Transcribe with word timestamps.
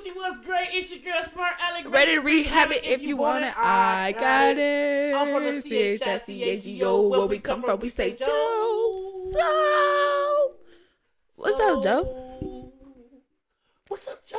Gucci 0.00 0.14
was 0.14 0.38
great. 0.44 0.68
It's 0.72 0.90
your 0.90 1.00
girl, 1.00 1.22
Smart 1.22 1.52
Alec. 1.60 1.92
Ready 1.92 2.14
to 2.14 2.20
rehab 2.20 2.70
it 2.70 2.84
if 2.86 3.02
you 3.02 3.16
want 3.16 3.44
it. 3.44 3.52
I 3.56 4.14
got 4.18 4.56
it. 4.56 5.14
I'm 5.14 5.34
from 5.34 5.44
the 5.44 5.60
C-H-I-C-A-G-O. 5.60 7.08
Where 7.08 7.26
we 7.26 7.38
come 7.38 7.62
from, 7.62 7.80
we 7.80 7.88
say 7.88 8.14
Joe. 8.14 8.94
So, 9.32 10.52
what's 11.36 11.60
up, 11.60 11.82
Joe? 11.82 12.72
What's 13.88 14.08
up, 14.08 14.24
Joe? 14.24 14.38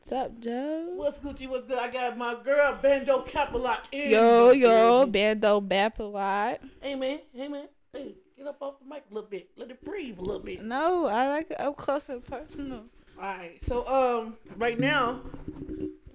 What's 0.00 0.12
up, 0.12 0.40
Joe? 0.40 0.92
What's 0.96 1.18
Gucci? 1.20 1.48
What's 1.48 1.66
good? 1.66 1.78
I 1.78 1.90
got 1.90 2.18
my 2.18 2.36
girl, 2.44 2.78
Bando 2.82 3.24
Capalot. 3.24 3.80
in 3.92 4.10
Yo, 4.10 4.50
yo. 4.50 5.06
Bando 5.06 5.60
Bapalot. 5.60 6.58
Hey, 6.82 6.94
man. 6.96 7.20
Hey, 7.34 7.48
man. 7.48 7.68
Hey, 7.92 8.16
get 8.36 8.46
up 8.46 8.58
off 8.60 8.74
the 8.80 8.86
mic 8.86 9.04
a 9.10 9.14
little 9.14 9.30
bit. 9.30 9.50
Let 9.56 9.70
it 9.70 9.82
breathe 9.84 10.18
a 10.18 10.22
little 10.22 10.42
bit. 10.42 10.62
No, 10.62 11.06
I 11.06 11.28
like 11.28 11.50
it 11.52 11.60
up 11.60 11.76
close 11.76 12.08
and 12.08 12.24
personal. 12.24 12.84
All 13.20 13.26
right. 13.26 13.62
So, 13.62 13.86
um, 13.86 14.36
right 14.56 14.80
now, 14.80 15.20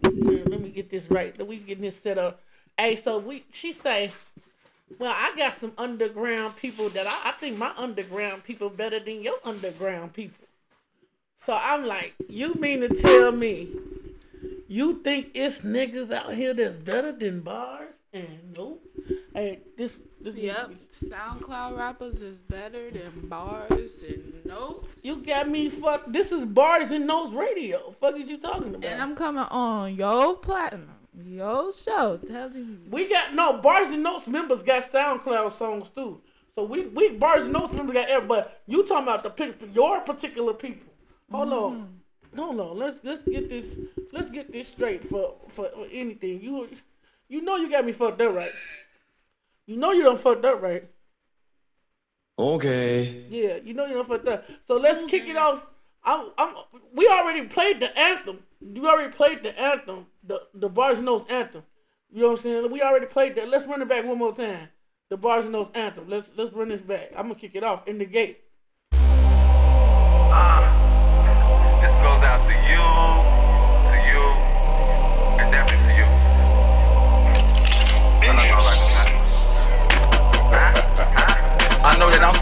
let 0.02 0.60
me 0.60 0.70
get 0.70 0.90
this 0.90 1.12
right. 1.12 1.38
Let 1.38 1.48
me 1.48 1.58
get 1.58 1.80
this 1.80 1.98
set 1.98 2.18
up. 2.18 2.42
Hey, 2.80 2.96
so 2.96 3.20
we, 3.20 3.46
she 3.52 3.74
say, 3.74 4.12
well, 4.98 5.14
I 5.16 5.32
got 5.38 5.54
some 5.54 5.74
underground 5.78 6.56
people 6.56 6.90
that 6.90 7.06
I, 7.06 7.30
I 7.30 7.32
think 7.34 7.60
my 7.60 7.72
underground 7.78 8.44
people 8.44 8.72
better 8.72 9.00
than 9.00 9.22
your 9.22 9.36
underground 9.44 10.14
people. 10.14 10.48
So 11.36 11.56
I'm 11.62 11.86
like, 11.86 12.16
you 12.28 12.56
mean 12.56 12.82
to 12.82 12.90
tell 12.90 13.32
me 13.32 13.70
you 14.68 15.04
think 15.04 15.32
it's 15.36 15.62
niggas 15.62 16.12
out 16.12 16.34
here 16.34 16.56
that's 16.56 16.76
better 16.76 17.12
than 17.12 17.42
bars 17.42 17.95
and 18.16 18.58
notes? 18.58 18.98
Hey, 19.34 19.60
this 19.78 20.00
this 20.22 20.36
Yep, 20.36 20.72
SoundCloud 20.72 21.78
rappers 21.78 22.22
is 22.22 22.42
better 22.42 22.90
than 22.90 23.12
Barz 23.28 24.04
and 24.08 24.34
Notez. 24.46 24.86
You 25.04 25.24
got 25.26 25.50
me 25.50 25.70
fucked. 25.70 26.12
This 26.12 26.32
is 26.32 26.46
Barz 26.46 26.92
and 26.92 27.08
Notez 27.08 27.36
radio. 27.36 27.92
Fuck 28.00 28.18
is 28.18 28.30
you 28.30 28.38
talking 28.38 28.76
about? 28.76 28.86
And 28.86 29.02
I'm 29.02 29.16
coming 29.16 29.44
on 29.44 29.96
yo 29.96 30.36
platinum, 30.36 30.90
yo 31.14 31.72
show, 31.72 32.18
telling 32.26 32.56
you. 32.56 32.80
We 32.90 33.08
got 33.10 33.36
no 33.36 33.60
Barz 33.62 33.94
and 33.94 34.06
Notez 34.06 34.28
members 34.28 34.64
got 34.64 34.84
SoundCloud 34.84 35.52
songs 35.52 35.90
too. 35.90 36.22
So 36.54 36.64
we 36.64 36.86
we 36.88 37.10
Barz 37.18 37.46
and 37.46 37.54
Notez 37.54 37.74
members 37.74 37.96
got 37.96 38.10
every 38.10 38.28
but 38.28 38.62
you 38.66 38.86
talking 38.86 39.04
about 39.04 39.24
the 39.24 39.30
pic- 39.30 39.76
your 39.76 40.00
particular 40.02 40.54
people. 40.54 40.88
Hold 41.32 41.54
on. 41.54 41.74
Mm-hmm. 41.74 42.40
Hold 42.40 42.60
on. 42.60 42.78
Let's 42.78 43.02
let's 43.04 43.24
get 43.24 43.50
this 43.50 43.78
let's 44.14 44.32
get 44.32 44.52
this 44.52 44.70
straight 44.70 45.04
for 45.04 45.36
for 45.50 45.70
anything. 45.92 46.42
You 46.42 46.70
you 47.30 47.42
know 47.42 47.56
you 47.58 47.70
got 47.70 47.86
me 47.86 47.92
fucked 47.92 48.22
up, 48.22 48.36
right? 48.36 48.52
You 49.68 49.78
know 49.78 49.92
you 49.92 50.04
done 50.04 50.18
fucked 50.18 50.46
up, 50.46 50.62
right? 50.62 50.88
Okay. 52.38 53.26
Yeah, 53.30 53.58
you 53.64 53.74
know 53.74 53.86
you 53.86 53.96
done 53.96 54.06
fucked 54.06 54.28
up. 54.28 54.46
So 54.64 54.78
let's 54.78 55.04
kick 55.06 55.28
it 55.28 55.38
off. 55.38 55.66
I'm, 56.04 56.30
I'm 56.38 56.54
we 56.94 57.08
already 57.08 57.48
played 57.48 57.80
the 57.80 57.98
anthem. 57.98 58.40
You 58.62 58.88
already 58.88 59.12
played 59.12 59.42
the 59.44 59.60
anthem, 59.60 60.06
the 60.24 60.42
the 60.54 60.70
Barz 60.70 61.00
and 61.00 61.08
Notez 61.08 61.32
anthem. 61.32 61.64
You 62.12 62.22
know 62.22 62.30
what 62.30 62.40
I'm 62.40 62.44
saying? 62.44 62.72
We 62.72 62.82
already 62.82 63.08
played 63.08 63.36
that. 63.36 63.50
Let's 63.50 63.66
run 63.66 63.82
it 63.82 63.90
back 63.90 64.06
one 64.06 64.20
more 64.20 64.36
time. 64.36 64.70
The 65.10 65.18
Barz 65.18 65.46
and 65.46 65.54
Notez 65.54 65.76
anthem. 65.76 66.08
Let's 66.08 66.30
let's 66.36 66.54
run 66.54 66.70
this 66.70 66.82
back. 66.82 67.10
I'm 67.16 67.24
gonna 67.24 67.36
kick 67.36 67.56
it 67.56 67.64
off 67.64 67.88
in 67.88 67.98
the 67.98 68.06
gate. 68.06 68.42
Ah, 70.38 70.62
this 71.82 71.92
goes 72.04 72.24
out 72.24 72.46
to 72.48 72.54
you, 72.70 73.35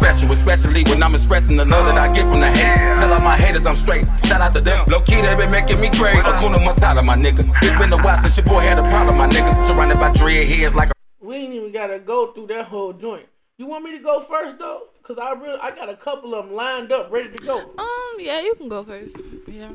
special, 0.03 0.31
especially 0.33 0.83
when 0.83 1.01
I'm 1.01 1.13
expressing 1.13 1.55
the 1.55 1.63
love 1.63 1.85
that 1.85 1.97
I 1.97 2.11
get 2.11 2.23
from 2.23 2.41
the 2.41 2.51
hate. 2.51 2.97
Tell 2.97 3.13
all 3.13 3.21
my 3.21 3.37
haters 3.37 3.65
I'm 3.65 3.75
straight. 3.75 4.05
Shout 4.25 4.41
out 4.41 4.53
to 4.53 4.59
them. 4.59 4.85
Low 4.89 4.99
key, 4.99 5.21
they 5.21 5.33
been 5.35 5.49
making 5.49 5.79
me 5.79 5.87
crazy. 5.87 6.19
Hakuna 6.19 6.57
Matata, 6.57 7.03
my 7.03 7.15
nigga. 7.15 7.49
It's 7.61 7.77
been 7.77 7.93
a 7.93 7.97
while 7.97 8.17
since 8.17 8.35
your 8.35 8.45
boy 8.45 8.59
had 8.59 8.77
a 8.79 8.83
problem, 8.89 9.17
my 9.17 9.29
nigga. 9.29 9.63
Surrounded 9.63 9.99
by 9.99 10.11
dread 10.11 10.47
heads 10.47 10.75
like 10.75 10.89
a 10.89 10.93
We 11.21 11.35
ain't 11.35 11.53
even 11.53 11.71
gotta 11.71 11.99
go 11.99 12.33
through 12.33 12.47
that 12.47 12.65
whole 12.65 12.91
joint. 12.91 13.27
You 13.57 13.67
want 13.67 13.85
me 13.85 13.91
to 13.97 14.03
go 14.03 14.19
first 14.21 14.59
though? 14.59 14.89
Cause 15.03 15.17
I 15.17 15.33
really 15.33 15.59
I 15.61 15.71
got 15.71 15.89
a 15.89 15.95
couple 15.95 16.35
of 16.35 16.45
them 16.45 16.55
lined 16.55 16.91
up, 16.91 17.09
ready 17.09 17.29
to 17.29 17.43
go. 17.43 17.59
Um, 17.59 18.15
yeah, 18.19 18.41
you 18.41 18.55
can 18.55 18.67
go 18.67 18.83
first. 18.83 19.15
Yeah. 19.47 19.71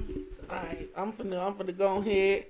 Alright, 0.51 0.91
I'm 0.95 1.13
finna 1.13 1.47
I'm 1.47 1.55
finna 1.55 1.77
go 1.77 1.99
ahead 1.99 2.47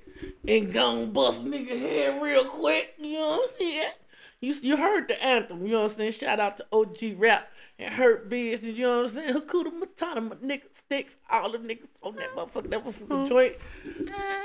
and 0.48 0.72
go 0.72 1.06
bust 1.06 1.44
nigga 1.44 1.78
head 1.78 2.20
real 2.20 2.44
quick. 2.44 2.94
You 2.98 3.14
know 3.14 3.28
what 3.28 3.50
I'm 3.50 3.56
saying? 3.56 3.92
You 4.40 4.54
you 4.62 4.76
heard 4.76 5.08
the 5.08 5.20
anthem, 5.22 5.66
you 5.66 5.72
know 5.72 5.82
what 5.82 5.92
I'm 5.92 5.96
saying? 5.96 6.12
Shout 6.12 6.38
out 6.38 6.58
to 6.58 6.66
OG 6.72 7.16
Rap 7.16 7.50
and 7.76 7.92
Hurt 7.92 8.28
Biz, 8.28 8.62
you 8.62 8.84
know 8.84 9.02
what 9.02 9.10
I'm 9.10 9.14
saying? 9.14 9.34
Hakuna 9.34 9.80
Matata, 9.80 10.28
my 10.28 10.36
nigga 10.36 10.72
sticks, 10.72 11.18
all 11.28 11.50
the 11.50 11.58
niggas 11.58 11.88
on 12.04 12.14
that 12.16 12.36
motherfucker, 12.36 12.70
that 12.70 12.84
motherfucking 12.84 13.28
joint. 13.28 13.56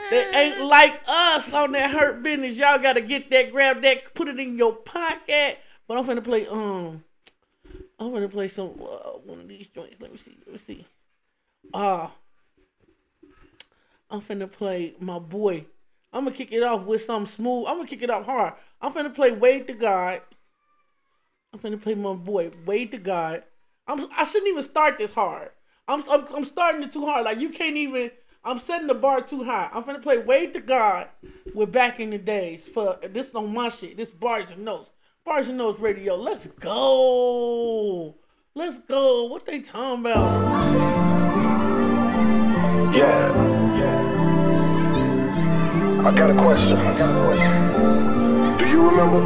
They 0.09 0.31
ain't 0.33 0.61
like 0.61 0.99
us 1.07 1.53
on 1.53 1.73
that 1.73 1.91
hurt 1.91 2.23
business. 2.23 2.57
Y'all 2.57 2.79
gotta 2.79 3.01
get 3.01 3.29
that, 3.29 3.51
grab 3.51 3.83
that, 3.83 4.15
put 4.15 4.27
it 4.27 4.39
in 4.39 4.57
your 4.57 4.73
pocket. 4.73 5.59
But 5.87 5.97
I'm 5.97 6.05
finna 6.05 6.23
play 6.23 6.47
um 6.47 7.03
I'm 7.99 8.11
gonna 8.11 8.29
play 8.29 8.47
some 8.47 8.71
uh, 8.81 9.11
one 9.25 9.41
of 9.41 9.47
these 9.47 9.67
joints. 9.67 10.01
Let 10.01 10.11
me 10.11 10.17
see. 10.17 10.37
Let 10.45 10.53
me 10.53 10.57
see. 10.57 10.85
Uh 11.71 12.07
I'm 14.09 14.21
finna 14.21 14.51
play 14.51 14.95
my 14.99 15.19
boy. 15.19 15.65
I'm 16.13 16.25
gonna 16.25 16.35
kick 16.35 16.51
it 16.51 16.61
off 16.61 16.83
with 16.83 17.01
some 17.01 17.25
smooth. 17.25 17.65
I'm 17.67 17.77
gonna 17.77 17.87
kick 17.87 18.03
it 18.03 18.09
off 18.09 18.25
hard. 18.25 18.53
I'm 18.79 18.93
finna 18.93 19.13
play 19.13 19.31
Wade 19.31 19.67
to 19.67 19.73
God. 19.73 20.21
I'm 21.51 21.59
finna 21.59 21.81
play 21.81 21.95
my 21.95 22.13
boy 22.13 22.51
Wade 22.65 22.91
to 22.91 22.99
God. 22.99 23.43
I'm 23.87 24.05
I 24.15 24.23
shouldn't 24.23 24.49
even 24.49 24.63
start 24.63 24.99
this 24.99 25.11
hard. 25.11 25.49
I'm 25.87 26.07
I'm, 26.09 26.25
I'm 26.35 26.45
starting 26.45 26.83
it 26.83 26.91
too 26.91 27.05
hard. 27.05 27.25
Like 27.25 27.39
you 27.39 27.49
can't 27.49 27.77
even. 27.77 28.11
I'm 28.45 28.59
setting 28.59 28.87
the 28.87 28.93
bar 28.93 29.21
too 29.21 29.43
high. 29.43 29.69
I'm 29.73 29.83
finna 29.83 30.01
play 30.01 30.17
Wade 30.19 30.53
to 30.53 30.59
God. 30.59 31.07
We're 31.53 31.65
back 31.65 31.99
in 31.99 32.09
the 32.09 32.17
days 32.17 32.67
for 32.67 32.99
this 33.09 33.33
on 33.33 33.53
my 33.53 33.69
shit. 33.69 33.97
This 33.97 34.11
Barz 34.11 34.53
and 34.53 34.67
Notez. 34.67 34.91
Barz 35.25 35.49
and 35.49 35.59
Notez 35.59 35.79
radio. 35.79 36.15
Let's 36.15 36.47
go. 36.47 38.15
Let's 38.53 38.79
go. 38.79 39.25
What 39.25 39.45
they 39.45 39.61
talking 39.61 40.01
about? 40.01 40.43
Yeah. 42.93 43.52
I 46.05 46.11
got 46.11 46.29
a 46.29 46.33
question. 46.33 46.77
Do 48.57 48.67
you 48.67 48.89
remember? 48.89 49.21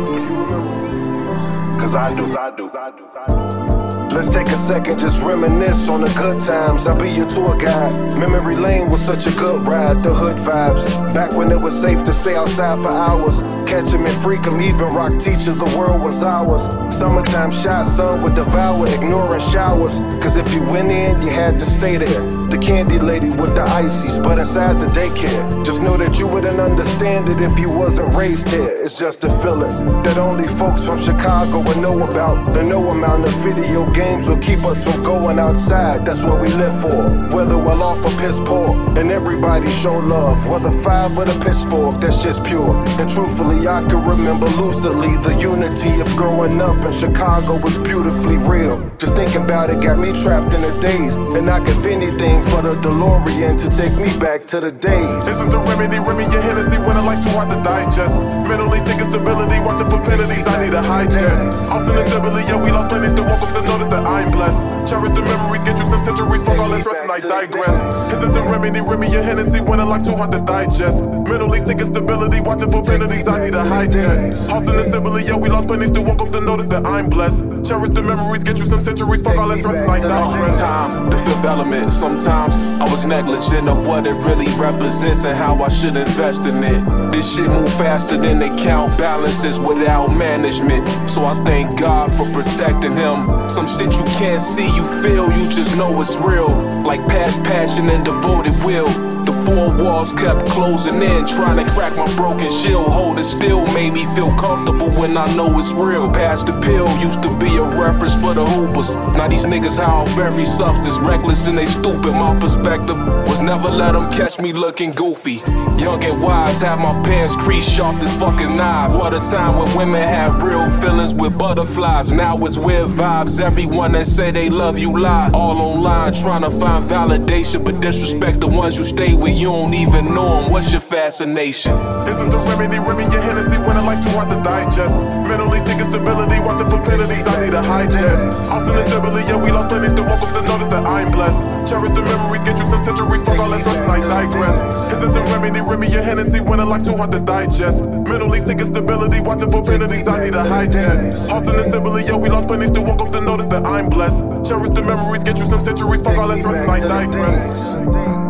Cause 1.79 1.95
I 1.95 2.13
do, 2.15 2.25
I 2.37 2.51
do, 2.55 2.69
I 2.69 2.91
do, 2.91 3.07
I 3.17 4.09
do. 4.09 4.15
Let's 4.15 4.29
take 4.29 4.47
a 4.49 4.57
second, 4.57 4.99
just 4.99 5.23
reminisce 5.23 5.89
on 5.89 6.01
the 6.01 6.09
good 6.13 6.39
times. 6.39 6.85
I'll 6.85 6.95
be 6.95 7.09
your 7.09 7.27
tour 7.27 7.57
guide. 7.57 7.93
Memory 8.19 8.55
lane 8.55 8.89
was 8.91 9.01
such 9.01 9.25
a 9.25 9.31
good 9.31 9.65
ride. 9.65 10.03
The 10.03 10.13
hood 10.13 10.37
vibes. 10.37 10.85
Back 11.15 11.31
when 11.31 11.51
it 11.51 11.59
was 11.59 11.79
safe 11.79 12.03
to 12.03 12.13
stay 12.13 12.35
outside 12.35 12.77
for 12.83 12.91
hours. 12.91 13.41
Catch 13.67 13.93
'em 13.93 14.05
and 14.05 14.17
freak 14.23 14.47
'em, 14.47 14.61
even 14.61 14.93
rock 14.95 15.19
teacher, 15.19 15.51
the 15.51 15.69
world 15.77 16.01
was 16.01 16.23
ours. 16.23 16.69
Summertime 16.89 17.51
shot, 17.51 17.85
sun 17.85 18.21
would 18.21 18.33
devour, 18.33 18.87
ignoring 18.87 19.41
showers. 19.41 19.99
Cause 20.21 20.37
if 20.37 20.53
you 20.53 20.63
went 20.63 20.89
in, 20.89 21.21
you 21.21 21.29
had 21.29 21.59
to 21.59 21.65
stay 21.65 21.97
there. 21.97 22.23
The 22.49 22.57
candy 22.57 22.97
lady 22.97 23.29
with 23.29 23.55
the 23.55 23.63
ices, 23.63 24.19
but 24.19 24.39
inside 24.39 24.79
the 24.79 24.87
daycare. 24.87 25.43
Just 25.65 25.81
know 25.81 25.97
that 25.97 26.17
you 26.17 26.27
wouldn't 26.27 26.61
understand 26.61 27.27
it 27.27 27.41
if 27.41 27.59
you 27.59 27.69
wasn't 27.69 28.15
raised 28.15 28.49
here. 28.49 28.69
It's 28.85 28.97
just 28.97 29.25
a 29.25 29.29
feeling 29.29 30.01
that 30.03 30.17
only 30.17 30.47
folks 30.47 30.85
from 30.85 30.97
Chicago 30.97 31.59
would 31.59 31.77
know 31.77 32.03
about. 32.03 32.53
The 32.53 32.63
no 32.63 32.87
amount 32.87 33.25
of 33.25 33.33
video 33.43 33.85
games 33.91 34.29
will 34.29 34.37
keep 34.37 34.63
us 34.65 34.85
from 34.85 35.03
going 35.03 35.39
outside. 35.39 36.05
That's 36.05 36.23
what 36.23 36.39
we 36.39 36.47
live 36.47 36.75
for. 36.81 37.09
Whether 37.35 37.57
well 37.57 37.83
off 37.83 38.05
or 38.05 38.15
piss 38.17 38.39
poor, 38.39 38.69
and 38.97 39.11
everybody 39.11 39.69
show 39.69 39.97
love. 39.99 40.47
Whether 40.47 40.71
five 40.71 41.17
or 41.17 41.25
the 41.25 41.37
pitchfork, 41.45 41.99
that's 41.99 42.23
just 42.23 42.45
pure. 42.45 42.73
And 42.99 43.09
truthfully, 43.09 43.56
I 43.65 43.81
can 43.87 44.03
remember 44.03 44.45
lucidly 44.59 45.15
the 45.23 45.33
unity 45.39 46.01
of 46.01 46.09
growing 46.15 46.59
up 46.61 46.83
in 46.83 46.91
Chicago 46.91 47.57
was 47.63 47.77
beautifully 47.79 48.37
real. 48.37 48.77
Just 48.99 49.15
thinking 49.15 49.41
about 49.41 49.71
it 49.71 49.81
got 49.81 49.97
me 49.97 50.11
trapped 50.11 50.53
in 50.53 50.61
a 50.61 50.73
daze. 50.79 51.15
and 51.15 51.49
I 51.49 51.63
give 51.63 51.85
anything 51.87 52.43
for 52.51 52.61
the 52.61 52.75
DeLorean 52.83 53.55
to 53.63 53.67
take 53.71 53.95
me 53.95 54.11
back 54.19 54.45
to 54.51 54.59
the 54.59 54.71
days. 54.71 55.25
This 55.25 55.39
is 55.39 55.47
the 55.47 55.59
remedy, 55.63 55.97
Remy 55.97 56.27
your 56.29 56.43
Hennessy 56.43 56.83
when 56.83 56.97
I 56.97 57.03
like 57.07 57.23
too 57.23 57.31
hard 57.31 57.49
to 57.49 57.59
digest. 57.63 58.19
Mentally 58.45 58.79
sick 58.83 58.99
stability, 58.99 59.57
watching 59.63 59.89
for 59.89 60.03
penalties, 60.03 60.45
I 60.45 60.61
need 60.61 60.75
a 60.75 60.83
hijack. 60.83 61.71
Often 61.71 61.95
assembly, 62.03 62.43
yeah, 62.45 62.61
we 62.61 62.69
lost 62.69 62.89
plenty, 62.89 63.07
still 63.07 63.25
up 63.25 63.39
to 63.39 63.61
notice 63.63 63.87
that 63.87 64.05
I'm 64.05 64.29
blessed. 64.29 64.66
Cherish 64.87 65.11
the 65.11 65.21
memories, 65.21 65.63
get 65.67 65.77
you 65.77 65.83
some 65.83 65.99
centuries, 65.99 66.41
fuck 66.41 66.57
all 66.59 66.69
that 66.69 66.79
stress, 66.79 67.03
and 67.03 67.11
I 67.11 67.19
digress. 67.19 67.75
Is 68.07 68.23
the 68.23 68.43
remedy, 68.47 68.79
Remy 68.79 69.11
your 69.11 69.21
Hennessy 69.21 69.59
when 69.59 69.81
I 69.81 69.83
like 69.83 70.03
too 70.03 70.15
hard 70.15 70.31
to 70.31 70.39
digest. 70.39 71.03
Mentally 71.03 71.59
sick 71.59 71.79
stability, 71.81 72.39
watching 72.39 72.71
for 72.71 72.81
penalties, 72.81 73.27
I 73.27 73.43
need 73.43 73.53
a 73.53 73.67
hijack. 73.67 74.49
Often 74.49 74.79
assembly, 74.79 75.23
yeah, 75.27 75.35
we 75.35 75.49
lost 75.49 75.67
plenty, 75.67 75.87
still 75.87 76.07
up 76.09 76.31
to 76.31 76.39
notice 76.39 76.67
that 76.67 76.85
I'm 76.85 77.09
blessed. 77.09 77.43
Cherish 77.67 77.91
the 77.91 78.01
memories, 78.01 78.43
get 78.43 78.59
you 78.59 78.65
some 78.65 78.79
centuries, 78.79 79.21
fuck 79.21 79.35
all 79.35 79.49
that 79.49 79.59
stress, 79.59 79.75
and 79.75 79.91
I 79.91 79.99
digress. 79.99 80.59
time, 80.59 81.09
the 81.09 81.17
fifth 81.17 81.43
element. 81.43 81.91
Sometimes 81.91 82.55
I 82.79 82.89
was 82.89 83.05
negligent 83.05 83.67
of 83.67 83.85
what 83.85 84.07
it 84.07 84.15
really 84.23 84.47
represents 84.55 85.25
and 85.25 85.35
how 85.35 85.61
I 85.61 85.67
should 85.67 85.97
invest 85.97 86.45
in 86.47 86.63
it. 86.63 87.06
This 87.17 87.35
shit 87.35 87.49
move 87.49 87.73
faster 87.73 88.15
than 88.15 88.37
they 88.37 88.55
count 88.63 88.95
balances 88.95 89.59
without 89.59 90.15
management. 90.15 91.09
So 91.09 91.25
I 91.25 91.33
thank 91.45 91.79
God 91.79 92.11
for 92.11 92.31
protecting 92.31 92.91
him. 92.91 93.49
Some 93.49 93.65
shit 93.65 93.91
you 93.97 94.03
can't 94.13 94.39
see, 94.39 94.67
you 94.75 94.85
feel, 95.01 95.31
you 95.31 95.49
just 95.49 95.75
know 95.75 95.99
it's 95.99 96.15
real. 96.17 96.49
Like 96.83 96.99
past 97.07 97.41
passion 97.41 97.89
and 97.89 98.05
devoted 98.05 98.53
will. 98.63 99.16
Four 99.47 99.71
walls 99.81 100.11
kept 100.11 100.45
closing 100.47 101.01
in, 101.01 101.25
trying 101.25 101.63
to 101.63 101.71
crack 101.71 101.95
my 101.95 102.13
broken 102.17 102.49
shield. 102.49 102.87
Holding 102.87 103.23
still 103.23 103.65
made 103.67 103.93
me 103.93 104.03
feel 104.13 104.35
comfortable 104.35 104.91
when 104.99 105.15
I 105.15 105.33
know 105.37 105.57
it's 105.57 105.71
real. 105.71 106.11
Past 106.11 106.47
the 106.47 106.59
pill 106.59 106.89
used 106.99 107.23
to 107.23 107.29
be 107.39 107.55
a 107.55 107.63
reference 107.63 108.13
for 108.21 108.33
the 108.33 108.45
hoopers. 108.45 108.91
Now 108.91 109.29
these 109.29 109.45
niggas 109.45 109.77
high 109.77 109.89
off 109.89 110.19
every 110.19 110.43
substance, 110.43 110.99
reckless 110.99 111.47
and 111.47 111.57
they 111.57 111.65
stupid. 111.67 112.11
My 112.11 112.37
perspective 112.37 112.97
was 113.29 113.41
never 113.41 113.69
let 113.69 113.93
them 113.93 114.11
catch 114.11 114.37
me 114.37 114.51
looking 114.51 114.91
goofy. 114.91 115.41
Young 115.77 116.03
and 116.03 116.21
wise, 116.21 116.59
had 116.59 116.79
my 116.79 117.01
pants 117.03 117.37
creased 117.37 117.71
sharp 117.71 117.95
as 118.03 118.19
fucking 118.19 118.57
knives. 118.57 118.97
What 118.97 119.13
a 119.13 119.21
time 119.21 119.57
when 119.57 119.77
women 119.77 120.01
had 120.01 120.43
real 120.43 120.69
feelings 120.81 121.15
with 121.15 121.37
butterflies. 121.37 122.11
Now 122.11 122.35
it's 122.43 122.57
weird 122.57 122.89
vibes. 122.89 123.39
Everyone 123.39 123.93
that 123.93 124.07
say 124.07 124.31
they 124.31 124.49
love 124.49 124.77
you 124.77 124.99
lie. 124.99 125.29
All 125.33 125.57
online 125.61 126.11
trying 126.11 126.41
to 126.41 126.51
find 126.51 126.83
validation, 126.83 127.63
but 127.63 127.79
disrespect 127.79 128.41
the 128.41 128.47
ones 128.47 128.77
you 128.77 128.83
stay 128.83 129.13
with. 129.13 129.36
You 129.37 129.53
don't 129.53 129.73
even 129.75 130.17
know 130.17 130.41
them. 130.41 130.51
What's 130.51 130.73
your 130.73 130.81
fascination? 130.81 131.77
Isn't 132.09 132.33
the 132.33 132.41
remedy, 132.49 132.81
Remy 132.81 133.05
your 133.13 133.21
Hennessy 133.21 133.61
when 133.61 133.77
I 133.77 133.85
like 133.85 134.01
too 134.01 134.09
hard 134.09 134.33
to 134.33 134.41
digest. 134.41 134.97
Mentally 134.97 135.61
seeking 135.61 135.85
stability, 135.85 136.41
watching 136.41 136.65
proclivities, 136.65 137.27
I 137.29 137.45
need 137.45 137.53
a 137.53 137.61
hijack. 137.61 138.17
Often 138.49 138.81
assembly, 138.81 139.21
yeah, 139.29 139.37
we 139.37 139.53
lost 139.53 139.69
plenty, 139.69 139.93
still 139.93 140.09
up 140.09 140.25
to 140.25 140.41
notice 140.41 140.65
that 140.73 140.87
I'm 140.89 141.13
blessed. 141.13 141.45
Cherish 141.69 141.93
the 141.93 142.01
memories, 142.01 142.43
get 142.49 142.57
you 142.57 142.65
some 142.65 142.81
centuries, 142.81 143.21
fuck 143.21 143.37
all 143.37 143.53
that 143.53 143.61
stress, 143.61 143.77
I 143.77 144.01
digress. 144.09 144.57
Isn't 144.97 145.13
the 145.13 145.21
remedy, 145.29 145.61
Remy 145.61 145.85
your 145.93 146.01
Hennessy 146.01 146.41
when 146.41 146.59
I 146.59 146.65
like 146.65 146.81
too 146.81 146.97
hard 146.97 147.13
to 147.13 147.21
digest. 147.21 147.85
Mentally 147.85 148.41
seeking 148.41 148.65
stability, 148.65 149.21
watching 149.21 149.53
for 149.53 149.61
proclivities, 149.61 150.07
I 150.09 150.25
need 150.25 150.33
a 150.33 150.41
hijack. 150.49 151.13
Often 151.29 151.61
assembly, 151.61 152.09
yeah, 152.09 152.17
we 152.17 152.33
lost 152.33 152.49
plenty, 152.49 152.65
still 152.73 152.89
up 152.89 153.13
to 153.13 153.21
notice 153.21 153.45
that 153.53 153.69
I'm 153.69 153.85
blessed. 153.85 154.49
Cherish 154.49 154.73
the 154.73 154.81
memories, 154.81 155.21
get 155.21 155.37
you 155.37 155.45
some 155.45 155.61
centuries, 155.61 156.01
fuck 156.01 156.17
all 156.17 156.33
that 156.33 156.41
stress, 156.41 156.57
I 156.65 156.81
digress. 156.81 158.26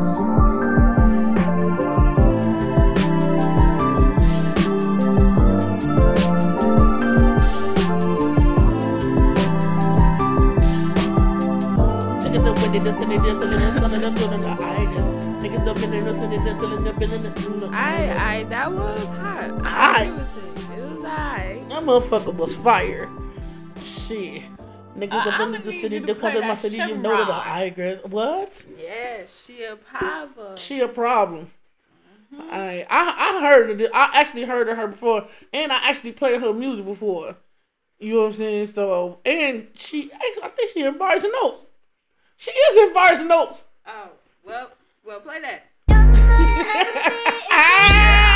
I, 17.73 18.37
I, 18.39 18.43
that 18.45 18.71
was 18.71 19.03
hot. 19.09 19.65
Hot. 19.65 19.97
I 19.97 20.05
give 20.05 20.17
it 20.17 20.27
to 20.33 20.77
you. 20.77 20.83
It 20.83 20.95
was 20.95 21.05
alright. 21.05 21.69
That 21.69 21.83
motherfucker 21.83 22.33
was 22.35 22.55
fire. 22.55 23.09
Shit. 23.83 24.43
Niggas 24.95 25.13
Uh, 25.13 25.29
up 25.29 25.55
in 25.55 25.61
the 25.63 25.71
city, 25.71 25.99
they 25.99 26.13
come 26.15 26.33
to 26.33 26.41
my 26.41 26.55
city, 26.55 26.77
you 26.77 26.97
know 26.97 27.17
that. 27.17 27.45
I 27.45 27.65
agree. 27.65 27.95
What? 28.05 28.65
Yeah, 28.79 29.25
she 29.25 29.63
a 29.63 29.75
problem. 29.75 30.57
She 30.57 30.81
a 30.81 30.87
problem. 30.87 31.51
Mm-hmm. 32.33 32.49
I, 32.51 32.85
I 32.89 33.37
I 33.37 33.41
heard 33.47 33.69
of 33.69 33.79
it. 33.79 33.91
I 33.93 34.09
actually 34.15 34.43
heard 34.45 34.67
of 34.67 34.77
her 34.77 34.87
before, 34.87 35.27
and 35.53 35.71
I 35.71 35.77
actually 35.89 36.13
played 36.13 36.41
her 36.41 36.51
music 36.51 36.85
before. 36.85 37.35
You 37.99 38.15
know 38.15 38.21
what 38.21 38.27
I'm 38.27 38.33
saying? 38.33 38.65
So, 38.67 39.19
and 39.25 39.67
she, 39.75 40.11
actually, 40.11 40.43
I 40.43 40.47
think 40.49 40.71
she 40.71 40.83
in 40.83 40.95
Barz 40.95 41.23
and 41.23 41.33
Notez. 41.33 41.61
She 42.37 42.51
is 42.51 42.89
in 42.89 42.93
Barz 42.95 43.19
and 43.21 43.29
Notez. 43.29 43.63
Oh, 43.87 44.09
well, 44.43 44.71
well, 45.05 45.19
play 45.21 45.39
that. 45.41 45.66
Yeah. 47.49 48.23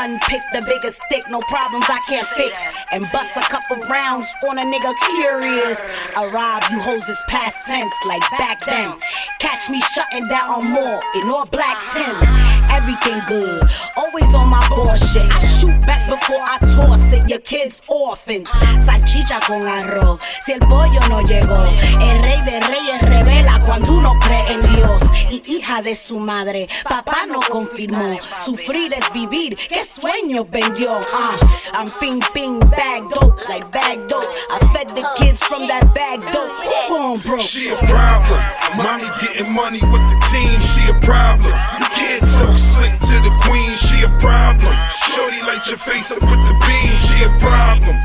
one 0.00 0.18
pick 0.20 0.40
the 0.52 0.62
biggest 0.66 1.02
stick, 1.02 1.22
no 1.28 1.40
problems 1.40 1.84
I 1.88 2.00
can't 2.08 2.26
fix. 2.26 2.56
And 2.90 3.04
bust 3.12 3.36
a 3.36 3.44
couple 3.52 3.76
rounds 3.88 4.26
on 4.48 4.56
a 4.56 4.62
nigga 4.62 4.92
curious. 5.20 5.78
Arrive, 6.16 6.64
you 6.70 6.80
hoes 6.80 7.06
is 7.08 7.22
past 7.28 7.68
tense, 7.68 7.92
like 8.06 8.24
back 8.38 8.64
then. 8.64 8.96
Catch 9.38 9.68
me 9.68 9.80
shutting 9.80 10.24
down 10.28 10.70
more 10.70 11.00
in 11.16 11.28
all 11.28 11.44
black 11.44 11.76
tents. 11.92 12.24
Everything 12.72 13.20
good, 13.28 13.60
always 13.96 14.32
on 14.34 14.48
my 14.48 14.64
bullshit. 14.70 15.28
I 15.28 15.40
shoot 15.58 15.78
back 15.84 16.08
before 16.08 16.40
I 16.40 16.56
toss 16.60 17.12
it. 17.12 17.28
Your 17.28 17.40
kids 17.40 17.82
orphans. 17.88 18.48
Salchicha 18.80 19.40
con 19.46 19.66
arroz. 19.66 20.20
Si 20.40 20.52
el 20.52 20.60
pollo 20.60 21.00
no 21.10 21.20
llegó, 21.20 21.60
el 22.00 22.22
rey 22.22 22.40
de 22.42 22.60
reyes 22.60 23.02
revela 23.02 23.60
cuando 23.66 23.92
uno 23.92 24.18
cree 24.20 24.44
en 24.48 24.60
Dios. 24.60 25.02
Y 25.30 25.42
hija 25.46 25.82
de 25.82 25.94
su 25.94 26.18
madre, 26.18 26.68
papá 26.84 27.26
no 27.28 27.40
confirmó. 27.40 28.18
Sufrir 28.38 28.94
es 28.94 29.12
vivir, 29.12 29.56
qué 29.68 29.84
sueño 30.00 30.44
vendió. 30.44 31.00
Ah, 31.12 31.36
I'm 31.74 31.90
ping 32.00 32.20
ping 32.32 32.58
bag 32.70 33.02
dope, 33.10 33.36
like 33.48 33.70
bag 33.70 34.08
dope. 34.08 34.28
I 34.50 34.58
fed 34.72 34.88
the 34.96 35.04
kids 35.16 35.42
from 35.42 35.68
that 35.68 35.94
bag 35.94 36.20
dope. 36.32 36.52
Who 36.88 36.96
gon' 36.96 37.20
broke? 37.20 37.40
She 37.40 37.68
a 37.68 37.76
problem. 37.84 38.40
Mommy 38.80 39.08
getting 39.20 39.52
money 39.52 39.80
with 39.92 40.04
the 40.08 40.16
team, 40.32 40.56
she 40.60 40.88
a 40.88 40.96
problem. 41.04 41.52
You 41.52 41.88
can't 41.92 42.24
so 42.24 42.48
slick 42.56 42.96
to 42.96 43.16
the 43.20 43.32
queen, 43.44 43.72
she 43.76 44.00
a 44.08 44.10
problem. 44.24 44.72
Shorty 44.88 45.40
light 45.44 45.68
your 45.68 45.76
face 45.76 46.12
up 46.16 46.24
with 46.24 46.40
the 46.48 46.56
beam, 46.64 46.92
she 46.96 47.20
a 47.28 47.32
problem. 47.36 48.00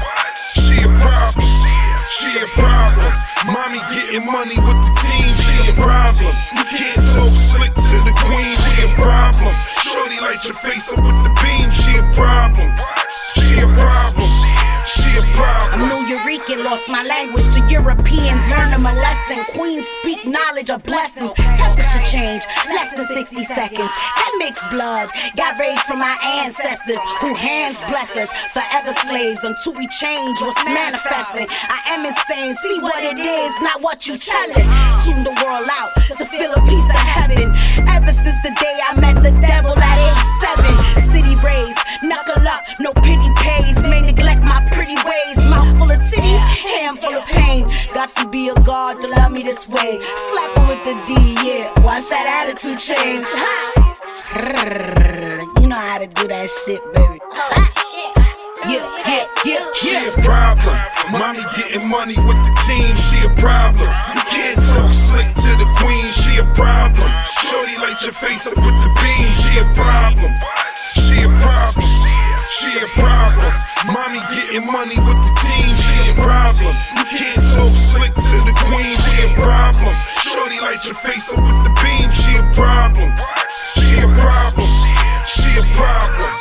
She 0.59 0.75
a 0.83 0.91
problem. 0.99 1.47
She 2.11 2.29
a 2.43 2.47
problem. 2.59 3.13
Mommy 3.47 3.79
getting 3.95 4.25
money 4.27 4.59
with 4.67 4.79
the 4.83 4.93
team, 4.99 5.27
she 5.55 5.71
a 5.71 5.73
problem. 5.73 6.35
You 6.55 6.63
can't 6.65 7.01
so 7.01 7.27
slick 7.27 7.73
to 7.73 7.97
the 8.03 8.13
queen, 8.25 8.51
she 8.51 8.83
a 8.83 8.93
problem. 8.95 9.55
Shorty 9.67 10.19
light 10.21 10.43
your 10.45 10.55
face 10.55 10.91
up 10.91 11.03
with 11.03 11.17
the 11.23 11.31
beam, 11.41 11.69
she 11.71 11.97
a 11.97 12.03
problem. 12.13 12.73
She 13.35 13.61
a 13.61 13.67
problem. 13.75 14.64
She 14.85 15.01
a 15.17 15.25
problem. 15.33 15.81
I'm 15.81 15.89
New 15.89 16.05
Eureka, 16.05 16.61
lost 16.61 16.87
my 16.89 17.01
language 17.01 17.45
to 17.57 17.61
Europeans. 17.65 18.41
Learn 18.49 18.69
them 18.69 18.85
a 18.85 18.93
lesson. 18.93 19.41
Queens 19.57 19.87
speak 20.01 20.25
knowledge 20.25 20.69
of 20.69 20.83
blessings. 20.83 21.33
Temperature 21.57 22.05
change, 22.05 22.45
less 22.69 22.93
than 22.93 23.05
60 23.05 23.43
seconds. 23.49 23.89
That 23.89 24.31
mixed 24.37 24.61
blood 24.69 25.09
got 25.35 25.57
rage 25.57 25.79
from 25.89 25.97
my 25.97 26.13
ancestors 26.45 27.01
who 27.17 27.33
hands 27.33 27.81
bless 27.89 28.13
us. 28.13 28.29
Forever 28.53 28.93
slaves 29.09 29.43
until 29.43 29.73
we 29.73 29.87
change 29.87 30.41
what's 30.41 30.63
manifesting. 30.65 31.47
I 31.49 31.81
am 31.97 32.05
insane, 32.05 32.55
see 32.55 32.77
what 32.85 33.01
it 33.03 33.17
is, 33.17 33.51
not 33.61 33.81
what 33.81 34.05
you 34.05 34.17
telling. 34.17 34.69
Tune 35.01 35.25
the 35.25 35.33
world 35.41 35.65
out 35.65 35.89
to 36.13 36.25
feel 36.29 36.53
a 36.53 36.61
piece 36.69 36.89
of 36.93 37.01
heaven. 37.01 37.49
Ever 37.89 38.13
since 38.13 38.37
the 38.45 38.53
day 38.61 38.75
I 38.85 38.93
met 39.01 39.17
the 39.17 39.33
devil 39.41 39.73
at 39.73 39.97
age 39.97 40.25
seven. 40.45 41.14
City 41.45 41.63
raised, 41.63 41.77
knuckle 42.03 42.47
up, 42.47 42.61
no 42.79 42.93
pity 42.93 43.29
pays. 43.35 43.81
May 43.83 44.01
neglect 44.01 44.41
my 44.41 44.61
pretty 44.71 44.95
ways. 45.05 45.37
Mouth 45.49 45.77
full 45.77 45.91
of 45.91 45.99
titties, 45.99 46.39
hand 46.39 46.97
full 46.99 47.15
of 47.15 47.25
pain. 47.25 47.67
Got 47.93 48.13
to 48.15 48.27
be 48.29 48.49
a 48.49 48.55
god 48.61 49.01
to 49.01 49.07
love 49.07 49.31
me 49.31 49.43
this 49.43 49.67
way. 49.67 49.99
Slap 50.01 50.57
her 50.57 50.67
with 50.67 50.83
the 50.83 50.93
D, 51.07 51.35
yeah. 51.43 51.71
Watch 51.81 52.09
that 52.09 52.25
attitude 52.27 52.79
change. 52.79 53.25
Ha! 53.29 53.81
You 55.61 55.67
know 55.67 55.75
how 55.75 55.99
to 55.99 56.07
do 56.07 56.27
that 56.27 56.49
shit, 56.65 56.81
baby. 56.93 57.19
Oh, 57.21 57.29
ha! 57.31 57.85
Yeah, 58.65 58.81
yeah, 59.05 59.27
yeah, 59.45 59.65
She 59.77 59.93
a 59.93 60.11
problem. 60.25 60.75
Mommy 61.11 61.45
getting 61.55 61.87
money 61.87 62.17
with 62.25 62.41
the 62.41 62.53
team, 62.65 62.89
she 62.97 63.21
a 63.21 63.29
problem. 63.37 63.85
You 63.85 64.21
can't 64.25 64.57
so 64.57 64.81
slick 64.89 65.29
to 65.29 65.51
the 65.61 65.69
queen, 65.77 66.09
she 66.09 66.41
a 66.41 66.45
problem. 66.57 67.05
Shorty 67.29 67.77
light 67.77 68.01
your 68.01 68.13
face 68.13 68.47
up 68.47 68.57
with 68.57 68.73
the 68.81 68.89
beam, 68.97 69.29
she 69.29 69.61
a 69.61 69.65
problem. 69.77 70.33
She 70.95 71.23
a 71.23 71.29
problem. 71.43 71.89
She 72.49 72.71
a 72.79 72.87
problem. 72.95 73.53
Mommy 73.87 74.19
getting 74.33 74.65
money 74.65 74.97
with 75.03 75.19
the 75.19 75.33
team, 75.43 75.67
she 75.75 76.11
a 76.11 76.15
problem. 76.15 76.73
You 76.97 77.05
can't 77.05 77.43
so 77.43 77.67
slick 77.67 78.13
to 78.15 78.37
the 78.47 78.55
queen, 78.65 78.95
she 79.05 79.27
a 79.27 79.29
problem. 79.35 79.93
Shorty 80.07 80.59
light 80.61 80.85
your 80.85 80.95
face 80.95 81.31
up 81.33 81.43
with 81.43 81.63
the 81.63 81.73
beam, 81.83 82.09
she 82.11 82.31
a 82.39 82.45
problem. 82.55 83.13
She 83.75 83.99
a 83.99 84.09
problem. 84.17 84.69
She 85.27 85.49
a 85.59 85.65
problem. 85.75 86.31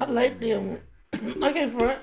I 0.00 0.06
like 0.10 0.40
them. 0.40 0.78
I 1.42 1.52
can't 1.52 1.72
front. 1.72 1.98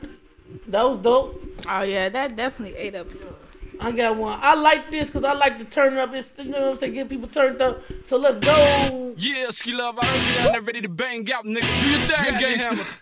That 0.68 0.84
was 0.84 0.98
dope. 1.00 1.42
Oh 1.68 1.82
yeah, 1.84 2.10
that 2.10 2.36
definitely 2.36 2.78
ate 2.78 2.96
up 2.96 3.12
yours. 3.14 3.35
I 3.80 3.92
got 3.92 4.18
one. 4.18 4.38
I 4.42 4.56
like 4.56 4.90
this 4.92 5.10
because 5.10 5.24
I 5.24 5.34
like 5.34 5.60
to 5.60 5.66
turn 5.66 5.98
up. 5.98 6.14
It's, 6.14 6.32
you 6.38 6.46
know 6.46 6.62
what 6.62 6.72
I'm 6.72 6.76
saying? 6.78 6.94
Get 6.94 7.10
people 7.10 7.28
turned 7.28 7.62
up. 7.62 7.82
So 8.04 8.18
let's 8.18 8.40
go. 8.40 9.14
Yeah, 9.18 9.50
ski 9.52 9.74
love, 9.74 9.98
I 10.00 10.06
don't 10.06 10.14
be 10.14 10.40
out 10.40 10.52
there 10.54 10.62
ready 10.62 10.82
to 10.82 10.90
bang 10.90 11.32
out, 11.32 11.46
nigga. 11.46 11.82
Do 11.82 11.90
your 11.90 12.00
thing, 12.08 12.40
gangster. 12.40 13.02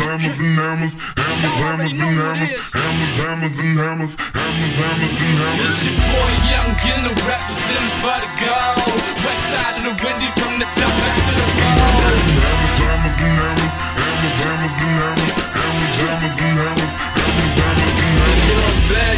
hammers 0.00 0.40
and 0.40 0.58
hammers, 0.58 0.94
hammers, 0.94 1.54
hammers 1.60 2.00
and 2.00 2.16
hammers, 2.16 2.72
hammers, 2.72 3.18
hammers 3.20 3.58
and 3.60 3.78
hammers, 3.78 4.14
hammers, 4.16 4.76
hammers 4.80 5.20
and 5.20 5.36
hammers. 5.36 5.70
It's 5.70 5.84
your 5.86 5.96
boy 6.00 6.32
Young 6.48 6.70
Ginner 6.80 7.14
representing 7.28 7.96
for 8.00 8.16
the 8.16 8.30
gold. 8.40 9.00
West 9.20 9.44
side 9.52 9.76
of 9.76 9.82
the 9.84 9.94
windy 10.04 10.28
from 10.38 10.52
the 10.58 10.64
south 10.64 10.96
back 11.00 11.16
to 11.16 11.36
the 11.36 12.54
road. 12.54 12.59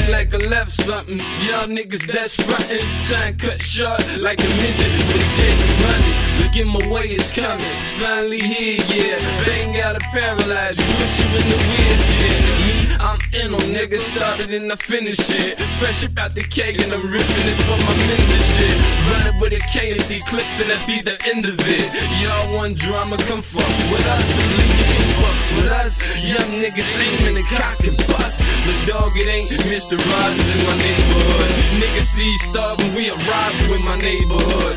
Like 0.09 0.35
I 0.35 0.39
left 0.49 0.73
something. 0.73 1.19
Y'all 1.49 1.67
niggas 1.67 2.07
that's 2.07 2.35
frontin'. 2.37 2.81
Time 3.11 3.37
cut 3.37 3.61
short 3.61 4.01
like 4.23 4.41
a 4.41 4.49
midget 4.61 4.93
with 5.09 5.17
a 5.17 5.29
chick 5.37 5.57
running. 5.85 6.17
Look 6.41 6.55
at 6.57 6.67
my 6.73 6.93
way 6.93 7.09
is 7.09 7.31
coming. 7.33 7.61
Finally 7.99 8.41
here, 8.41 8.81
yeah. 8.89 9.19
Bang 9.47 9.73
got 9.73 9.97
a 9.97 10.01
paralyzed. 10.11 10.79
Put 10.79 11.11
you 11.19 11.27
in 11.39 11.49
the 11.51 11.59
wheelchair. 11.69 12.72
I'm 13.01 13.21
in 13.33 13.55
on 13.55 13.65
niggas. 13.73 14.05
Started 14.13 14.53
and 14.53 14.73
I 14.73 14.77
finish 14.77 15.19
it. 15.31 15.61
Fresh 15.81 16.05
up 16.05 16.19
out 16.19 16.35
the 16.35 16.43
cake 16.43 16.81
and 16.83 16.93
I'm 16.93 17.05
ripping 17.07 17.47
it 17.49 17.59
for 17.65 17.79
my 17.81 17.95
men 17.97 18.21
and 18.21 18.45
shit. 18.53 18.77
Running 19.09 19.37
with 19.41 19.57
a 19.57 19.63
K 19.73 19.97
and 19.97 20.03
D 20.09 20.21
clips 20.29 20.61
and 20.61 20.69
that 20.69 20.83
be 20.87 21.01
the 21.01 21.17
end 21.31 21.45
of 21.47 21.57
it. 21.57 21.89
Y'all 22.21 22.57
want 22.57 22.77
drama, 22.77 23.17
come 23.25 23.41
fuck 23.41 23.73
with 23.89 24.05
us. 24.05 24.25
Believe 24.37 24.77
you 24.77 25.07
fuck 25.23 25.39
with 25.57 25.73
us. 25.81 25.95
Young 26.21 26.51
niggas 26.61 26.91
aiming 26.99 27.37
and 27.41 27.49
cock 27.49 27.81
and 27.87 27.97
bust. 28.11 28.43
But 28.67 28.79
dog, 28.87 29.13
it 29.17 29.29
ain't 29.31 29.51
Mr. 29.71 29.97
Rogers 29.97 30.49
in 30.53 30.61
my 30.67 30.77
neighborhood. 30.77 31.51
Niggas 31.81 32.11
see 32.15 32.37
starving, 32.39 32.95
we 32.95 33.11
arrive 33.11 33.57
in 33.71 33.83
my 33.85 33.97
neighborhood. 33.99 34.77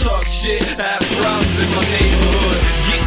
Talk 0.00 0.26
shit, 0.26 0.64
have 0.76 1.00
problems 1.16 1.56
in 1.60 1.70
my 1.70 1.84
neighborhood. 1.88 2.63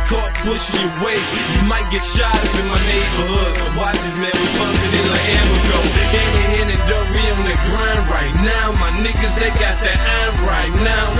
Caught 0.08 0.32
pushing 0.48 0.80
your 0.80 1.04
weight, 1.04 1.20
you 1.20 1.68
might 1.68 1.84
get 1.92 2.00
shot 2.00 2.32
up 2.32 2.56
in 2.56 2.72
my 2.72 2.80
neighborhood. 2.88 3.52
Watch 3.76 4.00
this 4.00 4.16
man, 4.16 4.32
we 4.32 4.48
bumping 4.56 5.04
like 5.04 5.28
Amico. 5.36 5.84
Hand 6.16 6.32
in 6.32 6.48
hand 6.48 6.70
and 6.72 6.80
we 7.12 7.28
on 7.28 7.44
the 7.44 7.52
grind 7.68 8.08
right 8.08 8.32
now. 8.40 8.72
My 8.80 8.88
niggas, 9.04 9.36
they 9.36 9.52
got 9.60 9.76
iron 9.84 10.36
right 10.48 10.72
now. 10.80 11.12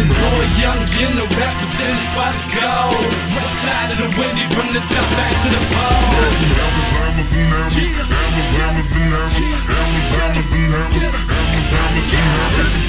Boy, 0.00 0.44
young, 0.64 0.80
you 0.96 1.12
know, 1.12 1.28
for 1.28 2.30
the 2.32 2.40
gold. 2.56 3.04
West 3.36 3.52
side 3.60 3.92
of 3.92 4.00
the 4.00 4.08
windy, 4.16 4.48
from 4.56 4.72
the 4.72 4.80
south 4.80 5.10
back 5.20 5.36
to 5.44 5.48
the 5.52 5.60
pole. 5.76 6.24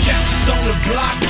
Catch 0.08 0.24
us 0.24 0.48
on 0.56 0.64
the 0.72 0.76
block 0.88 1.25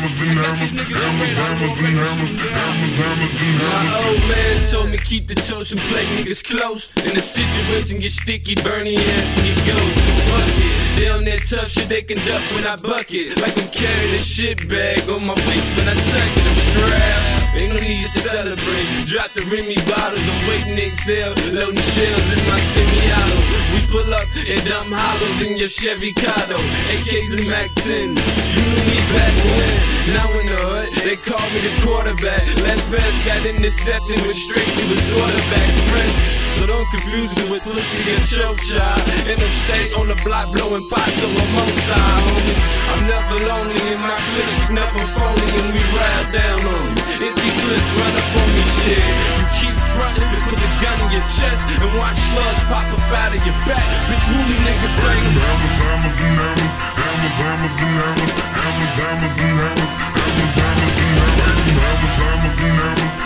hammers, 0.00 0.40
hammers 0.40 0.72
and 0.72 0.80
hammers, 0.80 1.36
hammers, 1.36 1.36
hammers 1.36 1.80
and 1.80 1.98
hammers, 1.98 2.34
hammers, 2.50 2.96
hammers 2.96 3.42
and 3.42 3.58
My 3.60 4.08
old 4.08 4.22
man 4.28 4.66
told 4.66 4.90
me 4.90 4.98
keep 4.98 5.26
the 5.26 5.34
toast 5.34 5.72
and 5.72 5.80
play 5.82 6.04
niggas 6.06 6.44
close. 6.44 6.94
And 6.96 7.16
if 7.16 7.24
situation 7.24 7.98
get 7.98 8.10
sticky, 8.10 8.54
burn 8.56 8.86
your 8.86 9.00
ass 9.00 9.34
and 9.36 9.46
get 9.46 9.58
ghost. 9.66 9.98
Fuck 10.30 10.48
it. 10.56 10.98
They 10.98 11.08
on 11.08 11.24
that 11.24 11.40
tough 11.48 11.70
shit 11.70 11.88
they 11.88 12.02
conduct 12.02 12.52
when 12.54 12.66
I 12.66 12.76
buck 12.76 13.12
it. 13.12 13.36
Like 13.40 13.56
I'm 13.58 13.68
carrying 13.68 14.14
a 14.14 14.18
shit 14.18 14.68
bag 14.68 15.08
on 15.08 15.24
my 15.26 15.34
waist 15.34 15.76
when 15.76 15.88
I 15.88 15.94
tuck 15.94 16.36
it. 16.36 16.46
I'm 16.48 16.56
strapped. 16.56 17.39
No 17.50 17.76
need 17.82 18.06
to 18.06 18.20
celebrate. 18.20 18.86
Drop 19.10 19.30
the 19.34 19.42
Remy 19.50 19.74
bottles. 19.90 20.22
I'm 20.22 20.40
waiting 20.46 20.76
to 20.78 20.84
exhale. 20.86 21.34
Loading 21.50 21.82
shells 21.82 22.28
in 22.30 22.42
my 22.46 22.60
semi-auto. 22.62 23.38
We 23.74 23.80
pull 23.90 24.10
up 24.14 24.26
and 24.46 24.62
dump 24.62 24.90
hollows 24.90 25.42
in 25.42 25.58
your 25.58 25.68
Chevy 25.68 26.14
Cado. 26.14 26.58
AKs 26.94 27.34
and 27.38 27.46
Mac 27.50 27.70
10. 27.82 28.14
You 28.14 28.62
knew 28.62 28.82
me 28.86 28.98
back 29.10 29.34
when. 29.50 30.00
Now 30.14 30.30
in 30.38 30.46
the 30.46 30.58
hood, 30.62 30.90
they 31.02 31.18
call 31.18 31.42
me 31.50 31.58
the 31.62 31.74
quarterback. 31.82 32.46
Last 32.62 32.86
pass 32.86 33.14
got 33.26 33.42
intercepted 33.42 34.22
with 34.22 34.38
strictly 34.38 34.86
was 34.86 35.02
quarterback 35.10 35.70
friend. 35.90 36.49
So 36.60 36.68
don't 36.68 36.84
confuse 36.92 37.32
me 37.40 37.48
with 37.48 37.64
pussy 37.64 38.04
and 38.12 38.20
choke 38.20 38.60
child. 38.60 39.00
And 39.24 39.40
I'm 39.40 39.48
stay 39.64 39.88
on 39.96 40.04
the 40.12 40.18
block 40.20 40.52
blowing 40.52 40.84
pot 40.92 41.08
till 41.16 41.32
I'm 41.32 41.56
on 41.56 41.72
homie. 41.72 42.60
I'm 42.92 43.00
never 43.08 43.48
lonely 43.48 43.80
in 43.88 43.96
my 43.96 44.12
clips, 44.28 44.68
never 44.68 45.00
phony, 45.08 45.40
and 45.56 45.72
we 45.72 45.80
ride 45.96 46.28
down 46.28 46.60
on 46.60 46.84
you. 46.84 47.32
Empty 47.32 47.50
clips 47.64 47.90
run 47.96 48.12
up 48.12 48.36
on 48.44 48.48
me, 48.52 48.64
shit. 48.76 49.00
You 49.00 49.44
keep 49.56 49.76
frontin', 49.96 50.28
put 50.52 50.60
this 50.60 50.76
gun 50.84 51.00
in 51.00 51.16
your 51.16 51.24
chest, 51.32 51.64
and 51.64 51.96
watch 51.96 52.20
slugs 52.28 52.62
pop 52.68 52.92
up 52.92 53.08
out 53.08 53.32
of 53.32 53.40
your 53.40 53.56
back. 53.64 53.80
Bitch, 54.12 54.20
me 54.28 54.52
niggas 54.60 54.94
bring? 55.00 55.24
Hammers, 55.40 55.80
hammers 55.80 56.18
and 56.20 56.34
hammers, 56.44 56.72
hammers, 57.00 57.36
hammers 57.40 57.76
and 57.80 57.92
hammers, 58.04 58.32
hammers, 58.52 58.94
hammers 59.00 59.36
and 59.40 59.56
hammers, 59.64 59.92
hammers, 60.12 60.54
hammers 60.60 60.92
and 60.92 61.16
hammers, 61.24 61.64
hammers, 61.72 62.16
hammers 62.20 62.60
and 62.60 62.76
hammers, 62.84 63.19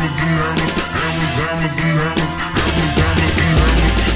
hammers, 0.00 0.20
and 0.22 0.40
hammers, 0.40 0.72
hammers, 0.90 1.34
hammers 1.36 1.80
and 1.80 1.98
hammers, 1.98 2.32
hammers, 2.40 2.96
hammers 2.96 3.38
and 3.38 3.58
hammers. 3.58 4.09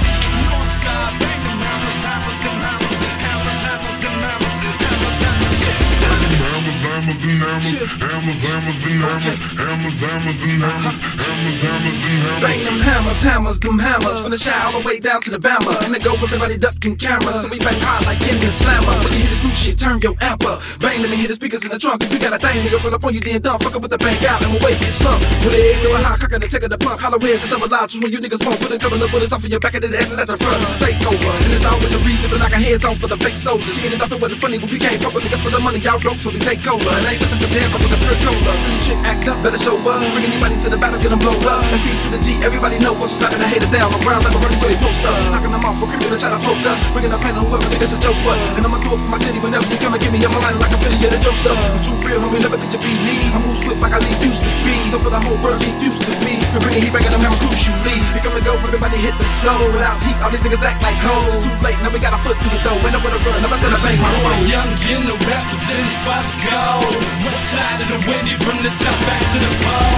Hammers, 7.04 7.20
and 7.28 7.36
hammers, 7.36 7.68
hammers, 8.00 8.40
hammers 8.40 8.80
and 8.88 8.96
hammers, 8.96 9.36
hammers, 9.60 10.00
hammers 10.00 10.40
and 10.40 10.56
hammers, 10.56 10.96
hammers, 11.20 11.60
hammers 11.60 12.00
and 12.00 12.16
hammers. 12.16 12.40
Bang 12.40 12.64
them 12.64 12.80
hammers, 12.80 13.20
hammers, 13.20 13.60
them 13.60 13.78
hammers 13.78 14.20
From 14.24 14.30
the 14.32 14.40
shy 14.40 14.56
all 14.64 14.72
the 14.72 14.80
way 14.88 14.96
down 15.00 15.20
to 15.20 15.30
the 15.30 15.36
Bama 15.36 15.84
And 15.84 15.92
they 15.92 16.00
go 16.00 16.16
everybody 16.16 16.56
ducking 16.56 16.96
cameras 16.96 17.44
So 17.44 17.52
we 17.52 17.60
bang 17.60 17.76
hard 17.84 18.08
like 18.08 18.24
Indian 18.24 18.48
slammer. 18.48 18.96
When 19.04 19.12
you 19.12 19.20
hear 19.20 19.28
this 19.28 19.44
new 19.44 19.52
shit, 19.52 19.76
turn 19.76 20.00
your 20.00 20.16
amp 20.24 20.48
up 20.48 20.64
Bang, 20.80 21.04
let 21.04 21.12
me 21.12 21.20
hear 21.20 21.28
the 21.28 21.36
speakers 21.36 21.60
in 21.60 21.76
the 21.76 21.78
trunk. 21.78 22.08
If 22.08 22.08
you 22.08 22.16
got 22.16 22.32
a 22.32 22.40
thing, 22.40 22.56
nigga, 22.64 22.80
pull 22.80 22.96
up 22.96 23.04
on 23.04 23.12
you, 23.12 23.20
then 23.20 23.44
dump 23.44 23.60
Fuck 23.60 23.76
up 23.76 23.84
with 23.84 23.92
the 23.92 24.00
bang 24.00 24.16
out 24.24 24.40
and 24.40 24.48
we'll 24.56 24.64
wait, 24.64 24.80
get 24.80 24.96
slumped 24.96 25.28
With 25.44 25.52
it, 25.52 25.76
ignorant 25.76 26.08
high, 26.08 26.16
cocking 26.16 26.40
the 26.40 26.48
tick 26.48 26.64
of 26.64 26.72
the 26.72 26.80
pump 26.80 27.04
Hollow 27.04 27.20
heads 27.20 27.44
and 27.44 27.52
double 27.52 27.68
loud? 27.68 27.92
When 28.00 28.08
you 28.08 28.18
niggas 28.18 28.40
won't 28.40 28.56
Put 28.64 28.72
a 28.72 28.80
couple 28.80 28.96
of 29.04 29.12
bullets 29.12 29.36
off 29.36 29.44
of 29.44 29.52
your 29.52 29.60
back 29.60 29.76
and 29.76 29.84
then 29.84 29.92
ass 29.92 30.08
and 30.08 30.16
that's 30.16 30.32
your 30.32 30.40
front. 30.40 30.56
Take 30.80 30.96
over, 31.04 31.20
and 31.20 31.52
there's 31.52 31.68
always 31.68 31.92
a 31.92 32.00
reason 32.00 32.32
for 32.32 32.40
knocking 32.40 32.64
heads 32.64 32.88
off 32.88 32.96
for 32.96 33.12
the 33.12 33.20
fake 33.20 33.36
soldiers. 33.36 33.76
She 33.76 33.84
ended 33.84 34.00
off 34.00 34.08
it 34.08 34.16
wasn't 34.16 34.40
funny, 34.40 34.56
but 34.56 34.72
we 34.72 34.80
came 34.80 34.96
fuck 35.04 35.12
with 35.12 35.28
niggas 35.28 35.44
for 35.44 35.52
the 35.52 35.60
money 35.60 35.74
Y'all 35.84 35.98
broke, 35.98 36.16
so 36.16 36.30
we 36.30 36.38
take 36.38 36.64
over. 36.64 36.80
And 36.80 36.93
I 36.94 37.10
ain't 37.10 37.18
something 37.18 37.42
for 37.42 37.50
damn, 37.50 37.66
fuck 37.74 37.82
with 37.82 37.90
the 37.90 37.98
pure 37.98 38.14
cola 38.22 38.54
See 38.54 38.78
chick 38.78 39.00
act 39.02 39.26
up, 39.26 39.42
better 39.42 39.58
show 39.58 39.74
up. 39.82 39.98
Bring 40.14 40.30
anybody 40.30 40.54
to 40.62 40.68
the 40.70 40.78
battle, 40.78 41.02
get 41.02 41.10
them 41.10 41.18
blow 41.18 41.34
up. 41.50 41.66
And 41.74 41.80
C 41.82 41.90
to 41.90 42.08
the 42.14 42.20
G, 42.22 42.38
everybody 42.46 42.78
know 42.78 42.94
what's 42.94 43.18
slapping 43.18 43.42
the 43.42 43.48
hater 43.50 43.66
down. 43.74 43.90
On 43.90 43.98
ground 44.06 44.22
like 44.22 44.34
a 44.34 44.38
running 44.38 44.58
for 44.62 44.70
they 44.70 44.78
post 44.78 45.02
up 45.02 45.18
Knocking 45.34 45.50
them 45.50 45.66
off 45.66 45.74
for 45.82 45.90
creeping 45.90 46.14
and 46.14 46.22
try 46.22 46.30
to 46.30 46.38
poke 46.38 46.62
us. 46.62 46.78
Bringing 46.94 47.10
up 47.10 47.18
pain 47.18 47.34
on 47.34 47.50
whoever 47.50 47.66
think 47.66 47.82
it's 47.82 47.96
a 47.96 48.00
joke, 48.00 48.18
but 48.22 48.38
And 48.54 48.62
I'ma 48.62 48.78
do 48.78 48.94
it 48.94 49.02
for 49.02 49.10
my 49.10 49.18
city 49.18 49.42
whenever 49.42 49.66
you 49.66 49.78
come 49.82 49.94
and 49.96 50.02
give 50.02 50.14
me 50.14 50.22
I'm 50.22 50.30
line 50.38 50.54
like 50.62 50.70
a 50.70 50.78
Philly, 50.78 50.98
yeah, 51.02 51.10
the 51.10 51.18
joke 51.18 51.38
stuff 51.42 51.58
I'm 51.58 51.82
too 51.82 51.98
real, 52.06 52.22
homie, 52.22 52.38
never 52.38 52.58
could 52.60 52.70
you 52.70 52.78
be 52.78 52.94
me. 53.02 53.16
I 53.34 53.42
move 53.42 53.58
swift 53.58 53.82
like 53.82 53.94
I 53.96 53.98
lead 53.98 54.18
used 54.22 54.46
to 54.46 54.50
be. 54.62 54.74
So 54.94 55.02
for 55.02 55.10
the 55.10 55.18
whole 55.18 55.38
world, 55.42 55.58
get 55.58 55.74
used 55.82 56.06
to 56.06 56.12
me. 56.22 56.38
For 56.54 56.62
bringing 56.62 56.86
heat, 56.86 56.94
bringing 56.94 57.10
them 57.10 57.26
hammers, 57.26 57.42
crucially 57.42 57.98
We 58.14 58.22
come 58.22 58.30
to 58.30 58.44
go, 58.44 58.54
everybody 58.54 59.02
hit 59.02 59.18
the 59.18 59.26
flow 59.42 59.58
Without 59.74 59.98
heat, 60.06 60.14
all 60.22 60.30
these 60.30 60.44
niggas 60.46 60.62
act 60.62 60.78
like 60.86 60.94
hoes. 61.02 61.42
Too 61.42 61.54
late, 61.66 61.78
now 61.82 61.90
we 61.90 61.98
got 61.98 62.14
a 62.14 62.20
foot 62.22 62.38
through 62.38 62.54
the 62.54 62.62
door. 62.62 62.78
Ain't 62.78 62.94
nowhere 62.94 63.10
to 63.10 63.20
run, 63.26 63.42
I'm 63.42 63.50
about 63.50 63.58
to 63.58 63.74
bang 63.82 63.98
my 63.98 64.12
road 64.22 64.46
young, 64.46 64.70
you 64.86 64.98
know, 65.02 65.18
representing 65.26 65.98
for 66.06 66.20
the 66.22 66.83
West 67.24 67.44
side 67.52 67.80
of 67.80 67.88
the 67.88 67.98
windy, 68.08 68.34
from 68.44 68.58
the 68.62 68.70
south 68.70 69.00
back 69.06 69.22
to 69.32 69.38
the 69.44 69.50
pole. 69.64 69.92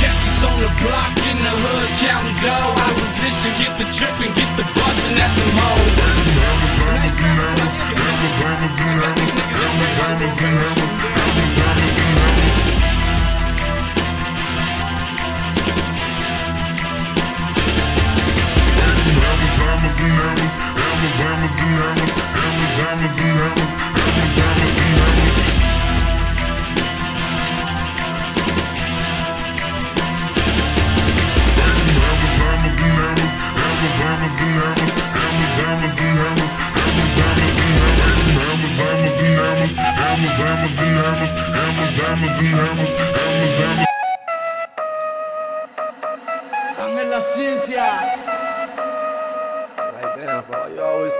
Catch 0.00 0.24
us 0.24 0.44
on 0.44 0.56
the 0.58 0.68
block 0.80 1.12
in 1.28 1.36
the 1.36 1.54
hood, 1.62 1.90
counting 2.00 2.36
dough. 2.44 2.74
Get 3.58 3.72
the 3.78 3.84
trip 3.84 4.20
and 4.20 4.34
get 4.36 4.56
the 4.56 4.64
bustin' 4.76 5.16
at 5.16 5.30
the 5.36 5.50
hammers, 10.40 12.39
Ángel 46.82 47.10
la 47.10 47.20
ciencia. 47.20 48.29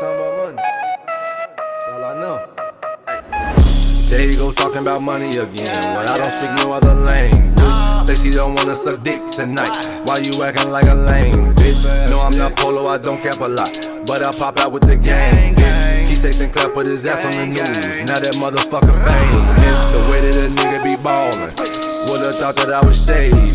Talking 0.00 0.16
about 0.16 0.36
money. 0.36 0.56
That's 0.56 1.88
all 1.88 2.04
I 2.04 2.14
know. 2.18 4.06
There 4.06 4.26
you 4.26 4.34
go 4.34 4.50
talking 4.50 4.78
about 4.78 5.02
money 5.02 5.28
again. 5.28 5.76
But 5.92 6.10
I 6.10 6.16
don't 6.16 6.32
speak 6.32 6.50
no 6.64 6.72
other 6.72 6.94
language. 6.94 8.08
Say 8.08 8.14
she 8.14 8.30
don't 8.30 8.54
wanna 8.54 8.74
suck 8.74 9.02
dick 9.02 9.20
tonight. 9.30 9.68
Why 10.06 10.16
you 10.24 10.42
acting 10.42 10.70
like 10.70 10.86
a 10.86 10.94
lame 10.94 11.54
bitch? 11.54 11.84
No, 12.08 12.20
I'm 12.22 12.36
not 12.36 12.56
polo, 12.56 12.86
I 12.86 12.96
don't 12.96 13.22
cap 13.22 13.40
a 13.40 13.48
lot. 13.48 13.90
But 14.06 14.26
I 14.26 14.32
pop 14.38 14.58
out 14.60 14.72
with 14.72 14.88
the 14.88 14.96
gang, 14.96 15.54
bitch. 15.54 16.08
He 16.08 16.16
chasing 16.16 16.50
clap 16.50 16.74
with 16.74 16.86
his 16.86 17.04
ass 17.04 17.22
on 17.26 17.32
the 17.32 17.46
news. 17.48 18.08
Now 18.08 18.18
that 18.18 18.34
motherfucker 18.40 18.96
famous. 19.04 19.86
The 19.92 20.00
way 20.10 20.20
that 20.22 20.36
a 20.36 20.48
nigga 20.48 20.82
be 20.82 20.96
ballin'. 20.96 21.52
Would've 22.08 22.34
thought 22.36 22.56
that 22.56 22.72
I 22.72 22.84
was 22.86 22.96
shaving. 23.04 23.52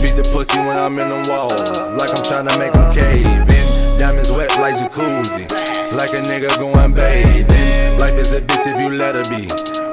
Beat 0.00 0.16
the 0.16 0.28
pussy 0.32 0.58
when 0.58 0.78
I'm 0.78 0.98
in 0.98 1.10
the 1.10 1.30
walls. 1.30 1.60
Like 2.00 2.10
I'm 2.16 2.24
tryna 2.24 2.58
make 2.58 2.74
him 2.74 2.88
cave 2.96 3.76
in. 3.76 3.81
Diamonds 4.12 4.30
wet 4.30 4.50
like 4.58 4.74
jacuzzi. 4.74 5.48
Like 5.96 6.12
a 6.12 6.20
nigga 6.28 6.54
going 6.58 6.92
bathing. 6.92 7.98
Life 7.98 8.12
is 8.12 8.30
a 8.34 8.42
bitch 8.42 8.66
if 8.66 8.78
you 8.78 8.90
let 8.90 9.14
her 9.14 9.24
be. 9.24 9.46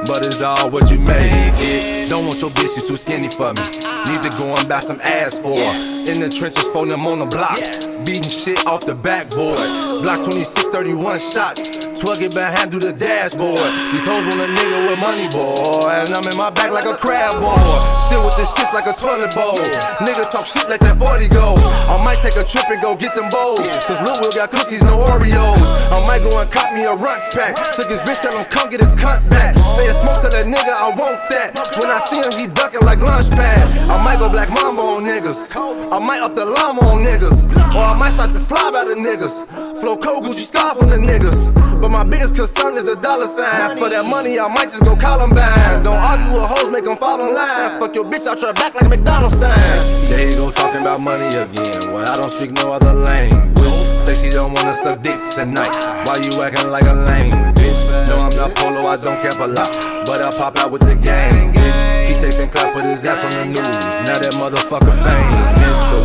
But 0.05 0.25
it's 0.25 0.41
all 0.41 0.69
what 0.69 0.91
you 0.91 0.99
make 0.99 1.55
it. 1.55 2.09
Don't 2.09 2.25
want 2.25 2.41
your 2.41 2.49
bitch, 2.49 2.75
you 2.75 2.85
too 2.85 2.97
skinny 2.97 3.29
for 3.29 3.53
me. 3.53 3.63
Need 4.11 4.21
to 4.23 4.37
go 4.37 4.53
and 4.57 4.67
buy 4.67 4.79
some 4.79 4.99
ass 5.01 5.39
for 5.39 5.55
her. 5.55 5.75
In 6.11 6.19
the 6.19 6.27
trenches, 6.29 6.67
phone 6.73 6.89
them 6.89 7.07
on 7.07 7.19
the 7.19 7.27
block. 7.27 7.59
Beating 8.05 8.31
shit 8.31 8.65
off 8.65 8.85
the 8.85 8.95
backboard. 8.95 9.59
Block 10.03 10.23
26, 10.23 10.69
31 10.69 11.19
shots. 11.19 11.89
12 11.99 12.19
get 12.19 12.33
behind, 12.33 12.71
do 12.71 12.79
the 12.79 12.95
dashboard. 12.95 13.59
These 13.91 14.07
hoes 14.07 14.23
want 14.23 14.39
a 14.39 14.47
nigga 14.47 14.77
with 14.87 14.99
money, 15.03 15.27
boy. 15.27 15.83
And 15.91 16.07
I'm 16.15 16.23
in 16.31 16.37
my 16.39 16.49
back 16.49 16.71
like 16.71 16.87
a 16.87 16.95
crab 16.95 17.35
boy. 17.43 17.59
Still 18.07 18.23
with 18.23 18.39
the 18.39 18.47
shit 18.55 18.71
like 18.71 18.87
a 18.87 18.95
toilet 18.95 19.35
bowl. 19.35 19.59
Nigga 19.99 20.23
talk 20.31 20.47
shit, 20.47 20.63
let 20.71 20.79
that 20.79 20.95
40 20.95 21.27
go. 21.27 21.59
I 21.91 21.99
might 21.99 22.23
take 22.23 22.39
a 22.39 22.45
trip 22.47 22.71
and 22.71 22.79
go 22.79 22.95
get 22.95 23.13
them 23.19 23.27
bowls. 23.27 23.67
Cause 23.83 23.99
Lil 23.99 24.15
Will 24.23 24.31
got 24.31 24.49
cookies, 24.55 24.81
no 24.87 24.95
Oreos. 25.11 25.59
I 25.91 25.99
might 26.07 26.23
go 26.23 26.31
and 26.39 26.47
cop 26.47 26.71
me 26.71 26.87
a 26.87 26.95
runch 26.95 27.27
pack. 27.35 27.59
Took 27.75 27.91
his 27.91 27.99
bitch, 28.07 28.23
tell 28.23 28.31
him 28.31 28.47
come 28.47 28.71
get 28.71 28.79
his 28.79 28.95
cunt 28.95 29.27
back. 29.27 29.59
Say 29.75 29.91
a 29.91 29.93
smoke 29.99 30.23
to 30.23 30.29
that 30.31 30.47
nigga, 30.47 30.71
I 30.71 30.95
want 30.95 31.19
that. 31.35 31.51
When 31.75 31.91
I 31.91 31.99
see 32.07 32.23
him, 32.23 32.31
he 32.39 32.47
ducking 32.47 32.81
like 32.87 33.03
lunch 33.03 33.27
pad. 33.35 33.67
I 33.91 33.99
might 33.99 34.23
go 34.23 34.31
black 34.31 34.47
mamba 34.49 34.81
on 34.81 35.03
niggas. 35.03 35.51
I 35.91 35.99
might 35.99 36.23
up 36.23 36.35
the 36.35 36.45
llama 36.45 36.81
on 36.95 37.03
niggas. 37.03 37.51
Or 37.75 37.88
I 37.89 37.97
might 37.97 38.13
start 38.13 38.31
to 38.33 38.37
slob 38.37 38.75
out 38.75 38.85
of 38.85 38.97
niggas. 38.97 39.49
Flow 39.81 39.97
cold 39.97 40.23
Gucci 40.25 40.45
scarf 40.45 40.77
on 40.81 40.89
the 40.89 40.97
niggas. 40.97 41.81
But 41.81 41.89
my 41.89 42.03
biggest 42.03 42.35
concern 42.35 42.77
is 42.77 42.85
the 42.85 42.95
dollar 42.95 43.25
sign. 43.25 43.77
For 43.79 43.89
that 43.89 44.05
money, 44.05 44.37
I 44.39 44.47
might 44.47 44.69
just 44.69 44.85
go 44.85 44.95
Columbine. 44.95 45.81
Don't 45.81 45.97
argue 45.97 46.37
with 46.37 46.45
hoes, 46.45 46.69
make 46.69 46.85
them 46.85 46.97
fall 46.97 47.17
in 47.17 47.33
line. 47.33 47.79
Fuck 47.79 47.95
your 47.95 48.05
bitch 48.05 48.27
out 48.27 48.39
your 48.41 48.53
back 48.53 48.75
like 48.75 48.85
a 48.85 48.89
McDonald's 48.89 49.39
sign. 49.39 49.57
There 50.05 50.29
you 50.29 50.35
go 50.37 50.51
talking 50.51 50.81
about 50.81 51.01
money 51.01 51.33
again. 51.33 51.89
Well, 51.89 52.05
I 52.05 52.13
don't 52.13 52.29
speak 52.29 52.51
no 52.51 52.71
other 52.71 52.93
language. 52.93 54.05
Say 54.05 54.13
she 54.13 54.29
don't 54.29 54.53
wanna 54.53 54.75
suck 54.75 55.01
dick 55.01 55.17
tonight. 55.33 55.73
Why 56.05 56.21
you 56.21 56.37
acting 56.45 56.69
like 56.69 56.85
a 56.85 56.93
lame 57.09 57.33
bitch? 57.57 57.89
No, 58.05 58.21
I'm 58.21 58.35
not 58.37 58.53
polo, 58.53 58.85
I 58.85 59.01
don't 59.01 59.17
care 59.17 59.33
a 59.33 59.47
lot. 59.49 59.73
But 60.05 60.21
I 60.21 60.29
pop 60.37 60.59
out 60.61 60.69
with 60.69 60.85
the 60.85 60.93
gang, 60.93 61.57
bitch. 61.57 62.07
He 62.07 62.13
chasing 62.13 62.49
clap 62.49 62.75
with 62.75 62.85
his 62.85 63.03
ass 63.05 63.17
on 63.25 63.33
the 63.33 63.45
news. 63.49 63.73
Now 64.05 64.21
that 64.21 64.37
motherfucker 64.37 64.93
famous. 64.93 65.58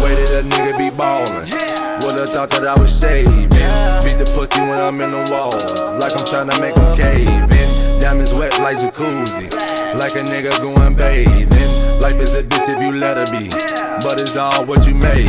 Way 0.05 0.15
that 0.17 0.33
a 0.33 0.43
nigga 0.45 0.77
be 0.77 0.91
ballin'. 0.91 1.49
Would've 2.05 2.29
thought 2.29 2.51
that 2.51 2.67
I 2.67 2.79
was 2.79 2.93
shaving. 3.01 3.49
Beat 4.05 4.21
the 4.21 4.31
pussy 4.37 4.61
when 4.61 4.79
I'm 4.79 5.01
in 5.01 5.13
the 5.13 5.25
walls. 5.33 5.65
Like 5.97 6.13
I'm 6.13 6.27
tryna 6.29 6.61
make 6.61 6.77
him 6.77 6.93
cave 6.95 7.51
in. 7.57 8.01
Diamonds 8.01 8.35
wet 8.35 8.59
like 8.59 8.77
jacuzzi. 8.77 9.49
Like 9.99 10.13
a 10.13 10.25
nigga 10.29 10.53
going 10.61 10.95
bathing. 10.95 11.94
Life 12.05 12.21
is 12.21 12.35
a 12.35 12.43
bitch 12.43 12.69
if 12.69 12.83
you 12.83 12.93
let 12.93 13.17
her 13.17 13.25
be. 13.33 13.49
But 14.05 14.21
it's 14.21 14.37
all 14.37 14.67
what 14.67 14.85
you 14.87 14.93
made. 15.01 15.25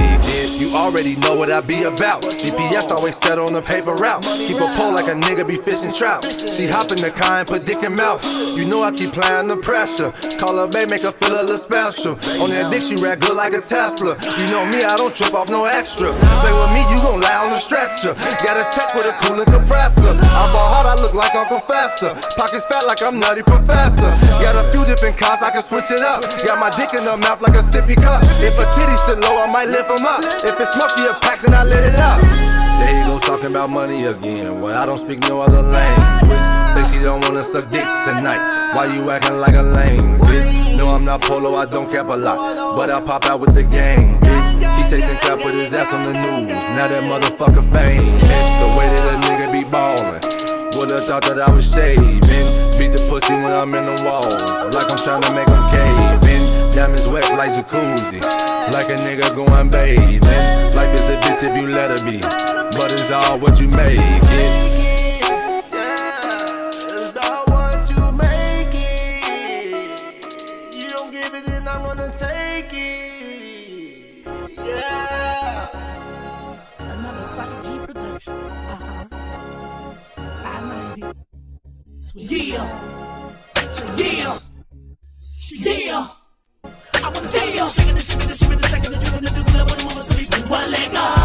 You 0.60 0.75
already 0.75 1.15
know 1.24 1.32
what 1.32 1.50
I 1.50 1.62
be 1.62 1.84
about. 1.84 2.27
GPS 2.27 2.91
always 2.91 3.15
set 3.15 3.39
on 3.39 3.53
the 3.55 3.62
paper 3.63 3.96
route. 3.96 4.27
Keep 4.44 4.60
a 4.60 4.67
pole 4.75 4.91
like 4.91 5.08
a 5.08 5.15
nigga 5.15 5.48
be 5.48 5.55
fishing 5.55 5.96
trout. 5.96 6.27
She 6.27 6.67
hop 6.67 6.91
in 6.91 7.00
the 7.00 7.15
car 7.15 7.39
and 7.39 7.48
put 7.48 7.63
dick 7.63 7.79
in 7.79 7.96
mouth. 7.96 8.20
You 8.51 8.67
know 8.67 8.84
I 8.84 8.91
keep 8.91 9.15
playing 9.15 9.48
the 9.48 9.55
pressure. 9.55 10.12
Call 10.36 10.60
her 10.60 10.67
babe, 10.67 10.91
make 10.91 11.08
her 11.08 11.15
feel 11.15 11.39
a 11.39 11.48
little 11.48 11.55
special. 11.55 12.20
On 12.44 12.51
that 12.51 12.75
dick, 12.75 12.84
she 12.84 13.00
rap 13.00 13.24
good 13.24 13.39
like 13.39 13.55
a 13.55 13.63
Tesla. 13.63 14.12
You 14.36 14.48
know 14.51 14.67
me, 14.67 14.84
I 14.84 15.00
don't 15.00 15.15
trip 15.15 15.32
off 15.32 15.48
no 15.48 15.63
extras. 15.63 16.20
Play 16.44 16.51
with 16.51 16.72
me, 16.75 16.84
you 16.91 17.00
gon' 17.00 17.24
lie 17.24 17.39
on 17.39 17.55
the 17.55 17.62
stretcher. 17.63 18.12
Got 18.43 18.60
a 18.60 18.67
tech 18.76 18.91
with 18.99 19.08
a 19.08 19.15
cooling 19.23 19.47
compressor. 19.47 20.12
I'm 20.28 20.52
ball 20.52 20.76
hard, 20.76 20.91
I 20.91 20.99
look 20.99 21.15
like 21.15 21.32
Uncle 21.39 21.63
Fester. 21.63 22.12
Pockets 22.36 22.67
fat 22.67 22.84
like 22.84 22.99
I'm 22.99 23.15
Nutty 23.15 23.47
Professor. 23.47 24.12
Got 24.43 24.60
a 24.60 24.67
few 24.76 24.84
different 24.84 25.15
cars, 25.15 25.39
I 25.39 25.56
can 25.56 25.63
switch 25.63 25.88
it 25.88 26.04
up. 26.04 26.19
Got 26.43 26.60
my 26.60 26.64
dick 26.69 26.93
in 26.97 27.06
the 27.06 27.17
mouth 27.17 27.41
like 27.41 27.56
a 27.56 27.63
sippy 27.63 27.95
cup. 27.95 28.21
If 28.41 28.58
a 28.58 28.65
titty 28.73 28.97
sit 29.06 29.19
low, 29.19 29.38
I 29.38 29.47
might 29.51 29.67
lift 29.67 29.89
'em 29.89 30.06
up. 30.06 30.21
If 30.23 30.60
it's 30.60 30.73
smoky 30.73 31.06
a 31.06 31.13
pack, 31.21 31.41
then 31.41 31.54
I 31.54 31.63
lit 31.63 31.84
it 31.84 31.99
up. 31.99 32.19
There 32.80 32.93
you 32.97 33.06
go 33.06 33.19
talking 33.19 33.47
about 33.47 33.69
money 33.69 34.06
again. 34.06 34.62
Well, 34.62 34.75
I 34.75 34.86
don't 34.86 34.97
speak 34.97 35.19
no 35.30 35.41
other 35.41 35.62
language. 35.62 36.45
Say 36.73 36.84
she 36.91 37.04
don't 37.04 37.23
wanna 37.23 37.43
suck 37.43 37.69
dick 37.71 37.88
tonight. 38.06 38.41
Why 38.73 38.86
you 38.86 39.10
acting 39.10 39.39
like 39.39 39.56
a 39.56 39.63
lame 39.63 40.19
bitch? 40.19 40.78
No, 40.78 40.89
I'm 40.89 41.06
not 41.06 41.21
polo, 41.21 41.56
I 41.56 41.65
don't 41.65 41.89
cap 41.91 42.10
a 42.10 42.15
lot. 42.15 42.38
But 42.75 42.89
I 42.89 42.99
pop 42.99 43.25
out 43.25 43.39
with 43.39 43.54
the 43.56 43.63
gang, 43.63 44.19
bitch. 44.19 44.47
He 44.78 44.84
chasing 44.89 45.17
clap 45.23 45.38
with 45.38 45.56
his 45.56 45.73
ass 45.73 45.93
on 45.93 46.04
the 46.04 46.13
news. 46.13 46.51
Now 46.75 46.88
that 46.91 47.04
motherfucker 47.04 47.63
famous. 47.71 48.21
The 48.62 48.67
way 48.78 48.88
that 48.91 49.06
a 49.13 49.15
nigga 49.28 49.51
be 49.51 49.63
ballin'. 49.63 50.19
Would've 50.75 51.08
thought 51.08 51.23
that 51.23 51.39
I 51.39 51.49
was 51.54 51.71
shaving. 51.71 52.19
Beat 52.78 52.91
the 52.91 53.06
pussy 53.10 53.34
when 53.34 53.54
I'm 53.54 53.73
in 53.73 53.86
the 53.86 54.04
walls. 54.04 54.43
Like 54.75 54.91
I'm 54.91 54.97
trying 54.97 55.21
to 55.21 55.32
make 55.32 55.47
him. 55.47 55.64
Diamonds 56.75 57.07
wet 57.07 57.29
like 57.38 57.53
jacuzzi. 57.53 58.19
Like 58.73 58.89
a 58.91 58.97
nigga 59.05 59.33
going 59.33 59.69
bathing. 59.69 60.19
Life 60.75 60.93
is 60.93 61.07
a 61.09 61.15
bitch 61.23 61.43
if 61.43 61.55
you 61.55 61.67
let 61.67 61.89
her 61.89 62.05
be. 62.05 62.19
But 62.19 62.91
it's 62.91 63.11
all 63.11 63.39
what 63.39 63.59
you 63.61 63.69
make 63.69 64.25
what 67.47 67.89
you 67.89 68.11
make 68.11 68.73
it. 68.73 70.01
You 70.75 70.89
don't 70.89 71.11
give 71.11 71.33
it 71.33 71.45
then 71.45 71.67
I 71.67 71.81
wanna 71.85 72.11
take 72.17 72.73
it, 72.73 74.27
yeah. 74.57 75.67
Another 76.79 77.25
Site 77.25 77.63
G 77.63 77.79
production. 77.85 78.33
Uh 78.33 78.75
huh. 78.75 79.07
I 80.17 80.95
90. 80.95 81.13
Yeah. 82.15 82.67
Yeah. 83.97 84.39
Yeah. 85.51 86.24
You 87.65 87.71
shaking 87.71 87.95
the 87.95 88.01
shaking 88.01 88.28
the 88.28 88.36
shaking 88.36 88.60
the 88.60 88.67
shaking 88.67 88.91
the 88.91 88.99
shaking 89.04 89.23
the 89.23 89.30
do 89.32 89.43
the 89.43 89.65
one 89.65 89.95
more 89.95 90.04
to 90.04 90.13
me. 90.15 90.47
One 90.47 90.69
leg 90.69 90.93
up. 90.93 91.24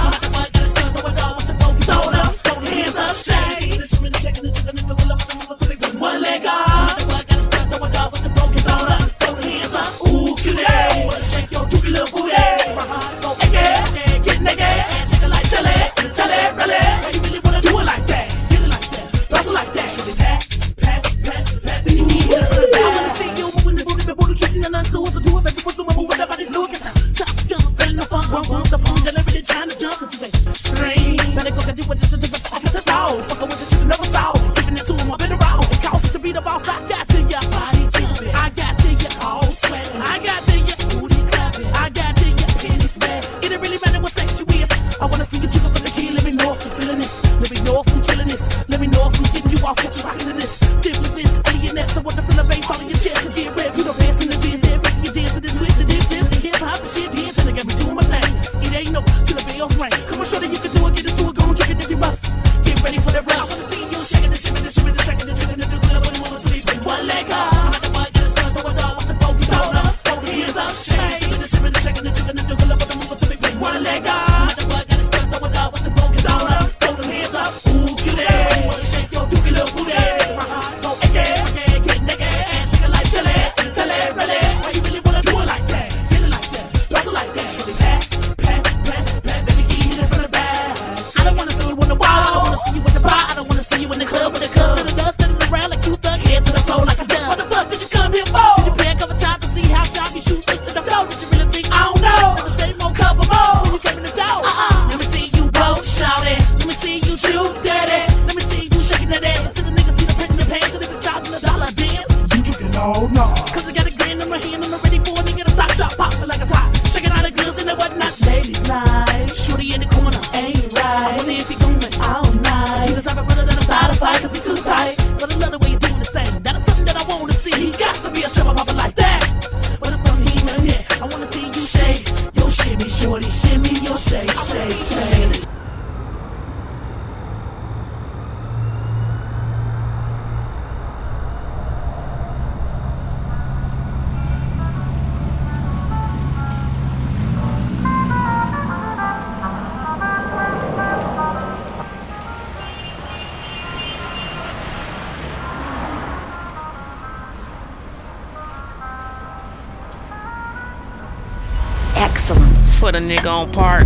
Nigga 163.10 163.40
on 163.40 163.50
park. 163.52 163.82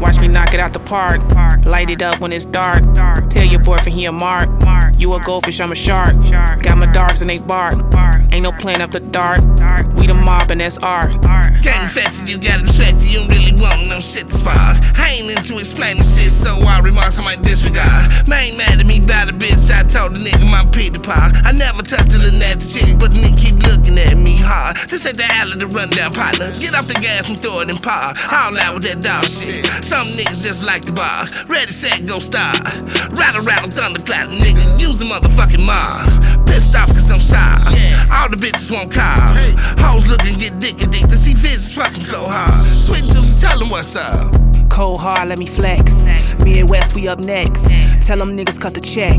Watch 0.00 0.20
me 0.20 0.28
knock 0.28 0.52
it 0.52 0.60
out 0.60 0.72
the 0.72 0.80
park. 0.80 1.20
Light 1.64 1.90
it 1.90 2.02
up 2.02 2.20
when 2.20 2.32
it's 2.32 2.44
dark. 2.44 2.82
Tell 3.30 3.44
your 3.44 3.60
boyfriend 3.62 3.96
he 3.96 4.06
a 4.06 4.12
mark. 4.12 4.48
You 4.98 5.14
a 5.14 5.20
goldfish, 5.20 5.60
I'm 5.60 5.70
a 5.70 5.74
shark. 5.74 6.14
Got 6.62 6.78
my 6.78 6.90
dogs 6.92 7.20
and 7.20 7.30
they 7.30 7.38
bark. 7.46 7.74
Ain't 8.32 8.42
no 8.42 8.52
plan 8.52 8.82
up 8.82 8.90
the 8.90 9.00
dark. 9.00 9.38
The 10.14 10.22
mob 10.22 10.50
and 10.54 10.60
that's 10.62 10.78
art. 10.78 11.10
Getting 11.58 11.90
infested, 11.90 12.30
you 12.30 12.38
got 12.38 12.62
infected, 12.62 13.02
you 13.10 13.26
don't 13.26 13.34
really 13.34 13.50
want 13.58 13.90
no 13.90 13.98
shit 13.98 14.30
to 14.30 14.34
spark. 14.38 14.78
I 14.94 15.18
ain't 15.18 15.26
into 15.26 15.58
explaining 15.58 16.06
shit, 16.06 16.30
so 16.30 16.54
all 16.54 16.82
remarks 16.86 17.18
I 17.18 17.26
might 17.26 17.42
disregard. 17.42 18.06
Man 18.30 18.46
ain't 18.46 18.58
mad 18.58 18.78
at 18.78 18.86
me 18.86 19.02
about 19.02 19.26
the 19.26 19.34
bitch, 19.34 19.74
I 19.74 19.82
told 19.82 20.14
the 20.14 20.22
nigga 20.22 20.46
my 20.46 20.62
Peter 20.70 21.02
Paul. 21.02 21.34
I 21.42 21.50
never 21.50 21.82
touched 21.82 22.14
little 22.14 22.30
nasty 22.30 22.78
chick, 22.78 22.94
but 22.94 23.10
the 23.10 23.26
nigga 23.26 23.34
keep 23.34 23.56
looking 23.66 23.98
at 23.98 24.14
me 24.14 24.38
hard. 24.38 24.78
This 24.86 25.02
ain't 25.02 25.18
the 25.18 25.26
alley 25.34 25.58
to 25.58 25.66
run 25.74 25.90
down 25.90 26.14
partner. 26.14 26.54
Get 26.62 26.78
off 26.78 26.86
the 26.86 26.94
gas 27.02 27.26
and 27.26 27.34
throw 27.34 27.58
it 27.66 27.68
in 27.68 27.76
par. 27.82 28.14
All 28.30 28.54
out 28.54 28.78
with 28.78 28.86
that 28.86 29.02
dog 29.02 29.26
shit. 29.26 29.66
Some 29.82 30.14
niggas 30.14 30.46
just 30.46 30.62
like 30.62 30.86
the 30.86 30.94
bar. 30.94 31.26
Ready, 31.50 31.74
set, 31.74 32.06
go 32.06 32.22
start. 32.22 32.62
Rattle, 33.18 33.42
rattle, 33.42 33.66
thunderclap, 33.66 34.30
nigga. 34.30 34.62
Use 34.78 35.02
a 35.02 35.06
motherfucking 35.10 35.66
mob. 35.66 36.06
Pissed 36.46 36.78
off 36.78 36.94
cause 36.94 37.10
I'm 37.10 37.18
shy. 37.18 37.83
All 38.12 38.28
the 38.28 38.36
bitches 38.36 38.70
want 38.70 38.92
call. 38.92 39.36
Hoes 39.78 40.08
looking 40.08 40.38
get 40.38 40.58
dick 40.58 40.82
addicted. 40.82 41.18
See 41.18 41.34
visits 41.34 41.74
fucking 41.74 42.04
go 42.04 42.24
hard. 42.26 42.64
Sweet 42.64 43.04
juice, 43.04 43.40
tell 43.40 43.58
them 43.58 43.70
what's 43.70 43.96
up. 43.96 44.34
Cold 44.68 44.98
hard, 45.00 45.28
let 45.28 45.38
me 45.38 45.46
flex. 45.46 46.08
Midwest, 46.42 46.96
we 46.96 47.06
up 47.08 47.20
next. 47.20 47.70
Tell 48.06 48.18
them 48.18 48.36
niggas 48.36 48.60
cut 48.60 48.74
the 48.74 48.80
check. 48.80 49.18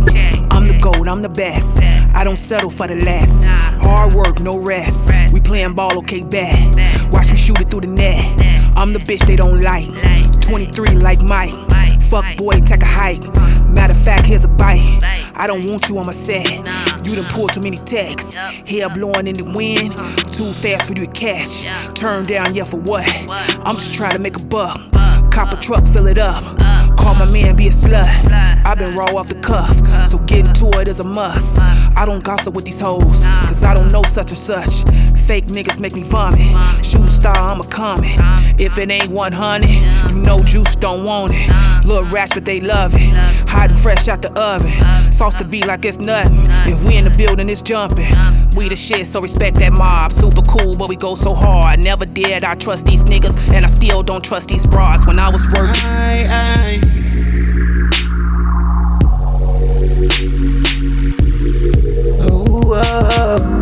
I'm 0.52 0.65
the 0.65 0.78
gold, 0.82 1.08
I'm 1.08 1.21
the 1.21 1.30
best. 1.30 1.82
I 2.13 2.24
don't 2.24 2.38
settle 2.38 2.69
for 2.69 2.88
the 2.88 2.95
less. 2.95 3.48
Hard 3.82 4.13
work, 4.13 4.41
no 4.41 4.62
rest. 4.62 5.12
We 5.34 5.39
playing 5.39 5.74
ball, 5.74 5.98
okay, 6.00 6.24
bad. 6.24 6.76
Watch 7.12 7.32
me 7.32 7.38
shoot 7.38 7.60
it 7.62 7.71
through 7.71 7.82
the 7.82 7.88
net. 7.88 8.19
I'm 8.76 8.91
the 8.91 9.00
bitch 9.00 9.26
they 9.26 9.36
don't 9.38 9.62
like. 9.62 9.88
23 10.41 11.00
like 11.00 11.21
Mike. 11.21 11.54
Fuck 12.04 12.38
boy, 12.38 12.60
take 12.60 12.82
a 12.82 12.86
hike. 12.86 13.24
Matter 13.67 13.95
of 13.95 14.04
fact, 14.04 14.26
here's 14.26 14.45
a 14.45 14.50
bite. 14.50 14.82
I 15.36 15.48
don't 15.48 15.65
want 15.65 15.88
you 15.89 15.98
on 15.98 16.06
my 16.06 16.13
set. 16.13 16.45
You 17.06 17.15
done 17.22 17.32
pulled 17.32 17.54
too 17.54 17.62
many 17.62 17.78
texts. 17.78 18.36
Hair 18.36 18.89
blowing 18.89 19.28
in 19.28 19.36
the 19.36 19.44
wind. 19.44 20.00
Uh-huh. 20.00 20.15
Too 20.32 20.52
fast 20.52 20.88
for 20.88 20.98
you 20.98 21.06
to 21.06 21.12
catch. 21.12 21.65
Turn 21.94 22.24
down, 22.24 22.56
yeah, 22.56 22.63
for 22.63 22.78
what? 22.78 23.06
I'm 23.32 23.76
just 23.76 23.96
trying 23.96 24.13
to 24.13 24.20
make 24.20 24.36
a 24.41 24.46
buck. 24.48 24.80
Cop 25.32 25.54
a 25.54 25.58
truck, 25.58 25.86
fill 25.88 26.08
it 26.08 26.18
up. 26.18 26.85
Call 26.97 27.15
my 27.15 27.31
man, 27.31 27.55
be 27.55 27.67
a 27.67 27.71
slut. 27.71 28.05
I've 28.65 28.79
been 28.79 28.95
raw 28.95 29.19
off 29.19 29.27
the 29.27 29.36
cuff, 29.36 29.69
so 30.08 30.17
getting 30.19 30.53
to 30.53 30.79
it 30.79 30.89
is 30.89 30.99
a 30.99 31.08
must. 31.08 31.60
I 31.97 32.05
don't 32.05 32.23
gossip 32.23 32.53
with 32.53 32.65
these 32.65 32.81
hoes, 32.81 33.25
cause 33.45 33.63
I 33.63 33.73
don't 33.73 33.91
know 33.91 34.03
such 34.03 34.31
and 34.31 34.38
such. 34.38 34.84
Fake 35.25 35.47
niggas 35.47 35.79
make 35.79 35.95
me 35.95 36.03
vomit. 36.03 36.53
Shooting 36.86 37.08
star, 37.08 37.36
I'm 37.38 37.60
a 37.60 37.67
comet. 37.67 38.19
If 38.60 38.77
it 38.77 38.89
ain't 38.89 39.10
100, 39.10 40.10
you 40.10 40.15
know 40.21 40.38
Juice 40.39 40.75
don't 40.75 41.03
want 41.03 41.31
it. 41.34 41.86
Little 41.86 42.05
rats, 42.05 42.34
but 42.34 42.45
they 42.45 42.62
love 42.62 42.91
it. 42.95 43.15
Hot 43.49 43.71
and 43.71 43.79
fresh 43.79 44.08
out 44.08 44.21
the 44.21 44.31
oven. 44.39 45.12
Sauce 45.12 45.36
to 45.36 45.45
be 45.45 45.63
like 45.63 45.86
it's 45.86 45.99
nothing. 45.99 46.43
If 46.71 46.84
we 46.88 46.97
in 46.97 47.03
the 47.03 47.15
building, 47.17 47.49
it's 47.49 47.62
jumping. 47.62 48.05
We 48.56 48.70
the 48.70 48.76
shit, 48.78 49.06
so 49.08 49.20
respect 49.22 49.58
that 49.60 49.74
mob. 49.74 50.12
Super 50.13 50.41
cool, 50.41 50.78
but 50.78 50.88
we 50.88 50.96
go 50.96 51.15
so 51.15 51.36
hard. 51.36 51.84
Never 51.84 52.06
did 52.06 52.46
I 52.46 52.56
trust 52.56 52.86
these 52.86 53.04
niggas, 53.04 53.54
and 53.54 53.65
I 53.65 53.68
still 53.68 54.02
don't 54.02 54.24
trust 54.24 54.48
these 54.48 54.65
bras. 54.65 55.06
When 55.06 55.20
I 55.20 55.30
was 55.30 55.44
working. 55.54 55.76
Oh. 62.22 62.56
Oh, 62.68 63.55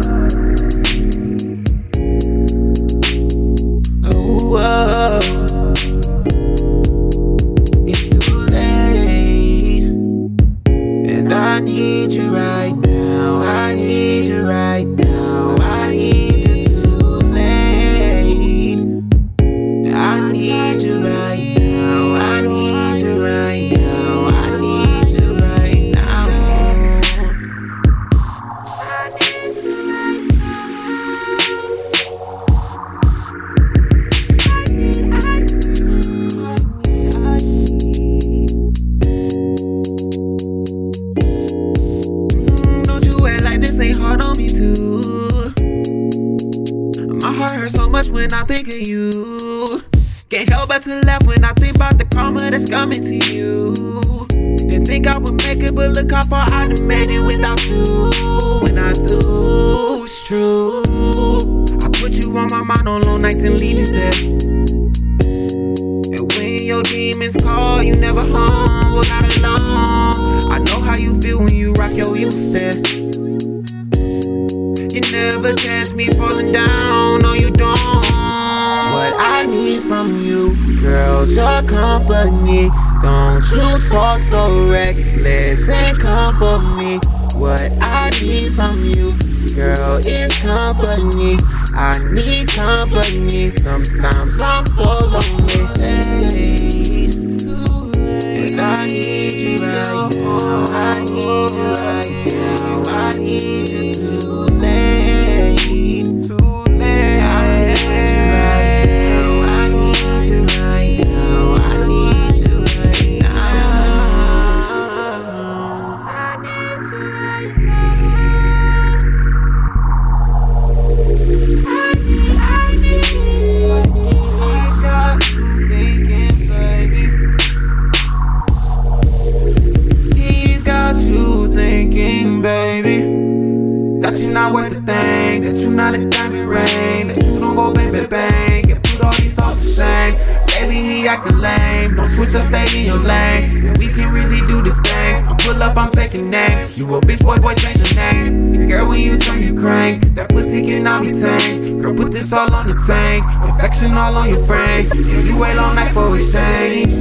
not 135.83 135.95
a 135.95 136.05
diamond 136.05 136.47
ring. 136.47 137.07
The 137.07 137.15
don't 137.41 137.55
go 137.57 137.73
bang 137.73 138.07
bang. 138.07 138.63
Get 138.63 138.81
put 138.83 139.03
all 139.03 139.11
these 139.19 139.33
thoughts 139.35 139.59
to 139.59 139.67
shame. 139.67 140.15
Baby, 140.55 140.79
he 140.79 141.07
actin' 141.07 141.41
lame. 141.43 141.95
Don't 141.99 142.07
switch 142.07 142.31
up, 142.39 142.47
stay 142.47 142.79
in 142.79 142.85
your 142.87 143.03
lane. 143.03 143.67
And 143.67 143.77
we 143.77 143.91
can 143.91 144.07
really 144.15 144.39
do 144.47 144.63
this 144.63 144.79
thing. 144.79 145.27
I 145.27 145.35
pull 145.43 145.61
up, 145.61 145.75
I'm 145.75 145.91
taking 145.91 146.31
names. 146.31 146.79
You 146.79 146.87
a 146.95 147.01
bitch, 147.01 147.19
boy, 147.19 147.35
boy, 147.43 147.55
change 147.55 147.83
your 147.83 147.93
name. 147.99 148.55
And 148.55 148.69
girl, 148.69 148.87
when 148.87 149.01
you 149.01 149.17
turn, 149.17 149.43
you 149.43 149.59
crank. 149.59 150.15
That 150.15 150.29
pussy 150.29 150.63
cannot 150.63 151.03
be 151.03 151.11
tamed. 151.11 151.81
Girl, 151.81 151.93
put 151.93 152.13
this 152.13 152.31
all 152.31 152.53
on 152.55 152.65
the 152.65 152.79
tank. 152.87 153.27
Infection 153.51 153.91
all 153.91 154.15
on 154.15 154.29
your 154.29 154.47
brain. 154.47 154.87
And 154.87 155.27
you 155.27 155.35
wait 155.35 155.57
all 155.59 155.75
night 155.75 155.91
for 155.91 156.15
exchange. 156.15 156.93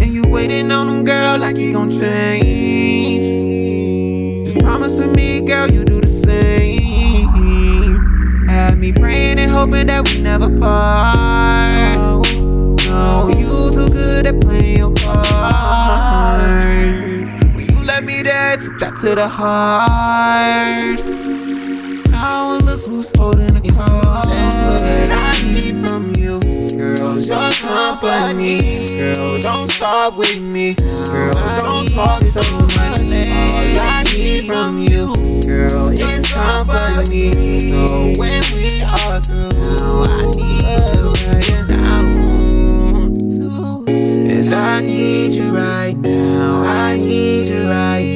And 0.00 0.08
you 0.08 0.24
waiting 0.26 0.72
on 0.72 0.88
him, 0.88 1.04
girl, 1.04 1.36
like 1.36 1.58
he 1.58 1.70
gon' 1.70 1.90
change. 1.90 3.28
Just 4.48 4.58
promise 4.64 4.92
to 4.96 5.06
me, 5.06 5.42
girl, 5.42 5.68
you 5.70 5.84
do 5.84 6.03
me 8.84 8.92
praying 8.92 9.38
and 9.38 9.50
hoping 9.50 9.86
that 9.86 10.06
we 10.06 10.20
never 10.20 10.50
part. 10.58 11.96
No, 11.96 12.20
no, 12.86 13.28
you 13.32 13.70
too 13.72 13.88
good 13.88 14.26
at 14.26 14.38
playing 14.42 14.78
your 14.78 14.92
part. 14.92 16.42
When 17.56 17.64
you 17.64 17.86
let 17.86 18.04
me 18.04 18.20
there, 18.20 18.58
took 18.58 18.78
that 18.80 18.94
to 19.00 19.14
the 19.14 19.26
heart. 19.26 21.00
Now 22.10 22.58
look 22.58 22.80
who's 22.84 23.08
holding 23.16 23.54
the 23.54 23.72
card. 23.72 24.28
I 24.28 25.32
need 25.48 25.80
from 25.80 26.12
you, 26.20 26.40
girl, 26.76 27.18
your 27.18 27.50
company. 27.64 28.60
Girl, 28.98 29.40
don't 29.40 29.70
stop 29.70 30.18
with 30.18 30.42
me. 30.42 30.74
Girl, 31.08 31.32
don't 31.62 31.88
talk 31.88 32.22
so 32.22 32.42
much. 32.76 32.93
All 34.50 34.56
I 34.56 34.70
need 34.70 34.76
from 34.76 34.78
you, 34.78 35.14
girl, 35.46 35.88
is 35.88 36.32
company. 36.32 37.30
So 37.70 38.12
when 38.18 38.42
we 38.54 38.82
are 38.82 39.20
through, 39.20 39.50
now 39.50 40.04
I 40.04 40.22
need 40.36 40.84
you 40.92 41.12
right 41.14 41.68
now. 41.68 42.04
And 43.88 44.54
I 44.54 44.80
need 44.80 45.32
you 45.34 45.48
right 45.56 45.96
now. 45.96 46.62
I 46.62 46.96
need 46.96 47.48
you 47.48 47.68
right 47.68 48.04
now. 48.08 48.13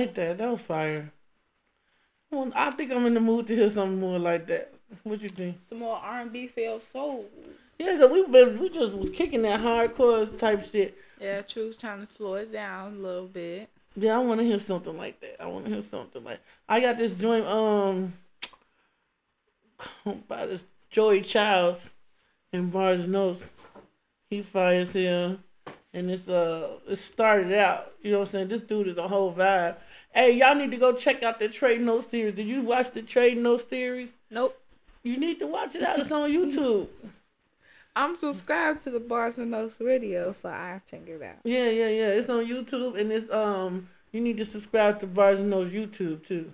Like 0.00 0.14
that. 0.14 0.38
That 0.38 0.50
was 0.50 0.60
fire. 0.60 1.10
I 2.32 2.36
want- 2.36 2.56
I 2.56 2.70
think 2.72 2.92
I'm 2.92 3.06
in 3.06 3.14
the 3.14 3.20
mood 3.20 3.46
to 3.46 3.54
hear 3.54 3.68
something 3.70 3.98
more 4.00 4.18
like 4.18 4.46
that. 4.48 4.72
What 5.02 5.20
you 5.20 5.28
think? 5.28 5.56
Some 5.66 5.78
more 5.80 5.96
R&B 5.96 6.46
feel 6.48 6.80
soul. 6.80 7.28
Yeah, 7.78 7.96
cause 7.96 8.10
we 8.10 8.26
been 8.26 8.58
we 8.58 8.68
just 8.70 8.92
was 8.92 9.10
kicking 9.10 9.42
that 9.42 9.60
hardcore 9.60 10.36
type 10.38 10.64
shit. 10.64 10.96
Yeah, 11.20 11.42
True's 11.42 11.76
trying 11.76 12.00
to 12.00 12.06
slow 12.06 12.34
it 12.34 12.52
down 12.52 12.96
a 12.96 12.98
little 12.98 13.28
bit. 13.28 13.68
Yeah, 13.96 14.16
I 14.16 14.18
want 14.18 14.40
to 14.40 14.46
hear 14.46 14.58
something 14.58 14.96
like 14.96 15.20
that. 15.20 15.42
I 15.42 15.46
want 15.46 15.64
to 15.66 15.72
hear 15.72 15.82
something 15.82 16.24
like. 16.24 16.40
I 16.68 16.80
got 16.80 16.98
this 16.98 17.14
joint 17.14 17.46
um 17.46 18.14
by 20.28 20.46
this 20.46 20.64
Joey 20.90 21.20
Childs 21.22 21.92
and 22.52 22.72
Barnes 22.72 23.06
Notes. 23.06 23.52
He 24.30 24.42
fires 24.42 24.92
here, 24.92 25.38
and 25.92 26.10
it's 26.10 26.28
uh 26.28 26.78
it 26.88 26.96
started 26.96 27.52
out. 27.52 27.92
You 28.02 28.12
know 28.12 28.18
what 28.20 28.28
I'm 28.28 28.32
saying? 28.32 28.48
This 28.48 28.60
dude 28.60 28.88
is 28.88 28.98
a 28.98 29.06
whole 29.08 29.32
vibe. 29.32 29.76
Hey, 30.12 30.32
y'all 30.32 30.54
need 30.54 30.70
to 30.70 30.76
go 30.76 30.92
check 30.94 31.22
out 31.22 31.38
the 31.38 31.48
Trade 31.48 31.80
Notes 31.80 32.08
series. 32.08 32.34
Did 32.34 32.46
you 32.46 32.62
watch 32.62 32.90
the 32.90 33.02
Trade 33.02 33.38
Notes 33.38 33.68
series? 33.68 34.12
Nope. 34.30 34.58
You 35.02 35.16
need 35.16 35.38
to 35.38 35.46
watch 35.46 35.74
it 35.74 35.82
out. 35.82 35.98
It's 35.98 36.10
on 36.10 36.30
YouTube. 36.30 36.88
I'm 37.96 38.16
subscribed 38.16 38.80
to 38.84 38.90
the 38.90 39.00
Barz 39.00 39.38
and 39.38 39.52
Notez 39.52 39.84
radio, 39.84 40.30
so 40.30 40.48
I 40.48 40.80
check 40.88 41.08
it 41.08 41.20
out. 41.20 41.38
Yeah, 41.42 41.68
yeah, 41.68 41.88
yeah. 41.88 42.08
It's 42.10 42.28
on 42.28 42.46
YouTube, 42.46 42.98
and 42.98 43.10
it's 43.10 43.30
um. 43.30 43.88
You 44.12 44.20
need 44.22 44.38
to 44.38 44.44
subscribe 44.44 45.00
to 45.00 45.06
Barz 45.06 45.38
and 45.38 45.52
Notez 45.52 45.70
YouTube 45.70 46.24
too. 46.24 46.52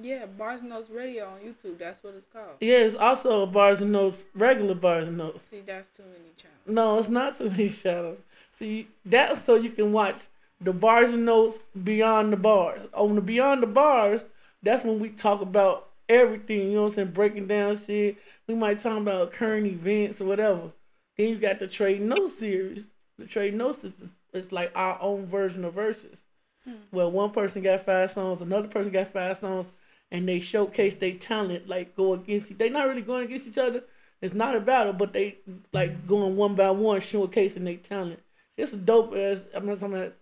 Yeah, 0.00 0.24
Barz 0.38 0.62
and 0.62 0.72
Notez 0.72 0.94
radio 0.94 1.26
on 1.26 1.40
YouTube. 1.40 1.78
That's 1.78 2.02
what 2.02 2.14
it's 2.14 2.24
called. 2.24 2.56
Yeah, 2.60 2.78
it's 2.78 2.96
also 2.96 3.42
a 3.42 3.46
Barz 3.46 3.82
and 3.82 3.94
Notez, 3.94 4.24
regular 4.34 4.74
Barz 4.74 5.08
and 5.08 5.18
Notez. 5.20 5.42
See, 5.42 5.60
that's 5.60 5.88
too 5.88 6.04
many 6.04 6.32
channels. 6.34 6.66
No, 6.66 6.98
it's 6.98 7.10
not 7.10 7.36
too 7.36 7.50
many 7.50 7.68
shadows. 7.68 8.22
See, 8.52 8.88
that's 9.04 9.44
so 9.44 9.56
you 9.56 9.70
can 9.70 9.92
watch 9.92 10.16
the 10.62 10.72
Barz 10.72 11.14
and 11.14 11.26
Notez 11.26 11.60
Beyond 11.82 12.32
the 12.32 12.36
Bars. 12.36 12.80
On 12.94 13.14
the 13.14 13.20
Beyond 13.20 13.62
the 13.62 13.66
Bars, 13.66 14.24
that's 14.62 14.84
when 14.84 15.00
we 15.00 15.10
talk 15.10 15.40
about 15.40 15.90
everything, 16.08 16.68
you 16.68 16.74
know 16.74 16.82
what 16.82 16.88
I'm 16.88 16.94
saying? 16.94 17.10
Breaking 17.10 17.46
down 17.46 17.80
shit. 17.84 18.18
We 18.46 18.54
might 18.54 18.78
talk 18.78 18.98
about 18.98 19.32
current 19.32 19.66
events 19.66 20.20
or 20.20 20.26
whatever. 20.26 20.72
Then 21.16 21.30
you 21.30 21.36
got 21.36 21.58
the 21.58 21.68
Trade 21.68 22.00
Notes 22.00 22.38
series. 22.38 22.86
The 23.18 23.26
Trade 23.26 23.54
Notes 23.54 23.84
is 23.84 23.92
it's 24.32 24.52
like 24.52 24.72
our 24.74 24.98
own 25.00 25.26
version 25.26 25.64
of 25.64 25.74
verses. 25.74 26.22
Hmm. 26.64 26.74
Well, 26.90 27.10
one 27.10 27.30
person 27.30 27.62
got 27.62 27.82
five 27.82 28.10
songs, 28.10 28.40
another 28.40 28.68
person 28.68 28.92
got 28.92 29.12
five 29.12 29.36
songs, 29.36 29.68
and 30.10 30.28
they 30.28 30.40
showcase 30.40 30.94
their 30.94 31.14
talent, 31.14 31.68
like 31.68 31.96
go 31.96 32.14
against. 32.14 32.56
They're 32.56 32.70
not 32.70 32.88
really 32.88 33.02
going 33.02 33.24
against 33.24 33.46
each 33.46 33.58
other. 33.58 33.84
It's 34.20 34.34
not 34.34 34.54
a 34.54 34.60
battle, 34.60 34.92
but 34.92 35.12
they 35.12 35.38
like 35.72 36.06
going 36.06 36.36
one 36.36 36.54
by 36.54 36.70
one, 36.70 37.00
showcasing 37.00 37.64
their 37.64 37.76
talent. 37.76 38.20
It's 38.56 38.72
a 38.72 38.76
dope 38.76 39.14
as 39.14 39.44
I'm 39.54 39.66
not 39.66 39.80
talking 39.80 39.96
about. 39.96 40.14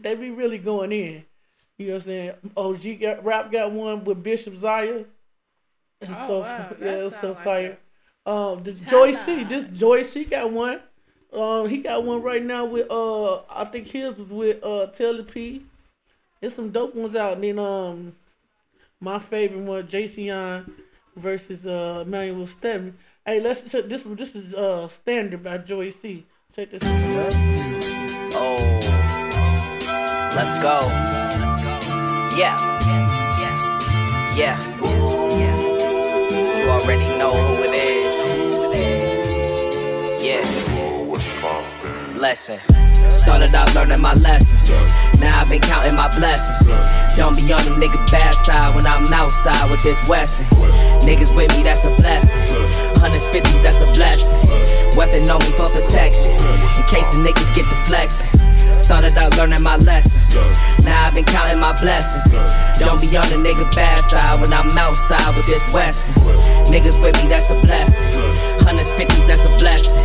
They 0.00 0.14
be 0.14 0.30
really 0.30 0.58
going 0.58 0.92
in. 0.92 1.24
You 1.78 1.88
know 1.88 1.94
what 1.94 2.02
I'm 2.02 2.06
saying? 2.06 2.32
OG 2.56 3.00
got 3.00 3.24
rap 3.24 3.52
got 3.52 3.72
one 3.72 4.04
with 4.04 4.22
Bishop 4.22 4.56
Zaya. 4.56 5.04
Oh, 6.08 6.26
so 6.26 6.40
wow, 6.40 6.76
yeah, 6.80 6.90
it's 6.92 7.20
so 7.20 7.28
like 7.28 7.44
fire. 7.44 7.78
Um, 8.26 8.62
the 8.62 8.72
Joy 8.72 9.12
C, 9.12 9.44
this 9.44 9.64
Joy 9.78 10.02
C 10.02 10.24
got 10.24 10.50
one. 10.50 10.80
Um, 11.32 11.68
he 11.68 11.78
got 11.78 12.04
one 12.04 12.22
right 12.22 12.42
now 12.42 12.66
with 12.66 12.90
uh, 12.90 13.38
I 13.48 13.64
think 13.64 13.86
his 13.86 14.16
was 14.16 14.28
with 14.28 14.62
uh 14.62 14.88
Taylor 14.88 15.22
P. 15.22 15.62
There's 16.40 16.54
some 16.54 16.70
dope 16.70 16.94
ones 16.94 17.16
out. 17.16 17.34
And 17.34 17.44
then 17.44 17.58
um, 17.58 18.16
my 19.00 19.18
favorite 19.18 19.62
one, 19.62 19.86
JCon 19.86 20.70
versus 21.16 21.66
uh 21.66 22.04
Manuel 22.06 22.46
Stedman. 22.46 22.96
Hey, 23.24 23.40
let's 23.40 23.70
check 23.70 23.84
this. 23.84 24.04
one. 24.04 24.16
This 24.16 24.34
is 24.34 24.54
uh 24.54 24.88
Standard 24.88 25.42
by 25.42 25.58
Joy 25.58 25.90
C. 25.90 26.26
Check 26.54 26.70
this 26.70 26.82
out. 26.82 27.71
Let's 30.34 30.62
go. 30.62 30.78
Yeah. 32.34 32.56
Yeah. 34.34 34.56
You 36.56 36.70
already 36.70 37.04
know 37.18 37.28
who 37.28 37.62
it 37.64 37.74
is. 37.76 38.16
Yeah. 40.24 40.40
Lesson. 42.18 42.60
Started 43.10 43.54
out 43.54 43.74
learning 43.74 44.00
my 44.00 44.14
lessons. 44.14 44.70
Now 45.20 45.38
I've 45.38 45.50
been 45.50 45.60
counting 45.60 45.94
my 45.96 46.08
blessings. 46.16 46.66
Don't 47.14 47.36
be 47.36 47.52
on 47.52 47.62
the 47.64 47.72
nigga 47.76 48.10
bad 48.10 48.32
side 48.32 48.74
when 48.74 48.86
I'm 48.86 49.12
outside 49.12 49.70
with 49.70 49.82
this 49.82 50.00
Wesson. 50.08 50.46
Niggas 51.04 51.36
with 51.36 51.54
me, 51.54 51.62
that's 51.62 51.84
a 51.84 51.94
blessing. 51.96 52.40
Hundreds, 52.96 53.28
fifties, 53.28 53.62
that's 53.62 53.82
a 53.82 53.86
blessing. 53.92 54.38
Weapon 54.96 55.28
on 55.28 55.40
me 55.40 55.52
for 55.58 55.68
protection. 55.68 56.32
In 56.32 56.84
case 56.88 57.12
a 57.12 57.18
nigga 57.18 57.44
get 57.54 57.68
the 57.68 57.76
flexing. 57.84 58.30
Started 58.92 59.16
out 59.16 59.34
learning 59.38 59.62
my 59.62 59.78
lessons. 59.78 60.36
Now 60.84 61.06
I've 61.06 61.14
been 61.14 61.24
counting 61.24 61.58
my 61.58 61.72
blessings. 61.80 62.30
Don't 62.78 63.00
be 63.00 63.06
on 63.16 63.24
the 63.32 63.40
nigga 63.40 63.64
bad 63.74 63.98
side 64.00 64.38
when 64.38 64.52
I'm 64.52 64.68
outside 64.76 65.34
with 65.34 65.46
this 65.46 65.64
Wesson. 65.72 66.12
Niggas 66.68 67.00
with 67.00 67.16
me, 67.22 67.26
that's 67.26 67.48
a 67.48 67.58
blessing. 67.62 68.04
Hundreds, 68.60 68.92
fifties, 68.92 69.26
that's 69.26 69.46
a 69.46 69.56
blessing. 69.56 69.96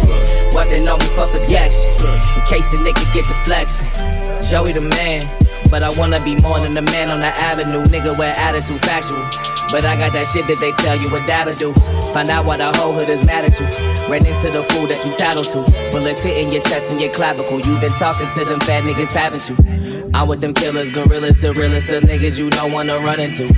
Weapon 0.54 0.88
on 0.88 1.00
me 1.00 1.06
for 1.08 1.28
protection. 1.28 1.92
In 2.00 2.42
case 2.48 2.72
a 2.72 2.78
nigga 2.78 3.04
get 3.14 3.28
the 3.28 3.36
flexing. 3.44 3.90
Joey 4.50 4.72
the 4.72 4.80
man. 4.80 5.47
But 5.70 5.84
I 5.84 5.90
wanna 6.00 6.24
be 6.24 6.36
more 6.38 6.60
than 6.60 6.78
a 6.78 6.82
man 6.82 7.12
on 7.12 7.20
the 7.20 7.28
avenue, 7.28 7.84
nigga 7.86 8.18
with 8.18 8.38
attitude 8.38 8.80
factual. 8.82 9.24
But 9.70 9.84
I 9.84 9.98
got 9.98 10.14
that 10.14 10.28
shit 10.28 10.48
that 10.48 10.60
they 10.60 10.72
tell 10.72 10.96
you 10.96 11.12
what 11.12 11.28
that'll 11.28 11.54
do. 11.54 11.74
Find 12.14 12.30
out 12.30 12.46
why 12.46 12.56
the 12.58 12.72
whole 12.78 12.94
hood 12.94 13.10
is 13.10 13.26
mad 13.26 13.44
at 13.44 13.60
you. 13.60 13.66
Ran 14.08 14.26
into 14.26 14.50
the 14.50 14.64
fool 14.64 14.88
that 14.88 15.06
you 15.06 15.14
tattle 15.14 15.44
to. 15.44 15.92
Bullets 15.92 16.24
hitting 16.24 16.54
your 16.54 16.62
chest 16.64 16.92
and 16.92 17.02
your 17.02 17.12
clavicle. 17.12 17.60
You 17.60 17.78
been 17.80 17.92
talking 18.00 18.30
to 18.30 18.46
them 18.46 18.62
fat 18.62 18.86
niggas, 18.86 19.14
haven't 19.14 19.50
you? 19.50 20.12
I'm 20.14 20.30
with 20.30 20.40
them 20.40 20.54
killers, 20.54 20.90
gorillas, 20.90 21.42
the 21.42 21.54
realest, 21.54 21.88
the 21.88 22.00
niggas 22.00 22.40
you 22.40 22.50
don't 22.50 22.72
wanna 22.72 22.98
run 23.00 23.20
into. 23.20 23.54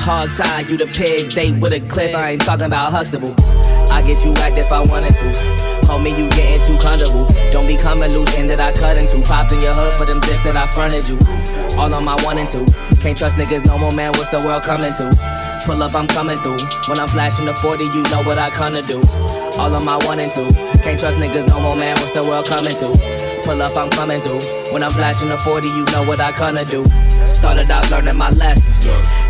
Hog 0.00 0.30
tie, 0.32 0.60
you 0.68 0.76
the 0.76 0.86
pigs, 0.86 1.34
they 1.34 1.52
with 1.52 1.72
a 1.72 1.80
cliff. 1.88 2.14
I 2.14 2.32
ain't 2.32 2.42
talking 2.42 2.66
about 2.66 2.92
Huxtable. 2.92 3.34
I 3.90 4.02
get 4.06 4.22
you 4.22 4.32
whacked 4.32 4.58
if 4.58 4.70
I 4.70 4.80
wanted 4.80 5.14
to. 5.14 5.73
Homie, 5.84 6.16
you 6.16 6.28
getting 6.30 6.64
too 6.66 6.78
comfortable. 6.78 7.26
Don't 7.52 7.66
be 7.66 7.76
coming 7.76 8.10
loose, 8.12 8.34
end 8.34 8.50
that 8.50 8.60
I 8.60 8.72
cut 8.72 8.96
into. 8.96 9.20
Popped 9.22 9.52
in 9.52 9.60
your 9.60 9.74
hood 9.74 9.98
for 9.98 10.06
them 10.06 10.20
zips 10.20 10.44
that 10.44 10.56
I 10.56 10.66
fronted 10.66 11.08
you. 11.08 11.18
All 11.78 11.92
on 11.94 12.04
my 12.04 12.16
one 12.24 12.38
and 12.38 12.48
two. 12.48 12.64
Can't 13.00 13.16
trust 13.16 13.36
niggas 13.36 13.66
no 13.66 13.78
more, 13.78 13.92
man. 13.92 14.12
What's 14.12 14.30
the 14.30 14.38
world 14.38 14.62
coming 14.62 14.92
to? 14.94 15.10
Pull 15.64 15.82
up, 15.82 15.94
I'm 15.94 16.06
coming 16.06 16.36
through. 16.38 16.58
When 16.88 16.98
I'm 16.98 17.08
flashing 17.08 17.46
the 17.46 17.54
40, 17.54 17.84
you 17.84 18.02
know 18.04 18.22
what 18.22 18.38
I 18.38 18.50
come 18.50 18.74
to 18.74 18.82
do. 18.82 19.00
All 19.58 19.74
on 19.74 19.84
my 19.84 19.96
one 20.04 20.20
and 20.20 20.30
two. 20.30 20.48
Can't 20.82 20.98
trust 20.98 21.18
niggas 21.18 21.48
no 21.48 21.60
more, 21.60 21.76
man. 21.76 21.96
What's 22.00 22.12
the 22.12 22.24
world 22.24 22.46
coming 22.46 22.74
to? 22.76 23.33
Pull 23.44 23.60
up, 23.60 23.76
I'm 23.76 23.90
coming 23.90 24.18
through. 24.18 24.40
When 24.72 24.82
I'm 24.82 24.90
flashing 24.90 25.28
the 25.28 25.36
40, 25.36 25.68
you 25.68 25.84
know 25.92 26.02
what 26.02 26.18
I 26.18 26.32
to 26.32 26.64
do. 26.64 26.82
Started 27.26 27.70
out 27.70 27.90
learning 27.90 28.16
my 28.16 28.30
lessons. 28.30 28.86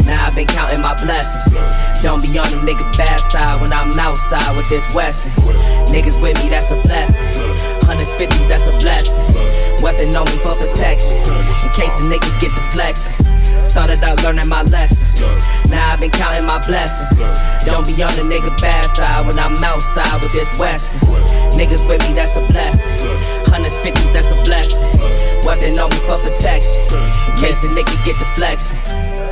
Now 0.06 0.24
I've 0.24 0.36
been 0.36 0.46
counting 0.46 0.80
my 0.80 0.94
blessings. 0.94 1.52
Don't 2.00 2.22
be 2.22 2.28
on 2.38 2.46
the 2.46 2.62
nigga 2.62 2.96
bad 2.96 3.18
side 3.18 3.60
when 3.60 3.72
I'm 3.72 3.98
outside 3.98 4.56
with 4.56 4.68
this 4.68 4.86
Wesson. 4.94 5.32
Niggas 5.90 6.22
with 6.22 6.40
me, 6.44 6.48
that's 6.48 6.70
a 6.70 6.80
blessing. 6.82 7.26
Hundreds, 7.82 8.14
fifties, 8.14 8.46
that's 8.46 8.68
a 8.68 8.78
blessing. 8.78 9.24
Weapon 9.82 10.14
on 10.14 10.26
me 10.26 10.38
for 10.38 10.54
protection. 10.54 11.16
In 11.18 11.70
case 11.74 11.98
a 12.00 12.04
nigga 12.04 12.40
get 12.40 12.54
the 12.54 12.62
flexing. 12.70 13.33
Started 13.74 14.04
out 14.04 14.22
learning 14.22 14.46
my 14.46 14.62
lessons. 14.62 15.20
Now 15.68 15.90
I've 15.90 15.98
been 15.98 16.12
counting 16.12 16.46
my 16.46 16.64
blessings. 16.64 17.10
Don't 17.66 17.84
be 17.84 18.00
on 18.04 18.14
the 18.14 18.22
nigga 18.22 18.56
bad 18.60 18.84
side 18.84 19.26
when 19.26 19.36
I'm 19.36 19.56
outside 19.64 20.22
with 20.22 20.30
this 20.30 20.46
Wesson. 20.60 21.00
Niggas 21.58 21.82
with 21.88 22.00
me, 22.06 22.14
that's 22.14 22.36
a 22.36 22.46
blessing. 22.46 22.92
Hundreds, 23.50 23.76
fifties, 23.78 24.12
that's 24.12 24.30
a 24.30 24.36
blessing. 24.44 24.78
Weapon 25.42 25.76
on 25.76 25.90
me 25.90 25.96
for 26.06 26.16
protection. 26.18 26.80
In 27.34 27.40
case 27.42 27.64
a 27.64 27.68
nigga 27.74 27.98
get 28.04 28.16
the 28.16 28.24
flexing. 28.36 28.78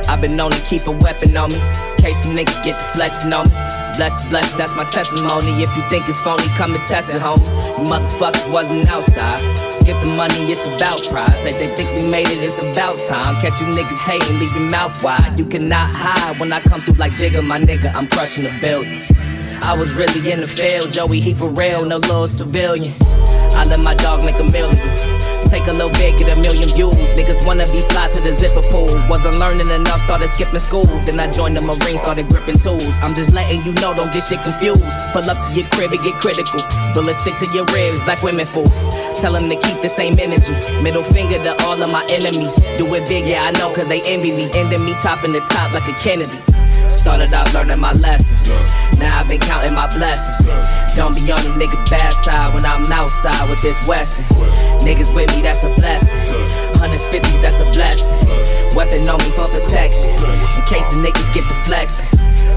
I've 0.09 0.19
been 0.19 0.35
known 0.35 0.51
to 0.51 0.59
keep 0.65 0.87
a 0.87 0.91
weapon 0.91 1.37
on 1.37 1.49
me. 1.49 1.55
In 1.55 2.03
case 2.03 2.25
a 2.25 2.27
nigga 2.27 2.65
get 2.65 2.75
the 2.75 2.99
flexing 2.99 3.31
on 3.31 3.47
me. 3.47 3.82
Bless, 3.95 4.27
bless, 4.29 4.51
that's 4.53 4.75
my 4.75 4.85
testimony. 4.85 5.61
If 5.61 5.75
you 5.77 5.87
think 5.87 6.09
it's 6.09 6.19
phony, 6.19 6.47
come 6.57 6.73
and 6.73 6.83
test 6.85 7.13
it, 7.13 7.21
homie. 7.21 7.45
You 7.77 7.85
motherfuckers 7.85 8.51
wasn't 8.51 8.87
outside. 8.87 9.39
Skip 9.71 9.99
the 10.01 10.15
money, 10.15 10.51
it's 10.51 10.65
about 10.65 11.03
prize. 11.11 11.45
Like 11.45 11.57
they 11.57 11.67
think 11.75 11.91
we 11.93 12.09
made 12.09 12.27
it, 12.27 12.39
it's 12.39 12.59
about 12.59 12.97
time. 13.07 13.35
Catch 13.41 13.61
you 13.61 13.67
niggas 13.67 13.99
hating, 13.99 14.39
leave 14.39 14.51
your 14.53 14.69
mouth 14.69 15.01
wide. 15.03 15.37
You 15.37 15.45
cannot 15.45 15.89
hide 15.93 16.39
when 16.39 16.51
I 16.51 16.59
come 16.61 16.81
through 16.81 16.95
like 16.95 17.11
Jigga, 17.11 17.45
my 17.45 17.59
nigga. 17.59 17.93
I'm 17.93 18.07
crushing 18.07 18.45
the 18.45 18.57
buildings. 18.59 19.11
I 19.61 19.77
was 19.77 19.93
really 19.93 20.31
in 20.31 20.41
the 20.41 20.47
field, 20.47 20.91
Joey, 20.91 21.19
he 21.19 21.33
for 21.33 21.49
real, 21.49 21.85
no 21.85 21.97
little 21.97 22.27
civilian. 22.27 22.95
I 23.55 23.65
let 23.65 23.79
my 23.79 23.93
dog 23.95 24.25
make 24.25 24.35
a 24.35 24.43
million. 24.43 25.12
Take 25.53 25.67
a 25.67 25.71
little 25.71 25.91
bit, 25.91 26.17
get 26.17 26.35
a 26.35 26.41
million 26.41 26.67
views. 26.73 26.97
Niggas 27.13 27.45
wanna 27.45 27.67
be 27.69 27.81
fly 27.93 28.07
to 28.07 28.19
the 28.21 28.31
zipper 28.31 28.63
pool. 28.73 28.89
Wasn't 29.07 29.37
learning 29.37 29.69
enough, 29.69 30.01
started 30.01 30.27
skipping 30.29 30.57
school. 30.57 30.85
Then 31.05 31.19
I 31.19 31.29
joined 31.29 31.55
the 31.55 31.61
Marines, 31.61 32.01
started 32.01 32.27
gripping 32.27 32.57
tools. 32.57 32.97
I'm 33.03 33.13
just 33.13 33.33
letting 33.33 33.61
you 33.61 33.71
know, 33.73 33.93
don't 33.93 34.11
get 34.11 34.23
shit 34.23 34.41
confused. 34.41 34.81
Pull 35.13 35.29
up 35.29 35.37
to 35.37 35.53
your 35.53 35.69
crib 35.69 35.91
and 35.91 36.01
get 36.01 36.15
critical. 36.17 36.59
Bullets 36.95 37.19
stick 37.19 37.37
to 37.37 37.45
your 37.53 37.65
ribs, 37.65 38.01
black 38.01 38.23
women 38.23 38.47
fool. 38.47 38.65
Tell 39.21 39.33
them 39.33 39.47
to 39.47 39.55
keep 39.55 39.79
the 39.85 39.89
same 39.89 40.17
energy. 40.17 40.57
Middle 40.81 41.03
finger 41.03 41.37
to 41.37 41.53
all 41.65 41.77
of 41.77 41.91
my 41.91 42.03
enemies. 42.09 42.55
Do 42.81 42.91
it 42.95 43.07
big, 43.07 43.27
yeah, 43.27 43.43
I 43.43 43.51
know, 43.51 43.71
cause 43.71 43.87
they 43.87 44.01
envy 44.09 44.33
me. 44.33 44.49
Ending 44.55 44.83
me 44.83 44.95
topping 45.05 45.33
the 45.33 45.41
top 45.53 45.71
like 45.71 45.85
a 45.87 45.93
Kennedy. 46.01 46.52
Started 47.03 47.33
out 47.33 47.53
learning 47.53 47.81
my 47.81 47.91
lessons. 47.91 48.47
Now 48.97 49.19
I've 49.19 49.27
been 49.27 49.41
counting 49.41 49.73
my 49.73 49.87
blessings. 49.87 50.47
Don't 50.95 51.13
be 51.13 51.29
on 51.33 51.43
the 51.43 51.51
nigga 51.59 51.75
bad 51.89 52.13
side 52.13 52.53
when 52.53 52.63
I'm 52.63 52.89
outside 52.93 53.49
with 53.49 53.61
this 53.61 53.75
Wesson. 53.85 54.23
Niggas 54.79 55.13
with 55.13 55.27
me, 55.35 55.41
that's 55.41 55.65
a 55.65 55.75
blessing. 55.75 56.17
Hundreds, 56.79 57.05
fifties, 57.07 57.41
that's 57.41 57.59
a 57.59 57.65
blessing. 57.75 58.15
Weapon 58.73 59.09
on 59.09 59.17
me 59.17 59.31
for 59.35 59.51
protection. 59.51 60.11
In 60.11 60.63
case 60.63 60.93
a 60.93 61.03
nigga 61.03 61.19
get 61.33 61.43
the 61.43 61.55
flexing. 61.65 62.07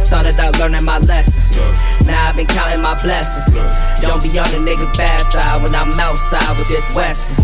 Started 0.06 0.38
out 0.38 0.56
learning 0.60 0.84
my 0.84 0.98
lessons. 0.98 1.58
Now 2.06 2.28
I've 2.28 2.36
been 2.36 2.46
counting 2.46 2.80
my 2.80 2.94
blessings. 2.94 3.52
Don't 4.00 4.22
be 4.22 4.38
on 4.38 4.46
the 4.54 4.58
nigga 4.62 4.96
bad 4.96 5.20
side 5.26 5.60
when 5.60 5.74
I'm 5.74 5.92
outside 5.98 6.56
with 6.56 6.68
this 6.68 6.86
Wesson. 6.94 7.36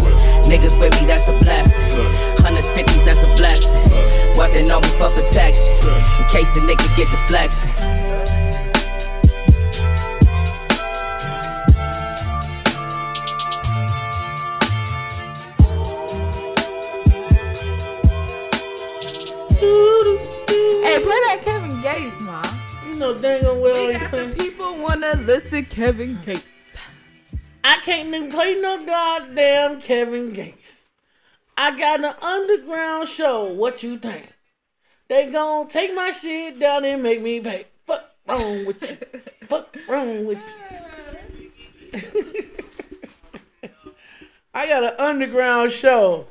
Niggas 0.44 0.78
with 0.78 0.94
me, 1.00 1.06
that's 1.06 1.26
a 1.26 1.36
blessing. 1.40 1.84
Hundreds, 2.38 2.70
fifties, 2.70 3.04
that's 3.04 3.20
a 3.24 3.26
blessing. 3.34 3.74
Weapon 4.36 4.70
on 4.70 4.80
me 4.80 4.88
for 4.90 5.08
protection. 5.10 5.74
In 6.20 6.24
case 6.30 6.56
a 6.56 6.60
nigga 6.60 6.86
get 6.96 7.08
the 7.10 7.18
flexing. 7.26 7.70
Hey, 20.84 20.98
play 21.02 21.20
that 21.26 21.51
know 23.02 23.18
dang 23.18 23.44
on 23.44 23.60
well 23.60 23.88
We 23.88 23.92
got 23.94 24.10
the 24.12 24.34
people 24.38 24.78
wanna 24.80 25.16
listen 25.16 25.64
Kevin 25.64 26.18
Gates. 26.24 26.44
I 27.64 27.78
can't 27.82 28.08
even 28.08 28.30
play 28.30 28.60
no 28.60 28.84
goddamn 28.84 29.80
Kevin 29.80 30.32
Gates. 30.32 30.84
I 31.56 31.76
got 31.76 32.04
an 32.04 32.14
underground 32.22 33.08
show. 33.08 33.52
What 33.52 33.82
you 33.82 33.98
think? 33.98 34.32
They 35.08 35.26
gon' 35.26 35.66
take 35.68 35.94
my 35.94 36.12
shit 36.12 36.60
down 36.60 36.84
and 36.84 37.02
make 37.02 37.20
me 37.20 37.40
pay. 37.40 37.66
Fuck 37.84 38.08
wrong 38.28 38.66
with 38.66 38.88
you? 38.88 38.96
Fuck 39.48 39.76
wrong 39.88 40.24
with 40.24 40.54
you? 41.92 42.50
I 44.54 44.68
got 44.68 44.84
an 44.84 44.94
underground 44.98 45.72
show. 45.72 46.26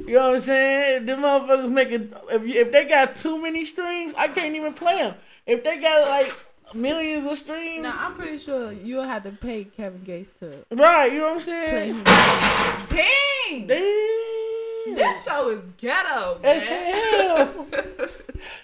You 0.00 0.14
know 0.14 0.30
what 0.30 0.34
I'm 0.34 0.40
saying? 0.40 1.06
Them 1.06 1.22
motherfuckers 1.22 1.70
making 1.70 2.12
if 2.30 2.46
you, 2.46 2.60
if 2.60 2.72
they 2.72 2.84
got 2.84 3.16
too 3.16 3.40
many 3.40 3.64
streams, 3.64 4.12
I 4.16 4.28
can't 4.28 4.54
even 4.54 4.74
play 4.74 4.98
them. 4.98 5.14
If 5.46 5.62
they 5.62 5.78
got 5.78 6.08
like 6.08 6.36
millions 6.74 7.30
of 7.30 7.38
streams, 7.38 7.82
Now 7.82 7.94
I'm 7.96 8.14
pretty 8.14 8.38
sure 8.38 8.72
you'll 8.72 9.04
have 9.04 9.22
to 9.22 9.30
pay 9.30 9.62
Kevin 9.64 10.02
Gates 10.02 10.36
to 10.40 10.64
right? 10.72 11.12
You 11.12 11.18
know 11.18 11.34
what 11.34 11.34
I'm 11.34 11.40
saying? 11.40 12.02
Dang! 12.88 13.66
Damn. 13.68 14.94
This 14.94 15.24
show 15.24 15.50
is 15.50 15.60
ghetto, 15.76 16.40
Man. 16.40 18.06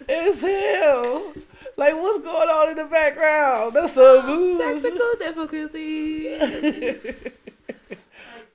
It's 0.09 0.41
hell. 0.41 0.41
it's 0.41 0.41
hell. 0.41 1.33
Like 1.77 1.95
what's 1.95 2.25
going 2.25 2.49
on 2.49 2.71
in 2.71 2.77
the 2.77 2.85
background? 2.85 3.75
That's 3.75 3.97
a 3.97 4.21
um, 4.21 4.27
booze. 4.27 4.83
Technical 4.83 5.13
difficulties. 5.19 7.29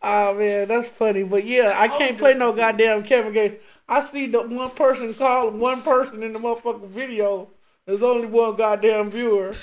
Oh 0.01 0.33
man, 0.37 0.67
that's 0.67 0.89
funny. 0.89 1.23
But 1.23 1.45
yeah, 1.45 1.73
I 1.77 1.87
can't 1.87 2.15
oh, 2.15 2.19
play 2.19 2.33
no 2.33 2.51
goddamn 2.53 3.03
Kevin 3.03 3.31
Gates. 3.33 3.55
I 3.87 4.01
see 4.01 4.27
the 4.27 4.41
one 4.41 4.71
person 4.71 5.13
call 5.13 5.51
one 5.51 5.81
person 5.81 6.21
in 6.23 6.33
the 6.33 6.39
motherfucking 6.39 6.89
video. 6.89 7.47
There's 7.87 8.03
only 8.03 8.27
one 8.27 8.55
goddamn 8.57 9.09
viewer. 9.09 9.51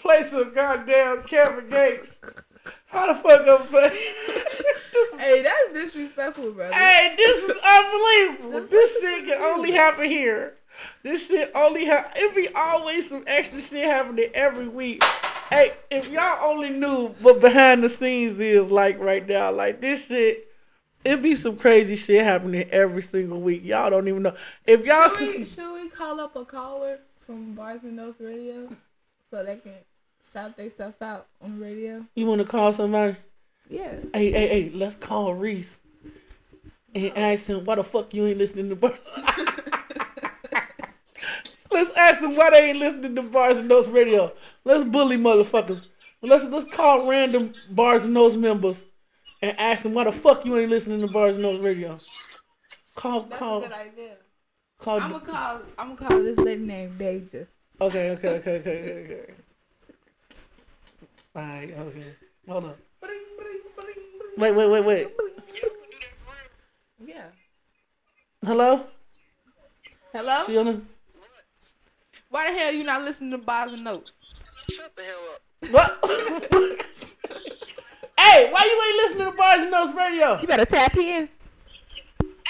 Play 0.00 0.22
some 0.24 0.52
goddamn 0.52 1.22
Kevin 1.22 1.70
Gates. 1.70 2.18
How 2.86 3.12
the 3.12 3.20
fuck 3.20 3.46
I'm 3.46 3.66
play? 3.68 3.90
hey, 5.18 5.42
that's 5.42 5.72
disrespectful, 5.72 6.50
brother. 6.52 6.74
Hey, 6.74 7.14
this 7.16 7.44
is 7.44 7.58
unbelievable. 7.58 8.66
this 8.68 9.00
shit 9.00 9.26
can 9.26 9.40
only 9.42 9.70
happen 9.70 10.06
here. 10.06 10.56
This 11.04 11.28
shit 11.28 11.52
only 11.54 11.84
happen. 11.84 12.10
It 12.16 12.34
be 12.34 12.48
always 12.54 13.08
some 13.08 13.22
extra 13.28 13.60
shit 13.60 13.84
happening 13.84 14.30
every 14.34 14.66
week. 14.66 15.04
Hey, 15.50 15.74
if 15.90 16.10
y'all 16.10 16.50
only 16.50 16.70
knew 16.70 17.14
what 17.20 17.40
behind 17.40 17.84
the 17.84 17.88
scenes 17.88 18.40
is 18.40 18.72
like 18.72 18.98
right 18.98 19.26
now, 19.26 19.52
like 19.52 19.80
this 19.80 20.08
shit, 20.08 20.45
it 21.06 21.22
be 21.22 21.34
some 21.36 21.56
crazy 21.56 21.94
shit 21.96 22.24
happening 22.24 22.68
every 22.70 23.02
single 23.02 23.40
week. 23.40 23.64
Y'all 23.64 23.90
don't 23.90 24.08
even 24.08 24.22
know. 24.22 24.34
If 24.66 24.84
y'all 24.84 25.08
should, 25.08 25.18
see, 25.18 25.38
we, 25.38 25.44
should 25.44 25.82
we 25.82 25.88
call 25.88 26.20
up 26.20 26.34
a 26.34 26.44
caller 26.44 26.98
from 27.20 27.56
Barz 27.56 27.84
and 27.84 27.98
Notez 27.98 28.20
Radio 28.20 28.68
so 29.24 29.44
they 29.44 29.56
can 29.56 29.74
shout 30.22 30.56
their 30.56 30.68
stuff 30.68 31.00
out 31.00 31.28
on 31.40 31.58
the 31.58 31.64
radio? 31.64 32.04
you 32.14 32.26
want 32.26 32.40
to 32.40 32.46
call 32.46 32.72
somebody, 32.72 33.16
Yeah. 33.68 34.00
hey, 34.12 34.32
hey, 34.32 34.48
hey, 34.48 34.70
let's 34.74 34.96
call 34.96 35.32
Reese 35.34 35.78
and 36.94 37.12
oh. 37.14 37.20
ask 37.20 37.46
him 37.46 37.64
why 37.64 37.76
the 37.76 37.84
fuck 37.84 38.12
you 38.12 38.26
ain't 38.26 38.38
listening 38.38 38.68
to 38.70 38.76
bars. 38.76 38.98
let's 41.70 41.96
ask 41.96 42.20
them 42.20 42.34
why 42.34 42.50
they 42.50 42.70
ain't 42.70 42.78
listening 42.78 43.14
to 43.14 43.22
Barz 43.22 43.60
and 43.60 43.70
Notez 43.70 43.92
radio. 43.92 44.32
Let's 44.64 44.82
bully 44.82 45.18
motherfuckers. 45.18 45.86
Let's 46.22 46.46
let's 46.46 46.72
call 46.74 47.08
random 47.08 47.52
Barz 47.74 48.04
and 48.04 48.16
Notez 48.16 48.36
members 48.36 48.84
and 49.42 49.58
ask 49.58 49.82
them 49.82 49.94
why 49.94 50.04
the 50.04 50.12
fuck 50.12 50.44
you 50.44 50.56
ain't 50.56 50.70
listening 50.70 51.00
to 51.00 51.06
Barz 51.06 51.34
and 51.34 51.44
Notez 51.44 51.64
radio. 51.64 51.96
Call 52.94 53.20
That's 53.20 53.38
call 53.38 53.58
a 53.58 53.68
good 53.68 53.72
idea. 53.72 54.16
call. 54.78 55.00
I'm 55.00 55.12
gonna 55.12 55.24
call. 55.24 55.60
I'm 55.78 55.94
gonna 55.94 56.08
call 56.08 56.22
this 56.22 56.38
lady 56.38 56.62
named 56.62 56.98
Deja. 56.98 57.46
Okay, 57.80 58.10
okay, 58.12 58.28
okay, 58.28 58.58
okay, 58.58 58.80
okay, 58.80 59.04
okay. 59.04 59.34
Alright, 61.36 61.74
okay. 61.78 62.06
Hold 62.48 62.64
on. 62.64 62.74
Wait, 64.38 64.54
wait, 64.54 64.70
wait, 64.70 64.84
wait. 64.84 65.08
Yeah. 67.04 67.24
Hello? 68.44 68.84
Hello. 70.12 70.44
She 70.46 70.56
on 70.56 70.66
the 70.66 70.80
Why 72.30 72.50
the 72.50 72.58
hell 72.58 72.72
you 72.72 72.84
not 72.84 73.02
listening 73.02 73.30
to 73.32 73.38
Barz 73.38 73.74
and 73.74 73.82
Notez? 73.86 74.12
Shut 74.70 74.96
the 74.96 75.02
hell 75.02 75.20
up. 75.34 76.00
What? 76.00 76.82
hey, 78.18 78.48
why 78.50 78.64
you 78.64 78.82
ain't 78.86 79.18
listening 79.18 79.32
to 79.32 79.38
Barz 79.38 79.62
and 79.62 79.72
Notez 79.72 79.96
Radio? 79.96 80.40
You 80.40 80.46
better 80.46 80.64
tap 80.64 80.96
in. 80.96 81.28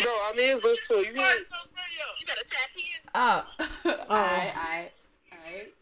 No, 0.04 0.10
I 0.10 0.32
mean, 0.36 0.54
listen 0.56 0.96
to 0.96 1.06
you. 1.06 1.14
better 1.14 2.42
tap 2.46 2.70
Oh. 3.14 3.46
Oh. 3.86 3.90
Alright, 4.10 4.56
alright, 4.56 4.92
alright. 5.32 5.74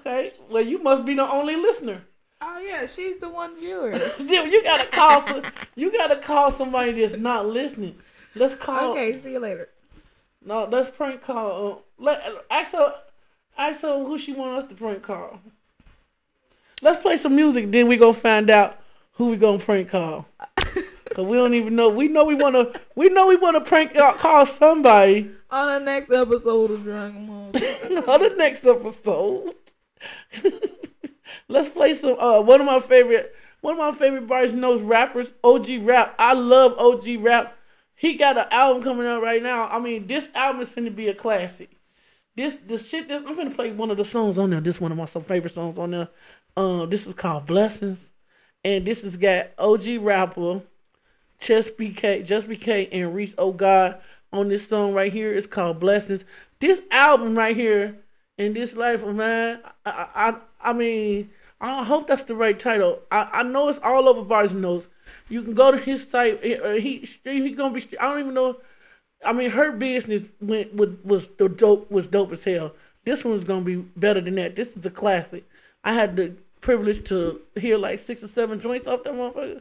Okay, 0.00 0.32
well 0.50 0.62
you 0.62 0.78
must 0.82 1.04
be 1.04 1.14
the 1.14 1.28
only 1.28 1.56
listener. 1.56 2.02
Oh 2.40 2.58
yeah, 2.58 2.86
she's 2.86 3.18
the 3.18 3.28
one 3.28 3.58
viewer. 3.58 3.92
Dude, 4.18 4.52
you 4.52 4.62
gotta 4.62 4.86
call 4.86 5.22
some. 5.22 5.42
You 5.74 5.90
gotta 5.90 6.16
call 6.16 6.52
somebody 6.52 6.92
that's 6.92 7.16
not 7.16 7.46
listening. 7.46 7.96
Let's 8.34 8.54
call. 8.54 8.92
Okay, 8.92 9.20
see 9.20 9.32
you 9.32 9.38
later. 9.38 9.68
No, 10.44 10.64
let's 10.64 10.94
prank 10.94 11.22
call. 11.22 11.72
Uh, 11.72 11.76
let 11.98 12.22
ask 12.50 12.72
her. 12.72 12.94
Ask 13.58 13.80
her 13.82 14.04
who 14.04 14.18
she 14.18 14.32
want 14.32 14.52
us 14.52 14.66
to 14.66 14.74
prank 14.74 15.02
call. 15.02 15.40
Let's 16.82 17.00
play 17.00 17.16
some 17.16 17.34
music, 17.34 17.72
then 17.72 17.88
we 17.88 17.96
gonna 17.96 18.12
find 18.12 18.50
out 18.50 18.78
who 19.16 19.28
we 19.28 19.36
gonna 19.36 19.58
prank 19.58 19.88
call. 19.88 20.26
Cause 21.14 21.24
we 21.24 21.36
don't 21.36 21.54
even 21.54 21.74
know. 21.74 21.88
We 21.88 22.08
know 22.08 22.24
we 22.24 22.34
wanna. 22.34 22.72
We 22.94 23.08
know 23.08 23.26
we 23.26 23.36
wanna 23.36 23.62
prank 23.62 23.96
uh, 23.96 24.12
call 24.14 24.44
somebody 24.44 25.30
On 25.50 25.78
the 25.78 25.84
next 25.84 26.10
episode 26.10 26.70
of 26.70 26.82
Dragon 26.82 27.26
Ball. 27.26 27.46
on 28.08 28.20
the 28.20 28.34
next 28.36 28.66
episode. 28.66 29.54
Let's 31.48 31.68
play 31.68 31.94
some. 31.94 32.18
Uh, 32.18 32.42
one 32.42 32.60
of 32.60 32.66
my 32.66 32.80
favorite. 32.80 33.34
One 33.62 33.72
of 33.72 33.78
my 33.78 33.98
favorite 33.98 34.26
Bars 34.26 34.52
knows 34.52 34.82
rappers, 34.82 35.32
OG 35.42 35.68
Rap. 35.80 36.14
I 36.18 36.34
love 36.34 36.78
OG 36.78 37.20
Rap. 37.20 37.56
He 37.94 38.14
got 38.16 38.36
an 38.36 38.46
album 38.50 38.82
coming 38.82 39.06
out 39.06 39.22
right 39.22 39.42
now. 39.42 39.68
I 39.68 39.80
mean, 39.80 40.06
this 40.06 40.28
album 40.34 40.60
is 40.60 40.68
gonna 40.68 40.90
be 40.90 41.08
a 41.08 41.14
classic. 41.14 41.70
This 42.36 42.56
the 42.66 42.76
shit. 42.76 43.08
This, 43.08 43.22
I'm 43.26 43.34
gonna 43.36 43.50
play 43.50 43.72
one 43.72 43.90
of 43.90 43.96
the 43.96 44.04
songs 44.04 44.36
on 44.36 44.50
there. 44.50 44.60
This 44.60 44.80
one 44.80 44.92
of 44.92 44.98
my 44.98 45.06
some 45.06 45.22
favorite 45.22 45.54
songs 45.54 45.78
on 45.78 45.92
there. 45.92 46.08
Um, 46.56 46.90
this 46.90 47.06
is 47.06 47.14
called 47.14 47.46
Blessings, 47.46 48.12
and 48.66 48.84
this 48.84 49.02
has 49.02 49.16
got 49.16 49.50
OG 49.58 49.98
Rapper, 50.00 50.60
Just 51.38 51.78
BK, 51.78 52.24
Just 52.24 52.48
BK, 52.48 52.88
and 52.90 53.14
Reach 53.14 53.32
Oh 53.38 53.52
God 53.52 54.00
on 54.32 54.48
this 54.48 54.66
song 54.66 54.92
right 54.92 55.12
here. 55.12 55.32
It's 55.32 55.46
called 55.46 55.78
Blessings. 55.78 56.24
This 56.58 56.82
album 56.90 57.36
right 57.38 57.54
here, 57.54 57.96
in 58.38 58.54
this 58.54 58.76
life 58.76 59.04
of 59.04 59.14
mine, 59.14 59.60
I, 59.86 60.08
I, 60.14 60.34
I 60.60 60.72
mean, 60.72 61.30
I 61.60 61.84
hope 61.84 62.08
that's 62.08 62.24
the 62.24 62.34
right 62.34 62.58
title. 62.58 63.02
I, 63.12 63.28
I 63.34 63.42
know 63.44 63.68
it's 63.68 63.78
all 63.78 64.08
over 64.08 64.24
Bars 64.24 64.52
Notes. 64.52 64.88
You 65.28 65.42
can 65.42 65.54
go 65.54 65.70
to 65.70 65.78
his 65.78 66.06
site. 66.10 66.40
Eh, 66.42 66.58
eh, 66.60 66.80
he, 66.80 67.08
he, 67.22 67.42
he 67.42 67.52
gonna 67.52 67.72
be. 67.72 67.86
I 68.00 68.10
don't 68.10 68.18
even 68.18 68.34
know. 68.34 68.56
I 69.24 69.32
mean, 69.32 69.50
her 69.50 69.70
business 69.70 70.28
went 70.40 70.74
with 70.74 71.00
was 71.04 71.28
the 71.38 71.48
dope 71.48 71.88
was 71.88 72.08
dope 72.08 72.32
as 72.32 72.42
hell. 72.42 72.74
This 73.04 73.24
one's 73.24 73.44
gonna 73.44 73.64
be 73.64 73.76
better 73.76 74.20
than 74.20 74.34
that. 74.34 74.56
This 74.56 74.76
is 74.76 74.84
a 74.84 74.90
classic. 74.90 75.44
I 75.84 75.92
had 75.92 76.16
the 76.16 76.34
privilege 76.60 77.08
to 77.08 77.40
hear 77.56 77.78
like 77.78 77.98
six 77.98 78.22
or 78.22 78.28
seven 78.28 78.60
joints 78.60 78.86
off 78.88 79.04
that 79.04 79.14
motherfucker. 79.14 79.60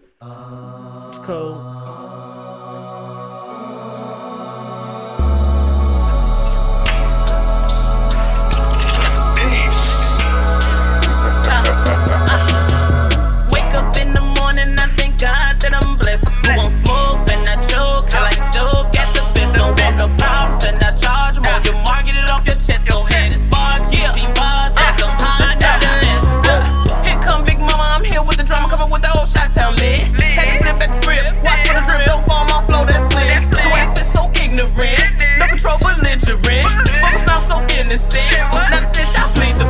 It's 1.10 1.18
cold. 1.20 1.58
Wake 1.58 2.45
innocent, 37.96 38.54
a 38.74 38.84
snitch, 38.94 39.16
I 39.18 39.32
plead 39.34 39.58
the 39.58 39.65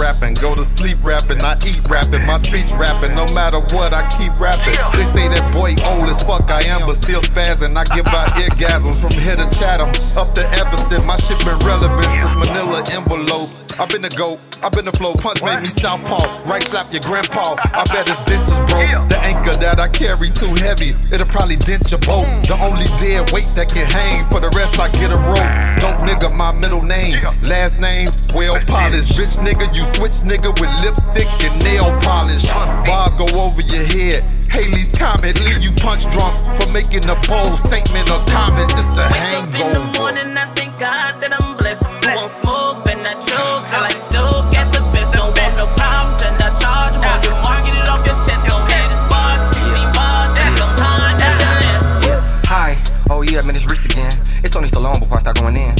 rapping, 0.00 0.32
go 0.34 0.54
to 0.54 0.64
sleep 0.64 0.96
rapping, 1.02 1.40
I 1.42 1.58
eat 1.66 1.84
rapping, 1.88 2.26
my 2.26 2.38
speech 2.38 2.72
rapping, 2.72 3.14
no 3.14 3.26
matter 3.34 3.60
what, 3.76 3.92
I 3.92 4.08
keep 4.16 4.32
rapping. 4.40 4.74
They 4.96 5.04
say 5.12 5.28
that 5.28 5.52
boy 5.52 5.76
old 5.84 6.08
as 6.08 6.22
fuck 6.22 6.50
I 6.50 6.62
am, 6.62 6.86
but 6.86 6.94
still 6.94 7.20
spazzing. 7.20 7.76
I 7.76 7.84
give 7.94 8.06
out 8.08 8.30
eargasms 8.40 8.98
from 8.98 9.12
here 9.12 9.36
to 9.36 9.44
Chatham, 9.54 9.90
up 10.16 10.34
to 10.36 10.48
Evanston. 10.56 11.04
My 11.04 11.16
shit 11.16 11.38
been 11.44 11.58
relevant 11.60 12.10
since 12.10 12.32
Manila 12.32 12.82
envelopes. 12.90 13.69
I've 13.80 13.88
been 13.88 14.02
the 14.02 14.10
goat, 14.10 14.38
I've 14.62 14.72
been 14.72 14.84
the 14.84 14.92
flow, 14.92 15.14
punch 15.14 15.42
made 15.42 15.62
me 15.62 15.70
southpaw, 15.70 16.44
right 16.44 16.62
slap 16.62 16.92
your 16.92 17.00
grandpa. 17.00 17.56
I 17.72 17.84
bet 17.88 18.08
his 18.08 18.18
dentures 18.28 18.60
broke. 18.68 19.08
The 19.08 19.16
anchor 19.24 19.56
that 19.56 19.80
I 19.80 19.88
carry 19.88 20.28
too 20.28 20.52
heavy, 20.52 20.92
it'll 21.10 21.26
probably 21.26 21.56
dent 21.56 21.90
your 21.90 22.00
boat. 22.00 22.28
The 22.44 22.60
only 22.60 22.84
dead 23.00 23.32
weight 23.32 23.48
that 23.56 23.72
can 23.72 23.88
hang, 23.88 24.28
for 24.28 24.38
the 24.38 24.50
rest 24.50 24.78
I 24.78 24.92
get 24.92 25.10
a 25.10 25.16
rope. 25.16 25.48
Dope 25.80 26.04
nigga, 26.04 26.28
my 26.28 26.52
middle 26.52 26.82
name, 26.82 27.24
last 27.40 27.80
name, 27.80 28.10
well 28.34 28.60
polished. 28.68 29.16
Rich 29.16 29.40
nigga, 29.40 29.72
you 29.74 29.84
switch 29.96 30.20
nigga 30.28 30.52
with 30.60 30.68
lipstick 30.84 31.28
and 31.40 31.56
nail 31.64 31.88
polish. 32.04 32.44
Bars 32.84 33.14
go 33.14 33.24
over 33.32 33.62
your 33.62 33.84
head. 33.96 34.22
Haley's 34.52 34.92
comment, 34.92 35.40
leave 35.40 35.62
you 35.64 35.72
punch 35.80 36.04
drunk 36.12 36.36
for 36.60 36.68
making 36.68 37.08
a 37.08 37.16
bold 37.24 37.56
statement 37.56 38.10
or 38.10 38.20
comment. 38.28 38.70
It's 38.76 38.92
the 38.92 39.08
In 39.08 39.48
the 39.48 39.56
hangover. 39.56 39.98
morning, 39.98 40.36
I 40.36 40.52
thank 40.52 40.76
God 40.78 41.16
that 41.20 41.32
I'm 41.32 41.56
blessed. 41.56 41.79
It's 53.56 53.66
Reese 53.66 53.84
again. 53.84 54.12
It's 54.44 54.54
only 54.54 54.68
so 54.68 54.80
long 54.80 55.00
before 55.00 55.18
I 55.18 55.20
start 55.20 55.38
going 55.38 55.56
in. 55.56 55.74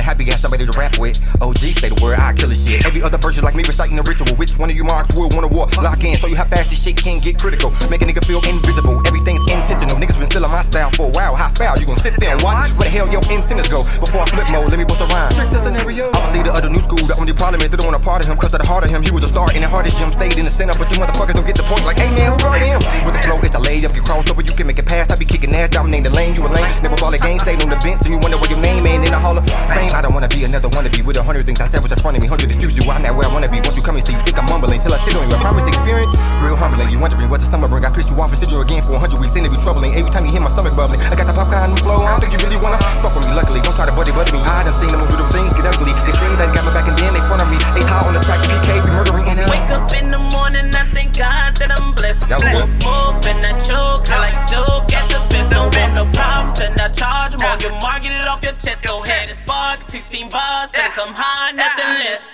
Kinda 0.00 0.16
happy 0.16 0.24
getting 0.24 0.40
somebody 0.40 0.64
to 0.64 0.72
rap 0.72 0.96
with. 0.96 1.20
OG 1.42 1.76
say 1.76 1.92
the 1.92 1.98
word, 2.00 2.16
I 2.16 2.32
kill 2.32 2.48
the 2.48 2.54
shit. 2.54 2.86
Every 2.86 3.02
other 3.02 3.18
verse 3.18 3.36
is 3.36 3.42
like 3.42 3.54
me 3.54 3.62
reciting 3.68 3.98
a 3.98 4.02
ritual. 4.02 4.32
Which 4.40 4.56
one 4.56 4.70
of 4.70 4.76
you 4.76 4.82
marks 4.82 5.12
will 5.12 5.28
want 5.28 5.44
a 5.44 5.48
war? 5.52 5.68
Lock 5.76 6.02
in, 6.04 6.16
so 6.16 6.26
you 6.26 6.36
how 6.36 6.48
fast 6.48 6.70
this 6.70 6.80
shit 6.80 6.96
can 6.96 7.20
get 7.20 7.36
critical. 7.38 7.68
Make 7.92 8.00
a 8.00 8.06
nigga 8.08 8.24
feel 8.24 8.40
invisible. 8.48 8.96
Everything's 9.04 9.44
intentional. 9.44 10.00
Niggas 10.00 10.16
been 10.16 10.30
stealing 10.32 10.48
my 10.50 10.62
style 10.62 10.88
for 10.96 11.08
a 11.08 11.12
while. 11.12 11.36
How 11.36 11.52
foul? 11.52 11.76
You 11.76 11.84
gon' 11.84 12.00
sit 12.00 12.16
there 12.16 12.32
and 12.32 12.40
watch? 12.40 12.72
Where 12.80 12.88
the 12.88 12.96
hell 12.96 13.12
your 13.12 13.20
incentives 13.28 13.68
go? 13.68 13.84
Before 14.00 14.24
I 14.24 14.26
flip 14.32 14.48
mode, 14.48 14.72
let 14.72 14.78
me 14.80 14.88
bust 14.88 15.04
a 15.04 15.06
rhyme. 15.12 15.36
Check 15.36 15.50
the 15.52 15.60
scenario. 15.60 16.08
I'm 16.16 16.32
a 16.32 16.32
leader 16.32 16.52
of 16.56 16.62
the 16.62 16.70
new 16.70 16.80
school. 16.80 17.04
The 17.04 17.16
only 17.20 17.34
problem 17.36 17.60
is 17.60 17.68
they 17.68 17.76
don't 17.76 17.92
want 17.92 18.00
a 18.00 18.04
part 18.04 18.24
of 18.24 18.26
him. 18.30 18.40
Cause 18.40 18.56
of 18.56 18.60
the 18.64 18.66
heart 18.66 18.84
of 18.84 18.90
him, 18.90 19.02
he 19.04 19.12
was 19.12 19.24
a 19.24 19.28
star 19.28 19.52
in 19.52 19.60
the 19.60 19.68
hardest 19.68 20.00
gym. 20.00 20.12
Stayed 20.12 20.40
in 20.40 20.48
the 20.48 20.50
center, 20.50 20.72
but 20.80 20.88
you 20.88 20.96
motherfuckers 20.96 21.36
don't 21.36 21.46
get 21.46 21.60
the 21.60 21.68
point. 21.68 21.84
Like, 21.84 22.00
hey 22.00 22.08
man, 22.08 22.32
who 22.32 22.38
guarded 22.40 22.64
him? 22.64 22.80
With 23.04 23.12
the 23.12 23.20
flow, 23.20 23.36
it's 23.44 23.52
a 23.52 23.60
layup. 23.60 23.92
Get 23.92 24.04
crossed 24.08 24.32
over, 24.32 24.40
you 24.40 24.56
can 24.56 24.66
make 24.66 24.78
it 24.78 24.86
past. 24.88 25.12
I 25.12 25.16
be 25.20 25.28
kicking 25.28 25.52
ass, 25.52 25.68
dominating 25.68 26.08
the 26.08 26.14
lane. 26.16 26.32
You 26.34 26.48
a 26.48 26.48
lane. 26.48 26.72
Never 26.80 26.96
ball 26.96 27.12
a 27.12 27.20
game, 27.20 27.38
stayed 27.38 27.60
on 27.60 27.68
the 27.68 27.76
bench, 27.84 28.00
and 28.08 28.16
you 28.16 28.18
wonder 28.18 28.40
where 28.40 28.48
your 28.48 28.62
name 28.64 28.86
ain't 28.86 29.04
in 29.04 29.12
the 29.12 29.18
hall 29.20 29.36
of 29.36 29.44
fame. 29.68 29.89
I 29.90 30.00
don't 30.02 30.14
wanna 30.14 30.28
be 30.28 30.44
another 30.44 30.68
wannabe 30.70 31.02
with 31.02 31.16
a 31.18 31.22
hundred 31.22 31.46
things 31.46 31.60
I 31.60 31.66
said 31.66 31.82
was 31.82 31.90
in 31.90 31.98
front 31.98 32.16
of 32.16 32.22
me. 32.22 32.28
Hundred 32.30 32.46
excuse 32.46 32.78
you, 32.78 32.86
I'm 32.86 33.02
not 33.02 33.14
where 33.16 33.26
I 33.26 33.32
wanna 33.32 33.50
be. 33.50 33.58
Once 33.58 33.74
you 33.74 33.82
come 33.82 33.98
and 33.98 34.06
see, 34.06 34.14
you 34.14 34.22
think 34.22 34.38
I'm 34.38 34.46
mumbling 34.46 34.78
till 34.80 34.94
I 34.94 34.98
sit 35.02 35.18
on 35.18 35.26
you. 35.26 35.34
I 35.34 35.42
promise 35.42 35.66
experience, 35.66 36.14
real 36.38 36.54
humbling. 36.54 36.90
You 36.90 36.98
wondering 37.02 37.28
what 37.28 37.42
the 37.42 37.46
stomach 37.50 37.70
bring? 37.70 37.84
I 37.84 37.90
piss 37.90 38.06
you 38.06 38.14
off 38.22 38.30
and 38.30 38.38
sit 38.38 38.50
you 38.50 38.60
again 38.62 38.82
for 38.82 38.94
a 38.94 39.00
hundred 39.02 39.18
weeks. 39.18 39.34
Then 39.34 39.44
it 39.44 39.50
be 39.50 39.58
troubling. 39.58 39.94
Every 39.98 40.10
time 40.10 40.24
you 40.26 40.32
hear 40.32 40.40
my 40.40 40.50
stomach 40.50 40.76
bubbling, 40.78 41.02
I 41.02 41.14
got 41.18 41.26
the 41.26 41.34
popcorn 41.34 41.74
flow. 41.82 42.06
I 42.06 42.14
don't 42.14 42.20
think 42.22 42.32
you 42.34 42.40
really 42.46 42.60
wanna 42.62 42.78
fuck 43.02 43.18
with 43.18 43.26
me. 43.26 43.34
Luckily, 43.34 43.60
don't 43.66 43.74
try 43.74 43.86
to 43.86 43.94
buddy 43.94 44.12
buddy 44.12 44.30
me. 44.30 44.40
I 44.46 44.62
done 44.62 44.78
seen 44.78 44.94
them 44.94 45.02
little 45.10 45.26
things 45.34 45.50
get 45.58 45.66
ugly. 45.66 45.90
They 46.06 46.14
scream 46.14 46.38
that 46.38 46.54
got 46.54 46.62
my 46.62 46.72
back 46.72 46.86
and 46.86 46.94
then 46.94 47.10
they 47.10 47.22
front 47.26 47.42
of 47.42 47.48
me. 47.50 47.58
Ace 47.74 47.90
high 47.90 48.06
on 48.06 48.14
the 48.14 48.22
track, 48.22 48.38
PK, 48.46 48.82
we 48.86 48.90
murdering 48.94 49.26
in 49.42 49.50
Wake 49.50 49.70
up 49.70 49.92
in 49.92 50.10
the 50.10 50.18
morning, 50.18 50.74
I 50.74 50.90
thank 50.92 51.16
God 51.16 51.56
that 51.56 51.70
I'm 51.70 51.92
blessed. 51.92 52.28
That 52.28 52.40
was 52.40 52.48
Who 52.48 52.54
won't 52.58 52.70
smoke, 52.80 53.26
and 53.26 53.46
I 53.46 53.52
choke. 53.60 54.08
I 54.10 54.18
like 54.26 54.50
dope, 54.50 54.88
get 54.88 55.08
the 55.10 55.20
best. 55.30 55.50
Don't 55.50 55.74
want 55.74 55.94
no 55.94 56.04
problems, 56.12 56.58
then 56.58 56.78
I 56.78 56.88
charge 56.88 57.34
'em 57.34 57.42
on 57.42 57.60
your 57.60 57.72
mark, 57.80 58.02
get 58.02 58.12
it 58.12 58.26
off 58.26 58.42
your 58.42 58.52
chest. 58.52 58.82
Go 58.82 59.02
ahead 59.04 59.28
and 59.28 59.38
spark. 59.38 59.82
16 59.82 60.28
bars, 60.30 60.70
better 60.72 60.92
come 60.92 61.14
high, 61.14 61.52
nothing 61.52 61.92
less. 62.04 62.24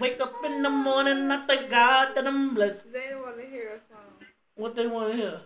Wake 0.00 0.20
up 0.20 0.44
in 0.44 0.62
the 0.62 0.70
morning, 0.70 1.30
I 1.30 1.38
thank 1.46 1.70
God 1.70 2.14
that 2.14 2.26
I'm 2.26 2.54
blessed. 2.54 2.92
They 2.92 3.08
don't 3.10 3.22
want 3.22 3.38
to 3.40 3.46
hear 3.46 3.68
a 3.76 3.78
song. 3.78 4.26
What 4.56 4.74
they 4.76 4.86
want 4.86 5.10
to 5.12 5.16
hear? 5.16 5.40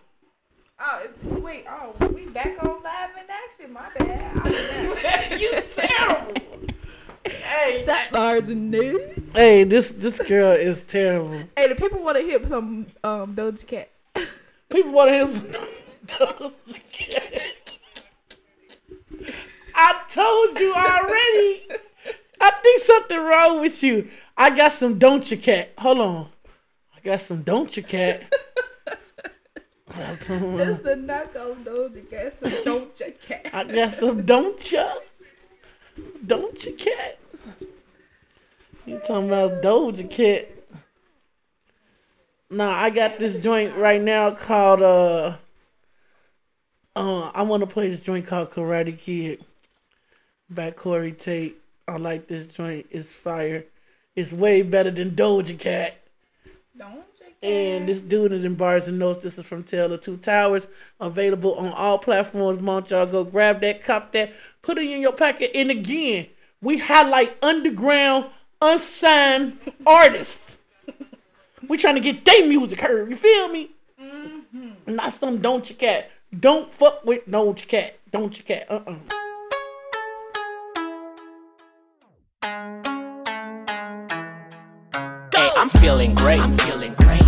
Oh, 0.82 1.02
it's, 1.04 1.42
wait. 1.42 1.66
Oh, 1.68 1.92
we 2.14 2.26
back 2.26 2.56
on 2.62 2.82
live 2.82 3.10
in 3.20 3.26
action. 3.28 3.70
My 3.72 3.88
bad. 3.98 4.32
I 4.34 4.88
was 4.88 5.02
there. 5.02 5.38
you 5.38 5.50
terrible. 5.76 6.34
Hey, 7.24 7.82
Sat 7.86 8.10
bars 8.12 8.48
and 8.48 8.70
news. 8.70 9.18
Hey, 9.34 9.64
this 9.64 9.90
this 9.90 10.18
girl 10.26 10.52
is 10.52 10.82
terrible. 10.82 11.42
Hey, 11.56 11.68
the 11.68 11.74
people 11.74 12.00
want 12.00 12.16
to 12.16 12.22
hear 12.22 12.44
some 12.46 12.86
um 13.04 13.34
Doja 13.34 13.66
Cat. 13.66 13.90
People 14.70 14.92
want 14.92 15.10
to 15.10 15.14
hear 15.14 15.26
some 15.26 15.46
Doja 16.06 16.52
Cat. 16.92 17.50
I 19.74 20.02
told 20.08 20.60
you 20.60 20.72
already. 20.74 21.62
I 22.40 22.50
think 22.62 22.82
something 22.82 23.18
wrong 23.18 23.60
with 23.60 23.82
you. 23.82 24.08
I 24.36 24.56
got 24.56 24.72
some 24.72 24.98
don't 24.98 25.30
you 25.30 25.36
cat. 25.36 25.72
Hold 25.78 25.98
on. 25.98 26.28
I 26.96 27.00
got 27.00 27.20
some 27.20 27.42
don't 27.42 27.76
you 27.76 27.82
cat. 27.82 28.32
That's 29.96 30.26
the 30.26 30.96
knock 30.96 31.36
on 31.36 31.64
Doja 31.64 32.08
Cat. 32.08 32.34
So 32.34 32.46
Doja 32.64 33.20
Cat. 33.20 33.50
I 33.52 33.64
got 33.64 33.92
some 33.92 34.24
don't 34.24 34.72
ya. 34.72 34.94
Don't 36.30 36.64
you 36.64 36.74
cat. 36.74 37.18
You 38.86 39.00
talking 39.00 39.26
about 39.26 39.62
Doja 39.62 40.08
Cat. 40.08 40.48
Nah, 42.48 42.70
I 42.70 42.90
got 42.90 43.18
this 43.18 43.42
joint 43.42 43.76
right 43.76 44.00
now 44.00 44.30
called 44.30 44.80
uh 44.80 45.38
uh 46.94 47.30
I 47.34 47.42
wanna 47.42 47.66
play 47.66 47.88
this 47.88 48.00
joint 48.00 48.28
called 48.28 48.52
Karate 48.52 48.96
Kid. 48.96 49.44
By 50.48 50.70
Corey 50.70 51.10
Tate. 51.10 51.60
I 51.88 51.96
like 51.96 52.28
this 52.28 52.44
joint. 52.44 52.86
It's 52.92 53.10
fire. 53.10 53.64
It's 54.14 54.30
way 54.30 54.62
better 54.62 54.92
than 54.92 55.16
Doja 55.16 55.58
Cat. 55.58 55.99
And 57.42 57.88
this 57.88 58.00
dude 58.00 58.32
is 58.32 58.44
in 58.44 58.56
Barz 58.56 58.86
and 58.88 59.00
Notez. 59.00 59.22
This 59.22 59.38
is 59.38 59.46
from 59.46 59.64
Tale 59.64 59.92
of 59.92 60.00
Two 60.00 60.16
Towers. 60.18 60.68
Available 61.00 61.54
on 61.54 61.72
all 61.72 61.98
platforms. 61.98 62.60
Mount 62.60 62.90
y'all 62.90 63.06
go 63.06 63.24
grab 63.24 63.60
that, 63.60 63.82
cop 63.82 64.12
that, 64.12 64.32
put 64.62 64.78
it 64.78 64.88
in 64.90 65.00
your 65.00 65.12
pocket. 65.12 65.50
And 65.54 65.70
again, 65.70 66.26
we 66.62 66.78
highlight 66.78 67.36
underground, 67.42 68.26
unsigned 68.60 69.58
artists. 69.86 70.58
We 71.68 71.76
trying 71.76 71.94
to 71.96 72.00
get 72.00 72.24
their 72.24 72.46
music 72.46 72.80
heard. 72.80 73.10
You 73.10 73.16
feel 73.16 73.48
me? 73.48 73.70
Not 74.86 75.12
some 75.12 75.38
don't 75.38 75.68
you 75.68 75.76
cat. 75.76 76.10
Don't 76.38 76.72
fuck 76.72 77.04
with 77.04 77.30
don't 77.30 77.60
you 77.60 77.66
cat. 77.66 77.98
Don't 78.10 78.36
you 78.36 78.44
cat. 78.44 78.66
Uh 78.68 78.80
uh 78.86 78.94
I'm 85.72 85.80
feeling 85.80 86.14
great. 86.14 86.40
I'm 86.40 86.52
feeling 86.58 86.94
great. 86.94 87.22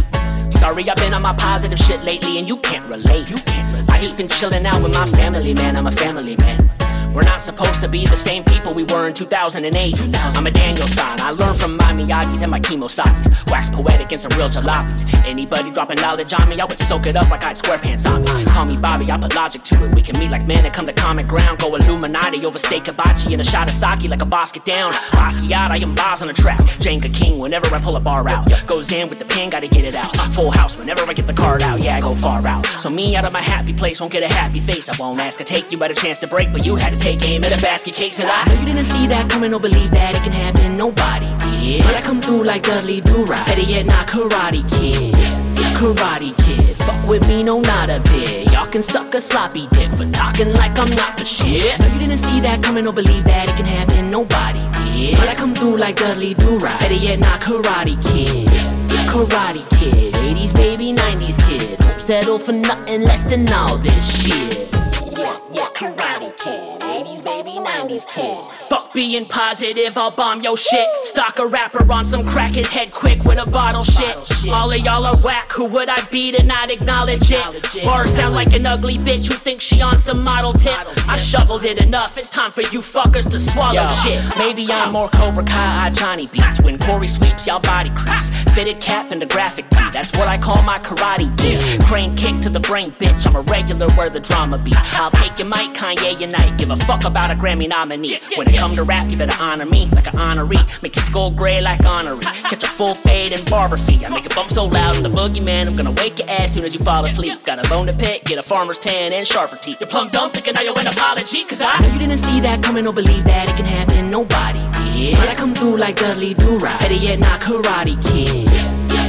Sorry, 0.53 0.89
I've 0.89 0.97
been 0.97 1.15
on 1.15 1.23
my 1.23 1.33
positive 1.33 1.79
shit 1.79 2.03
lately 2.03 2.39
and 2.39 2.49
you 2.49 2.57
can't 2.59 2.89
relate. 2.89 3.31
You 3.31 3.37
can't 3.37 3.73
relate. 3.75 3.91
I 3.91 4.01
just 4.01 4.17
been 4.17 4.29
chilling 4.29 4.67
out 4.67 4.83
with 4.83 4.93
my 4.93 5.07
family, 5.07 5.55
man. 5.55 5.77
I'm 5.77 5.87
a 5.87 5.93
family 5.93 6.37
man. 6.37 6.72
We're 7.15 7.23
not 7.23 7.43
supposed 7.43 7.83
to 7.83 7.89
be 7.89 8.07
the 8.07 8.17
same 8.17 8.43
people 8.43 8.73
we 8.73 8.85
were 8.85 9.07
in 9.07 9.13
2008. 9.13 10.01
I'm 10.15 10.47
a 10.47 10.51
Daniel 10.51 10.87
sign. 10.87 11.21
I 11.21 11.31
learned 11.31 11.59
from 11.59 11.77
my 11.77 11.93
Miyagi's 11.93 12.41
and 12.41 12.51
my 12.51 12.59
chemo 12.59 12.89
sides. 12.89 13.29
Wax 13.49 13.69
poetic 13.69 14.13
and 14.13 14.21
some 14.21 14.33
real 14.39 14.49
jalopies. 14.49 15.05
Anybody 15.27 15.71
dropping 15.71 16.01
knowledge 16.01 16.33
on 16.33 16.49
me, 16.49 16.59
I 16.59 16.65
would 16.65 16.79
soak 16.79 17.07
it 17.07 17.17
up 17.17 17.29
like 17.29 17.43
I 17.45 17.49
had 17.49 17.57
SquarePants 17.59 18.09
on 18.11 18.23
me. 18.23 18.45
Call 18.47 18.65
me 18.65 18.79
Bobby, 18.79 19.11
I 19.13 19.19
put 19.19 19.35
logic 19.35 19.63
to 19.65 19.85
it. 19.85 19.95
We 19.95 20.01
can 20.01 20.19
meet 20.19 20.31
like 20.31 20.47
men 20.47 20.65
and 20.65 20.73
come 20.73 20.87
to 20.87 20.93
common 20.95 21.27
ground. 21.27 21.59
Go 21.59 21.75
Illuminati 21.75 22.47
over 22.47 22.59
steak 22.59 22.87
hibachi 22.87 23.35
and 23.35 23.43
a 23.43 23.45
shot 23.45 23.69
of 23.69 23.75
sake 23.75 24.09
like 24.11 24.23
a 24.23 24.27
boss 24.27 24.51
get 24.51 24.65
down. 24.65 24.93
Basquiat, 24.93 25.71
I 25.71 25.77
am 25.77 25.95
boss 25.95 26.23
on 26.23 26.29
the 26.29 26.35
track. 26.35 26.61
Jenga 26.81 27.13
King 27.13 27.39
whenever 27.39 27.67
I 27.75 27.79
pull 27.79 27.97
a 27.97 28.01
bar 28.01 28.27
out. 28.27 28.49
Goes 28.67 28.91
in 28.91 29.09
with 29.09 29.19
the 29.19 29.27
pen, 29.27 29.51
gotta 29.51 29.69
get 29.69 29.85
it 29.85 29.95
out. 29.95 30.17
Full 30.33 30.51
house 30.51 30.79
whenever 30.79 31.03
I 31.03 31.13
get 31.13 31.27
the 31.27 31.35
card 31.35 31.63
out. 31.63 31.83
Yeah, 31.83 31.97
I 31.97 32.01
go 32.01 32.15
far 32.15 32.47
out. 32.47 32.65
So 32.81 32.89
me 32.89 33.17
out 33.17 33.27
of 33.27 33.33
my 33.33 33.43
happy 33.43 33.75
place 33.75 34.01
won't 34.01 34.13
get 34.13 34.23
a 34.23 34.33
happy 34.33 34.61
face. 34.61 34.89
I 34.89 34.97
won't 34.99 35.19
ask. 35.19 35.41
I 35.43 35.45
take 35.45 35.71
you 35.73 35.83
at 35.85 35.91
a 35.91 35.95
chance 35.95 36.19
to 36.21 36.27
break, 36.27 36.51
but 36.53 36.65
you 36.65 36.77
had 36.77 36.91
to 36.91 37.02
take 37.03 37.27
aim 37.29 37.43
at 37.43 37.57
a 37.57 37.61
basket 37.61 37.95
case. 37.95 38.21
And 38.21 38.31
I 38.31 38.45
know 38.45 38.55
you 38.61 38.67
didn't 38.67 38.85
see 38.85 39.09
that 39.09 39.29
coming 39.29 39.53
or 39.53 39.59
believe 39.59 39.91
that 39.91 40.15
it 40.15 40.23
can 40.23 40.33
happen. 40.33 40.77
Nobody 40.77 41.27
did. 41.45 41.83
But 41.85 41.97
I 41.97 42.01
come 42.01 42.21
through 42.21 42.45
like 42.45 42.63
Dudley 42.63 43.01
Do 43.01 43.25
Right. 43.25 43.45
Better 43.45 43.63
yet, 43.63 43.87
not 43.87 44.07
Karate 44.07 44.63
Kid. 44.71 45.15
Karate 45.77 46.33
Kid. 46.45 46.79
Fuck 46.79 47.09
with 47.09 47.27
me, 47.27 47.43
no, 47.43 47.61
not 47.61 47.91
a 47.91 47.99
bit. 48.01 48.53
Y'all 48.53 48.67
can 48.67 48.83
suck 48.83 49.13
a 49.15 49.21
sloppy 49.21 49.67
dick 49.73 49.91
for 49.93 50.09
talking 50.13 50.53
like 50.55 50.79
I'm 50.79 50.95
not 50.95 51.17
the 51.17 51.25
shit. 51.25 51.79
No, 51.81 51.87
you 51.89 51.99
didn't 51.99 52.19
see 52.19 52.41
that 52.41 52.63
coming 52.63 52.87
or 52.87 52.93
believe 52.93 53.25
that 53.25 53.49
it 53.49 53.57
can 53.57 53.67
happen. 53.67 54.09
Nobody 54.09 54.63
did. 54.79 55.19
But 55.19 55.29
I 55.29 55.35
come 55.35 55.55
through 55.55 55.79
like 55.79 55.97
Dudley 55.97 56.35
Do 56.35 56.59
Right. 56.59 56.79
Better 56.79 56.95
yet, 56.95 57.19
not 57.19 57.41
Karate 57.41 58.01
Kid. 58.11 58.47
Karate 59.11 59.69
Kid. 59.77 60.15
80s 60.15 60.55
baby, 60.55 60.93
90s 60.95 61.37
kid. 61.49 61.81
Won't 61.81 62.01
settle 62.01 62.39
for 62.39 62.53
nothing 62.53 63.03
less 63.03 63.25
than 63.25 63.53
all 63.53 63.77
this 63.77 64.05
shit. 64.23 64.71
Yeah, 65.53 65.69
Karate 65.75 66.37
Kid. 66.39 66.72
80s 67.83 67.89
baby, 67.89 67.99
90s 67.99 68.07
kid. 68.15 68.62
Being 68.95 69.25
positive, 69.25 69.97
I'll 69.97 70.11
bomb 70.11 70.43
your 70.43 70.55
shit. 70.55 70.87
Stock 71.03 71.39
a 71.39 71.47
rapper 71.47 71.91
on 71.91 72.05
some 72.05 72.27
crack 72.27 72.53
his 72.53 72.69
head 72.69 72.93
quick 72.93 73.25
with 73.25 73.39
a 73.39 73.49
bottle 73.49 73.83
shit. 73.83 74.15
All 74.51 74.71
of 74.71 74.79
y'all 74.81 75.07
are 75.07 75.17
whack, 75.17 75.51
who 75.51 75.65
would 75.65 75.89
I 75.89 76.05
be 76.11 76.31
to 76.33 76.43
not 76.45 76.71
acknowledge 76.71 77.31
it? 77.31 77.85
Bars 77.85 78.15
sound 78.15 78.35
like 78.35 78.53
an 78.53 78.67
ugly 78.67 78.99
bitch 78.99 79.29
who 79.29 79.35
thinks 79.35 79.65
she 79.65 79.81
on 79.81 79.97
some 79.97 80.23
model 80.23 80.53
tip. 80.53 80.79
I 81.09 81.17
shoveled 81.17 81.65
it 81.65 81.79
enough, 81.83 82.19
it's 82.19 82.29
time 82.29 82.51
for 82.51 82.61
you 82.61 82.81
fuckers 82.81 83.31
to 83.31 83.41
swallow 83.41 83.87
shit. 84.03 84.23
Maybe 84.37 84.71
I'm 84.71 84.93
more 84.93 85.09
Cobra 85.09 85.45
Kai, 85.45 85.89
Johnny 85.91 86.27
beats. 86.27 86.61
When 86.61 86.79
Corey 86.79 87.09
sweeps, 87.09 87.47
y'all 87.47 87.61
body 87.61 87.91
crease. 87.97 88.29
Fitted 88.55 88.79
cap 88.83 89.11
and 89.11 89.23
the 89.23 89.27
graphic 89.27 89.71
tee, 89.71 89.91
that's 89.91 90.13
what 90.19 90.29
I 90.29 90.37
call 90.37 90.61
my 90.63 90.77
karate 90.79 91.35
gear. 91.39 91.59
Crane 91.87 92.15
kick 92.15 92.43
to 92.43 92.51
the 92.51 92.61
brain, 92.61 92.91
bitch. 92.93 93.27
I'm 93.27 93.37
a 93.37 93.41
regular 93.41 93.89
where 93.95 94.11
the 94.11 94.21
drama 94.21 94.59
be. 94.59 94.73
I'll 94.75 95.11
take 95.13 95.39
your 95.39 95.49
mic, 95.49 95.73
Kanye 95.73 96.21
unite. 96.21 96.59
Give 96.59 96.71
a 96.71 96.77
fuck 96.77 97.07
about 97.07 97.31
a 97.31 97.35
Grammy 97.35 97.67
nominee. 97.67 98.21
When 98.37 98.49
it 98.49 98.59
come 98.59 98.77
to 98.77 98.82
rap, 98.85 99.11
you 99.11 99.17
better 99.17 99.37
honor 99.41 99.67
me 99.67 99.87
like 99.93 100.07
an 100.07 100.15
honoree. 100.15 100.83
Make 100.83 100.97
your 100.97 101.05
skull 101.05 101.31
gray 101.31 101.61
like 101.61 101.81
honoree. 101.81 102.23
Catch 102.23 102.65
a 102.65 102.67
full 102.67 102.95
fade 102.95 103.33
and 103.33 103.49
barber 103.51 103.77
fee. 103.77 104.05
I 104.05 104.09
make 104.09 104.27
it 104.27 104.35
bump 104.35 104.51
so 104.51 104.65
loud 104.65 104.97
in 104.97 105.03
the 105.03 105.09
boogeyman. 105.09 105.67
I'm 105.67 105.75
gonna 105.75 105.93
wake 105.93 106.19
your 106.19 106.31
ass 106.31 106.53
soon 106.53 106.65
as 106.65 106.75
you 106.75 106.81
fall 106.81 107.05
asleep. 107.05 107.45
Got 107.45 107.65
a 107.65 107.69
bone 107.69 107.87
to 107.87 107.93
pick, 107.93 108.25
get 108.25 108.39
a 108.39 108.43
farmer's 108.43 108.79
tan 108.79 109.13
and 109.13 109.27
sharper 109.27 109.57
teeth. 109.57 109.81
You're 109.81 109.89
plumb 109.89 110.09
dumb, 110.09 110.31
thinking 110.31 110.57
I 110.57 110.67
owe 110.67 110.81
an 110.81 110.87
apology. 110.87 111.45
Cause 111.45 111.61
I 111.61 111.79
know 111.79 111.89
you 111.89 111.99
didn't 111.99 112.19
see 112.19 112.41
that 112.41 112.63
coming 112.63 112.87
or 112.87 112.93
believe 112.93 113.25
that 113.25 113.49
it 113.49 113.57
can 113.57 113.65
happen. 113.65 114.11
Nobody 114.11 114.61
did. 114.79 115.17
But 115.17 115.29
I 115.29 115.35
come 115.35 115.55
through 115.55 115.77
like 115.77 115.97
Dudley 115.97 116.35
Do 116.35 116.59
Right. 116.59 116.79
Better 116.81 116.95
yet, 116.95 117.21
not 117.21 117.41
Karate 117.41 118.01
Kid. 118.03 118.49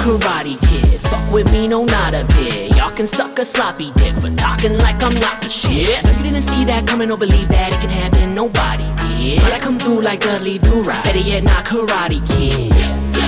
Karate 0.03 0.59
Kid. 0.67 1.01
Fuck 1.03 1.32
with 1.32 1.49
me, 1.49 1.65
no, 1.65 1.86
not 1.86 2.13
a 2.13 2.26
bit. 2.36 2.76
Y'all 2.76 2.91
can 2.91 3.07
suck 3.07 3.39
a 3.39 3.45
sloppy 3.45 3.91
dick 3.93 4.17
for 4.17 4.30
talking 4.36 4.78
like 4.80 5.01
I'm 5.01 5.13
not 5.21 5.41
the 5.41 5.49
shit. 5.49 6.03
No, 6.03 6.11
you 6.11 6.24
didn't 6.24 6.41
see 6.41 6.65
that 6.65 6.86
coming 6.86 7.09
or 7.09 7.17
believe 7.17 7.47
that 7.47 7.71
it 7.71 7.80
can 7.80 7.89
happen. 7.89 8.36
Nobody 8.36 8.84
did. 8.97 9.03
But 9.24 9.53
I 9.53 9.59
come 9.59 9.80
through 9.80 10.01
like 10.01 10.19
Dudley 10.19 10.57
Do 10.57 10.82
Right. 10.84 11.01
Better 11.03 11.19
yet, 11.19 11.43
not 11.43 11.63
Karate 11.65 12.26
Kid. 12.28 12.71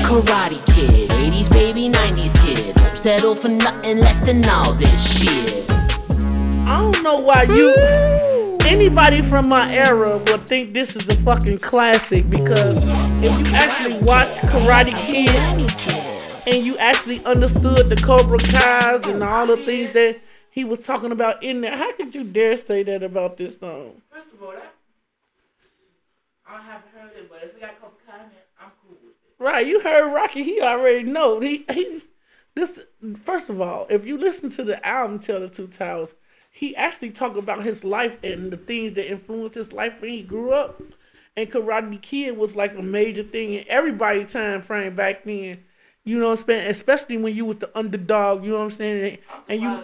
Karate 0.06 0.66
Kid. 0.74 1.10
80s 1.10 1.50
baby, 1.50 1.90
90s 1.90 2.34
kid. 2.44 2.76
Won't 2.78 2.98
settle 2.98 3.34
for 3.34 3.48
nothing 3.48 4.00
less 4.00 4.20
than 4.20 4.48
all 4.50 4.74
this 4.74 5.20
shit. 5.20 5.66
I 6.68 6.80
don't 6.82 7.02
know 7.02 7.20
why 7.20 7.44
you. 7.44 7.74
Anybody 8.68 9.22
from 9.22 9.48
my 9.48 9.72
era 9.74 10.18
would 10.18 10.48
think 10.48 10.74
this 10.74 10.98
is 10.98 11.08
a 11.08 11.16
fucking 11.18 11.60
classic 11.60 12.30
because 12.30 12.78
if 13.24 13.32
you 13.40 13.54
actually 13.56 14.00
watch 14.02 14.28
Karate 14.52 14.94
Kid 14.98 15.32
and 16.54 16.66
you 16.66 16.78
actually 16.78 17.24
understood 17.24 17.90
the 17.90 17.96
Cobra 17.96 18.40
Kai's 18.40 19.06
and 19.08 19.24
all 19.24 19.48
the 19.48 19.58
things 19.58 19.92
that 19.92 20.20
he 20.52 20.66
was 20.66 20.80
talking 20.80 21.14
about 21.14 21.42
in 21.42 21.62
there, 21.62 21.76
how 21.76 21.94
could 21.94 22.14
you 22.14 22.26
dare 22.26 22.58
say 22.58 22.84
that 22.84 23.02
about 23.02 23.38
this 23.38 23.58
song? 23.58 24.02
First 24.12 24.34
of 24.34 24.44
all, 24.44 24.52
that 24.52 24.74
I 26.48 26.62
haven't 26.62 26.92
heard 26.94 27.12
it, 27.18 27.30
but 27.30 27.42
if 27.44 27.54
we 27.54 27.60
got 27.60 27.80
Cobra 27.82 27.98
Kai 28.08 28.18
in 28.18 28.32
it, 28.32 28.48
I'm 28.60 28.72
cool 28.82 28.98
with 29.04 29.12
it. 29.12 29.35
Right, 29.46 29.68
you 29.68 29.80
heard 29.80 30.12
Rocky. 30.12 30.42
He 30.42 30.60
already 30.60 31.04
know. 31.04 31.40
He 31.40 31.66
he. 31.72 32.02
This 32.56 32.82
first 33.22 33.48
of 33.48 33.62
all, 33.62 33.86
if 33.92 34.04
you 34.04 34.18
listen 34.18 34.50
to 34.50 34.64
the 34.64 34.84
album 34.84 35.20
"Tell 35.20 35.40
the 35.40 35.48
Two 35.48 35.68
Towers," 35.68 36.16
he 36.50 36.76
actually 36.76 37.12
talk 37.12 37.38
about 37.38 37.62
his 37.62 37.84
life 37.84 38.18
and 38.24 38.52
the 38.52 38.58
things 38.58 38.94
that 38.94 39.08
influenced 39.08 39.54
his 39.54 39.72
life 39.72 40.02
when 40.02 40.14
he 40.14 40.24
grew 40.24 40.50
up. 40.50 40.82
And 41.38 41.48
Karate 41.48 42.02
Kid 42.02 42.36
was 42.36 42.56
like 42.56 42.76
a 42.76 42.82
major 42.82 43.22
thing 43.22 43.54
in 43.54 43.66
everybody's 43.68 44.34
time 44.34 44.64
frame 44.64 44.96
back 44.96 45.26
then. 45.26 45.64
You 46.04 46.18
know 46.18 46.30
what 46.30 46.40
I'm 46.40 46.48
saying? 46.48 46.72
Especially 46.72 47.18
when 47.18 47.36
you 47.36 47.46
was 47.46 47.58
the 47.58 47.78
underdog. 47.78 48.44
You 48.44 48.54
know 48.54 48.58
what 48.58 48.64
I'm 48.64 48.70
saying? 48.72 49.20
And, 49.48 49.62
and 49.62 49.62
you. 49.62 49.84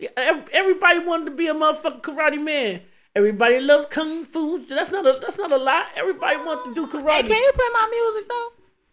Yeah, 0.00 0.40
everybody 0.52 0.98
wanted 0.98 1.26
to 1.26 1.30
be 1.30 1.46
a 1.46 1.54
motherfucking 1.54 2.02
karate 2.02 2.42
man. 2.42 2.82
Everybody 3.14 3.60
loves 3.60 3.86
kung 3.86 4.24
fu. 4.24 4.64
That's 4.64 4.90
not 4.90 5.06
a 5.06 5.18
that's 5.20 5.36
not 5.38 5.52
a 5.52 5.56
lie. 5.58 5.86
Everybody 5.96 6.36
wants 6.38 6.68
to 6.68 6.74
do 6.74 6.86
karate. 6.86 7.10
Hey, 7.10 7.22
can 7.22 7.36
you 7.36 7.52
play 7.54 7.68
my 7.72 7.88
music 7.90 8.28
though? 8.28 8.48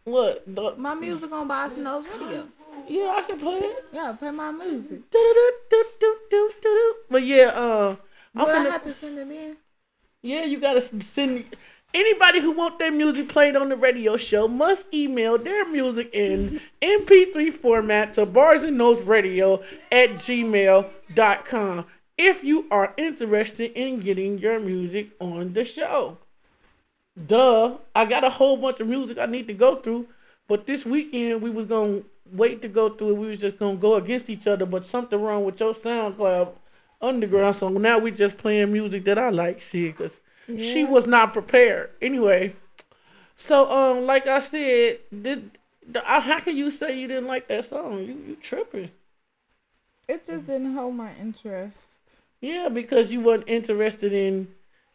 What? 0.06 0.44
The- 0.56 0.76
My 0.78 0.94
music 0.94 1.32
on 1.32 1.48
Boston 1.48 1.84
Nose 1.84 2.06
Radio. 2.08 2.48
Yeah, 2.88 3.16
I 3.18 3.22
can 3.22 3.40
play 3.40 3.58
it. 3.60 3.86
Yeah, 3.94 4.16
play 4.18 4.32
my 4.32 4.52
music. 4.52 5.02
But 7.10 7.24
yeah, 7.24 7.52
uh, 7.54 7.96
I'm 8.36 8.46
But 8.46 8.56
I 8.56 8.64
have 8.64 8.84
to 8.84 8.94
send 8.94 9.18
it 9.20 9.28
in. 9.30 9.58
Yeah, 10.22 10.44
you 10.46 10.60
gotta 10.60 10.82
send 10.82 11.46
anybody 11.94 12.40
who 12.40 12.52
want 12.52 12.80
their 12.80 12.92
music 12.92 13.30
played 13.30 13.56
on 13.56 13.70
the 13.70 13.76
radio 13.76 14.18
show 14.18 14.48
must 14.48 14.86
email 14.94 15.38
their 15.38 15.66
music 15.70 16.10
in 16.14 16.60
MP3 16.82 17.52
format 17.54 18.14
to 18.14 18.26
Barz 18.26 18.66
and 18.68 18.80
Notez 18.80 19.06
Radio 19.08 19.64
at 19.92 20.10
gmail.com 20.16 21.86
if 22.20 22.44
you 22.44 22.66
are 22.70 22.94
interested 22.98 23.72
in 23.80 24.02
getting 24.02 24.38
your 24.38 24.60
music 24.60 25.12
on 25.20 25.54
the 25.54 25.64
show. 25.64 26.18
duh. 27.28 27.78
I 27.96 28.06
got 28.06 28.24
a 28.26 28.30
whole 28.30 28.58
bunch 28.58 28.82
of 28.82 28.88
music 28.88 29.18
I 29.18 29.26
need 29.26 29.48
to 29.48 29.54
go 29.54 29.78
through, 29.78 30.08
but 30.48 30.68
this 30.68 30.86
weekend 30.86 31.42
we 31.42 31.50
was 31.50 31.66
gonna 31.66 32.02
wait 32.32 32.62
to 32.62 32.68
go 32.68 32.90
through 32.90 33.12
it. 33.12 33.18
We 33.18 33.28
was 33.28 33.40
just 33.40 33.58
gonna 33.58 33.78
go 33.78 33.96
against 33.96 34.30
each 34.30 34.48
other, 34.48 34.66
but 34.66 34.86
something 34.86 35.20
wrong 35.20 35.46
with 35.46 35.60
your 35.60 35.74
SoundCloud 35.74 36.52
underground. 37.02 37.56
So 37.56 37.70
now 37.70 38.00
we 38.00 38.12
just 38.12 38.38
playing 38.38 38.74
music 38.74 39.06
that 39.06 39.18
I 39.18 39.30
like, 39.30 39.62
shit, 39.62 39.96
cause 39.98 40.22
she 40.58 40.84
was 40.84 41.08
not 41.08 41.32
prepared. 41.34 41.92
Anyway, 42.02 42.54
so 43.36 43.70
um, 43.72 44.06
like 44.06 44.28
I 44.28 44.40
said, 44.40 45.00
did 45.22 45.52
how 46.04 46.40
can 46.40 46.58
you 46.58 46.70
say 46.70 47.00
you 47.00 47.08
didn't 47.08 47.28
like 47.28 47.48
that 47.48 47.66
song? 47.66 48.00
You 48.00 48.22
you 48.28 48.36
tripping? 48.36 48.92
It 50.10 50.26
just 50.26 50.46
didn't 50.46 50.74
hold 50.74 50.96
my 50.96 51.14
interest. 51.16 51.99
Yeah, 52.42 52.70
because 52.70 53.12
you 53.12 53.22
weren't 53.22 53.44
interested 53.48 54.14
in 54.14 54.48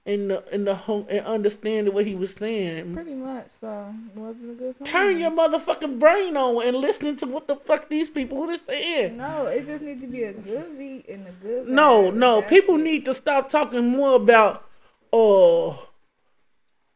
in 0.07 0.29
the 0.29 0.45
in 0.53 0.65
the 0.65 0.75
whole 0.75 1.07
and 1.09 1.25
understanding 1.27 1.93
what 1.95 2.07
he 2.07 2.15
was 2.15 2.35
saying. 2.35 2.93
Pretty 2.93 3.15
much, 3.15 3.49
so 3.49 3.95
it 4.15 4.19
wasn't 4.19 4.51
a 4.51 4.55
good 4.55 4.77
song. 4.77 4.87
Turn 4.87 5.19
your 5.19 5.31
motherfucking 5.31 5.99
brain 5.99 6.37
on 6.37 6.67
and 6.67 6.77
listening 6.77 7.17
to 7.17 7.27
what 7.27 7.49
the 7.49 7.57
fuck 7.57 7.89
these 7.89 8.11
people 8.11 8.51
are 8.51 8.59
saying. 8.59 9.17
No, 9.17 9.47
it 9.47 9.67
just 9.67 9.83
needs 9.83 10.03
to 10.03 10.07
be 10.07 10.25
a 10.25 10.33
good 10.35 10.77
beat 10.77 11.09
and 11.09 11.27
a 11.27 11.33
good. 11.33 11.69
No, 11.69 12.11
no, 12.11 12.43
people 12.43 12.77
need 12.77 13.05
to 13.07 13.15
stop 13.15 13.51
talking 13.51 13.89
more 13.89 14.17
about 14.17 14.67
uh 15.13 15.69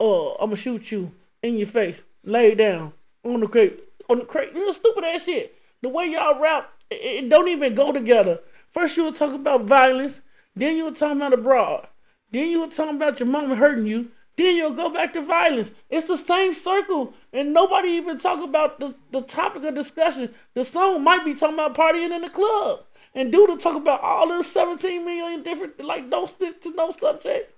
uh 0.00 0.34
I'ma 0.34 0.54
shoot 0.56 0.92
you 0.92 1.12
in 1.42 1.56
your 1.56 1.68
face. 1.68 2.04
Lay 2.24 2.54
down 2.54 2.92
on 3.24 3.40
the 3.40 3.46
crate. 3.48 3.80
On 4.10 4.18
the 4.18 4.24
crate. 4.24 4.54
Real 4.54 4.74
stupid 4.74 5.04
ass 5.04 5.24
shit. 5.24 5.54
The 5.80 5.88
way 5.88 6.06
y'all 6.06 6.40
rap, 6.40 6.70
it, 6.90 7.24
it 7.24 7.28
don't 7.28 7.48
even 7.48 7.74
go 7.74 7.92
together. 7.92 8.40
First 8.70 8.96
you 8.96 9.04
were 9.04 9.12
talking 9.12 9.36
about 9.36 9.64
violence, 9.64 10.20
then 10.58 10.76
you 10.76 10.84
were 10.84 10.90
talking 10.92 11.16
about 11.18 11.32
abroad, 11.32 11.86
then 12.30 12.48
you 12.50 12.60
were 12.60 12.68
talking 12.68 12.96
about 12.96 13.18
your 13.20 13.28
mama 13.28 13.56
hurting 13.56 13.86
you, 13.86 14.08
then 14.36 14.54
you'll 14.56 14.72
go 14.72 14.88
back 14.90 15.12
to 15.14 15.22
violence. 15.22 15.72
It's 15.90 16.06
the 16.06 16.16
same 16.16 16.54
circle, 16.54 17.12
and 17.32 17.52
nobody 17.52 17.88
even 17.90 18.18
talk 18.18 18.42
about 18.44 18.78
the, 18.78 18.94
the 19.10 19.22
topic 19.22 19.64
of 19.64 19.74
discussion. 19.74 20.32
The 20.54 20.64
song 20.64 21.02
might 21.02 21.24
be 21.24 21.34
talking 21.34 21.54
about 21.54 21.74
partying 21.74 22.14
in 22.14 22.22
the 22.22 22.30
club. 22.30 22.84
And 23.14 23.32
dude 23.32 23.48
will 23.48 23.56
talk 23.58 23.76
about 23.76 24.00
all 24.00 24.28
those 24.28 24.46
17 24.52 25.04
million 25.04 25.42
different, 25.42 25.82
like, 25.82 26.08
don't 26.08 26.30
stick 26.30 26.60
to 26.62 26.74
no 26.74 26.92
subject. 26.92 27.52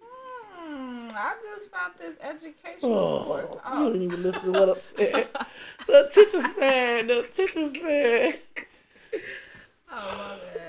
Hmm, 0.00 1.08
I 1.14 1.34
just 1.42 1.72
found 1.72 1.94
this 1.98 2.14
educational 2.20 2.92
Oh, 2.94 3.24
course. 3.24 3.48
you 3.50 3.60
Oh. 3.64 3.86
didn't 3.92 4.02
even 4.02 4.22
listen 4.22 4.42
to 4.42 4.50
what 4.52 4.68
I'm 4.68 4.78
saying. 4.80 5.26
the 5.86 6.08
teacher's 6.12 6.56
man, 6.58 7.06
the 7.06 7.28
teacher's 7.32 7.82
man. 7.82 8.34
Oh, 9.90 10.14
my 10.18 10.36
bad. 10.54 10.67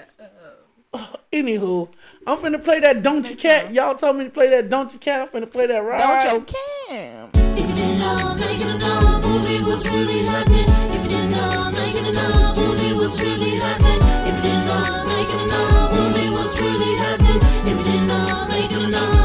Uh, 0.93 1.05
Anywho, 1.31 1.87
I'm 2.25 2.37
finna 2.39 2.63
play 2.63 2.79
that 2.79 3.03
Don't 3.03 3.29
You 3.29 3.35
Cat. 3.35 3.71
Y'all 3.71 3.95
told 3.95 4.17
me 4.17 4.23
to 4.23 4.29
play 4.31 4.49
that 4.49 4.69
Don't 4.69 4.91
You 4.91 4.99
Cat. 4.99 5.21
I'm 5.21 5.27
finna 5.27 5.51
play 5.51 5.67
that 5.67 5.83
right. 5.83 6.23
Don't 6.23 6.49
you 6.49 6.55
can. 6.87 7.29
If 7.53 7.69
you 7.69 7.75
didn't 7.75 7.99
know, 7.99 8.35
make 8.35 8.59
it 8.59 8.81
know, 8.81 9.21
booty 9.21 9.63
was 9.63 9.87
really 9.91 10.25
happening. 10.25 10.65
If 10.89 11.03
you 11.03 11.09
didn't 11.09 11.31
know, 11.31 11.69
make 11.71 11.93
it 11.93 12.01
know, 12.01 12.53
booty 12.55 12.93
was 12.93 13.21
really 13.21 13.59
happening. 13.59 14.01
If 14.25 14.35
you 14.37 14.41
didn't 14.41 14.65
know, 14.65 15.05
make 15.05 15.29
it 15.29 15.45
know, 15.53 15.89
booty 15.93 16.29
was 16.33 16.59
really 16.59 16.97
happening. 16.97 17.39
If 17.69 17.77
you 17.77 17.83
didn't 17.83 18.07
know, 18.07 18.47
make 18.49 18.71
it 18.73 18.89
know, 18.89 19.18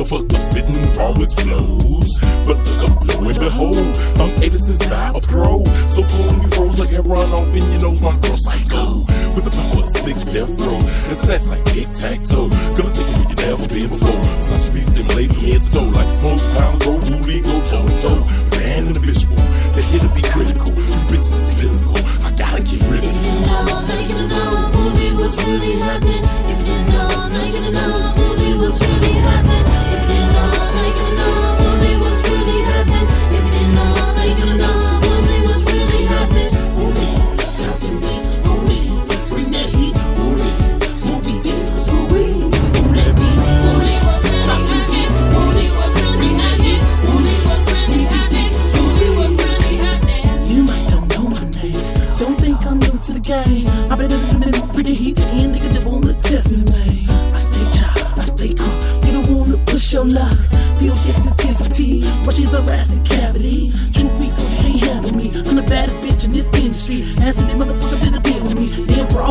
a 0.00 0.04
fuck, 0.04 0.28
but 0.28 0.40
spitting 0.40 0.80
raw 0.96 1.12
as 1.20 1.36
flows. 1.36 2.16
But 2.48 2.56
look 2.56 2.80
up, 2.88 2.96
lo 3.04 3.28
and 3.28 3.36
behold, 3.36 3.84
I'm 4.16 4.32
Edison's 4.40 4.80
by 4.88 5.12
a 5.12 5.20
pro. 5.20 5.60
So 5.84 6.00
cool 6.00 6.32
you 6.40 6.48
froze 6.48 6.80
like 6.80 6.96
run 7.04 7.28
off 7.36 7.52
in 7.52 7.64
your 7.68 7.92
nose, 7.92 8.00
my 8.00 8.16
girl 8.24 8.36
psycho. 8.36 9.04
With 9.36 9.44
the 9.44 9.52
power 9.52 9.76
of 9.76 9.84
six 9.84 10.24
death 10.32 10.56
row. 10.64 10.80
And 10.80 11.16
so 11.20 11.26
that's 11.28 11.48
like 11.48 11.64
tic 11.68 11.92
tac 11.92 12.24
toe. 12.24 12.48
Gonna 12.76 12.92
take 12.96 13.04
it 13.04 13.16
where 13.20 13.28
you 13.28 13.36
never 13.44 13.66
been 13.68 13.90
before. 13.92 14.24
Such 14.40 14.68
a 14.68 14.72
beast 14.72 14.96
stimulate 14.96 15.28
from 15.36 15.44
head 15.44 15.60
to 15.60 15.68
toe. 15.68 15.90
Like 15.92 16.08
smoke, 16.08 16.40
pound, 16.56 16.80
grow, 16.80 16.96
booty, 16.96 17.44
go 17.44 17.54
toe 17.60 17.84
to 17.84 17.96
toe. 18.00 18.20
Van 18.56 18.88
individual, 18.88 19.36
that 19.76 19.84
here 19.92 20.00
to 20.00 20.10
be 20.16 20.24
critical. 20.32 20.72
You 20.72 20.96
bitches 21.12 21.36
is 21.36 21.52
pitiful. 21.60 22.00
I 22.24 22.32
gotta 22.40 22.64
get 22.64 22.80
rid 22.88 23.04
of 23.04 23.12
you. 23.12 23.36
know, 23.44 23.84
make 23.84 24.08
it 24.08 24.22
know, 24.32 24.48
booty 24.72 25.12
was 25.12 25.36
really 25.44 25.76
happening. 25.84 26.24
If 26.48 26.56
you 26.56 26.66
didn't 26.72 26.88
know, 26.88 27.28
make 27.36 27.52
it 27.52 27.68
know, 27.68 28.16
booty 28.16 28.56
was 28.56 28.80
really 28.80 28.99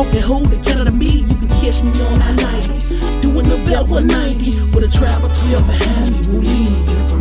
And 0.00 0.24
hold 0.24 0.50
it, 0.50 0.64
count 0.64 0.86
to 0.86 0.92
me. 0.92 1.28
You 1.28 1.34
can 1.36 1.48
catch 1.60 1.82
me 1.82 1.90
on 1.90 2.18
that 2.20 2.34
90. 2.40 3.20
Doing 3.20 3.48
the 3.48 3.62
bell 3.68 3.84
190 3.86 4.72
with 4.74 4.84
a 4.84 4.88
travel 4.88 5.28
trail 5.28 5.60
behind 5.68 6.16
me. 6.16 6.32
Will 6.32 6.40
lead 6.40 7.19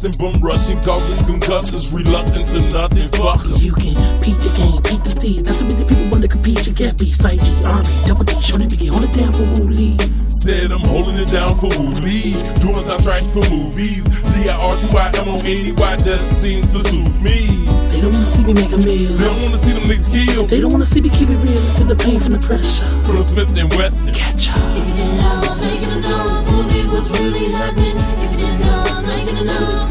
started 0.00 0.18
busting, 0.18 0.32
bum 0.32 0.40
rushing, 0.42 0.80
causing 0.82 1.26
concussions, 1.26 1.92
reluctant 1.92 2.48
to 2.48 2.60
nothing. 2.72 3.08
Fuck 3.10 3.44
'em. 3.44 3.54
You 3.60 3.72
can 3.72 3.94
peep 4.20 4.38
the 4.40 4.50
game, 4.56 4.82
peep 4.82 5.02
the 5.04 5.10
steez. 5.10 5.44
Not 5.44 5.58
too 5.58 5.66
many 5.66 5.84
people 5.84 6.06
want 6.10 6.22
to 6.22 6.28
compete. 6.28 6.66
You 6.66 6.72
get 6.72 6.96
beef, 6.98 7.16
side 7.16 7.40
G, 7.40 7.50
R, 7.64 7.82
double 8.06 8.24
D, 8.24 8.34
shorty, 8.40 8.66
Mickey, 8.66 8.86
hold 8.86 9.04
it 9.04 9.12
down 9.12 9.32
for 9.32 9.44
Wooly. 9.60 9.96
Said 10.24 10.72
I'm 10.72 10.84
holding 10.88 11.16
it 11.18 11.30
down 11.30 11.54
for 11.54 11.68
Wooly. 11.78 12.32
Doing 12.60 12.82
soundtracks 12.82 13.32
for 13.32 13.44
movies. 13.50 14.04
D-I-R-T-Y-M-O-N-E-Y 14.34 15.96
just 15.96 16.42
seems 16.42 16.72
to 16.72 16.80
soothe 16.88 17.20
me. 17.20 17.66
They 17.90 18.00
don't 18.00 18.12
wanna 18.12 18.32
see 18.32 18.44
me 18.44 18.54
make 18.54 18.72
a 18.72 18.78
meal. 18.78 19.12
They 19.16 19.28
don't 19.28 19.42
wanna 19.44 19.58
see 19.58 19.72
them 19.72 19.84
niggas 19.84 20.08
kill. 20.08 20.46
They 20.46 20.60
don't 20.60 20.72
wanna 20.72 20.86
see 20.86 21.00
me 21.00 21.10
keep 21.10 21.28
it 21.28 21.36
real. 21.44 21.60
Feel 21.76 21.86
the 21.86 21.96
pain 21.96 22.20
from 22.20 22.32
the 22.32 22.38
pressure. 22.38 22.86
From 23.04 23.22
Smith 23.22 23.52
and 23.58 23.72
Wesson. 23.74 24.12
Catch 24.14 24.50
up. 24.50 24.56
If 24.76 24.86
you 24.88 24.94
didn't 24.96 25.16
know, 25.20 25.54
make 25.60 25.82
it 25.82 26.08
know, 26.08 26.42
booty 26.48 26.88
was 26.88 27.10
really 27.18 27.52
happening. 27.52 27.96
If 28.22 28.30
you 28.32 28.38
didn't 28.38 28.60
know, 28.60 29.02
make 29.02 29.28
it 29.28 29.44
know, 29.44 29.89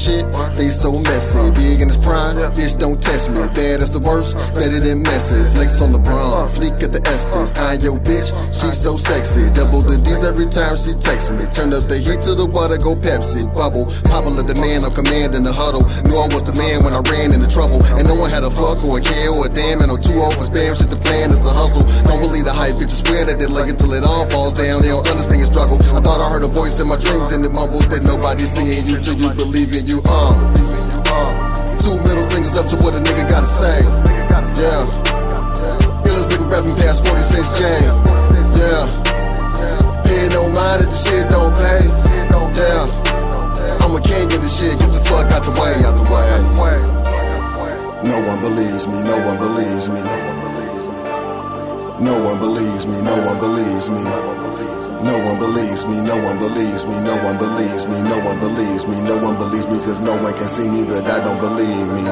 shit, 0.00 0.24
they 0.56 0.68
so 0.68 0.92
messy. 0.98 1.50
Big 1.52 1.80
in 1.82 1.88
his 1.88 1.98
prime, 1.98 2.36
bitch 2.56 2.78
don't 2.78 3.00
me. 3.28 3.42
Bad 3.52 3.82
as 3.82 3.92
the 3.92 4.00
worst, 4.00 4.38
better 4.54 4.80
than 4.80 5.02
messy. 5.02 5.42
Flex 5.52 5.82
on 5.82 5.92
the 5.92 6.00
LeBron, 6.00 6.48
fleek 6.56 6.80
at 6.80 6.92
the 6.92 7.00
Espins. 7.04 7.52
I 7.58 7.76
yo 7.76 7.98
bitch, 8.00 8.32
she 8.54 8.72
so 8.72 8.96
sexy. 8.96 9.50
Double 9.52 9.82
the 9.84 10.00
D's 10.00 10.24
every 10.24 10.46
time 10.46 10.76
she 10.78 10.96
texts 10.96 11.28
me. 11.28 11.44
Turn 11.52 11.74
up 11.76 11.84
the 11.90 11.98
heat 11.98 12.24
to 12.24 12.32
the 12.32 12.46
water, 12.46 12.78
go 12.78 12.96
Pepsi. 12.96 13.44
Bubble, 13.52 13.90
popular 14.08 14.46
demand 14.46 14.88
on 14.88 14.92
command 14.96 15.34
in 15.34 15.44
the 15.44 15.52
huddle. 15.52 15.84
Knew 16.08 16.16
I 16.16 16.30
was 16.32 16.46
the 16.46 16.56
man 16.56 16.80
when 16.86 16.96
I 16.96 17.02
ran 17.04 17.36
into 17.36 17.50
trouble. 17.50 17.82
And 17.98 18.08
no 18.08 18.16
one 18.16 18.30
had 18.30 18.46
a 18.46 18.52
fuck 18.52 18.80
or 18.86 18.96
a 18.98 19.02
care 19.02 19.28
or 19.28 19.44
a 19.46 19.50
damn. 19.50 19.84
And 19.84 19.92
no 19.92 20.00
two 20.00 20.16
over 20.16 20.40
spam 20.40 20.72
shit, 20.72 20.88
the 20.88 21.00
plan 21.00 21.28
is 21.34 21.44
a 21.44 21.52
hustle. 21.52 21.84
Don't 22.08 22.22
believe 22.22 22.46
the 22.48 22.54
hype, 22.54 22.78
bitches 22.80 23.04
swear 23.04 23.26
that 23.26 23.36
they 23.36 23.50
like 23.50 23.68
it 23.68 23.76
till 23.76 23.92
it 23.92 24.06
all 24.06 24.24
falls 24.30 24.54
down. 24.54 24.80
They 24.80 24.94
don't 24.94 25.04
understand 25.04 25.42
the 25.42 25.50
struggle. 25.50 25.76
I 25.92 26.00
thought 26.00 26.22
I 26.22 26.28
heard 26.30 26.44
a 26.44 26.52
voice 26.52 26.78
in 26.80 26.88
my 26.88 26.96
dreams 26.96 27.32
and 27.34 27.44
it 27.44 27.52
mumbled 27.52 27.90
that 27.90 28.06
nobody's 28.06 28.52
seeing 28.54 28.86
you 28.86 28.96
till 28.96 29.18
you 29.18 29.34
believe 29.34 29.74
in 29.74 29.84
you. 29.84 30.00
Uh. 30.06 31.69
Two 31.80 31.96
middle 32.04 32.28
fingers 32.28 32.56
up 32.56 32.66
to 32.68 32.76
what 32.84 32.94
a 32.94 33.00
nigga 33.00 33.24
gotta 33.28 33.46
say. 33.46 33.80
Yeah. 34.60 34.84
Illest 36.04 36.28
nigga 36.28 36.44
rapping 36.44 36.76
past 36.76 37.06
40 37.06 37.22
cents 37.22 37.58
jam. 37.58 37.96
Yeah. 38.52 38.84
Pay 40.04 40.28
no 40.28 40.48
mind 40.52 40.84
if 40.84 40.90
the 40.92 40.98
shit 41.00 41.24
don't 41.32 41.54
pay. 41.56 41.82
Yeah. 42.60 42.84
I'm 43.80 43.96
a 43.96 44.00
king 44.00 44.30
in 44.30 44.40
this 44.44 44.60
shit. 44.60 44.78
Get 44.78 44.92
the 44.92 45.00
fuck 45.08 45.32
out 45.32 45.44
the 45.48 45.52
way, 45.56 45.72
out 45.88 45.96
the 45.96 46.04
way. 46.04 47.00
No 48.04 48.20
one 48.28 48.40
believes 48.40 48.86
me. 48.86 49.00
No 49.02 49.16
one 49.24 49.38
believes 49.38 49.88
me. 49.88 50.00
No 50.04 50.20
one 50.28 50.40
believes 50.44 50.86
me. 50.88 52.04
No 52.04 52.20
one 52.20 52.38
believes 52.38 52.86
me. 52.86 53.02
No 53.02 53.16
one 53.24 53.38
believes 53.40 53.88
me, 53.90 54.69
no 55.04 55.18
one 55.24 55.38
believes 55.38 55.86
me, 55.86 56.02
no 56.02 56.16
one 56.22 56.38
believes 56.38 56.86
me, 56.86 56.96
no 57.04 57.16
one 57.24 57.38
believes 57.38 57.86
me, 57.86 57.98
no 58.04 58.18
one 58.24 58.40
believes 58.40 58.86
me, 58.88 58.96
no 59.02 59.16
one 59.18 59.36
believes 59.38 59.68
me, 59.68 59.78
cause 59.84 60.00
no 60.00 60.16
one 60.20 60.32
can 60.34 60.48
see 60.48 60.68
me, 60.68 60.84
but 60.84 61.04
I 61.06 61.20
don't 61.24 61.40
believe 61.40 61.88
me. 61.94 62.04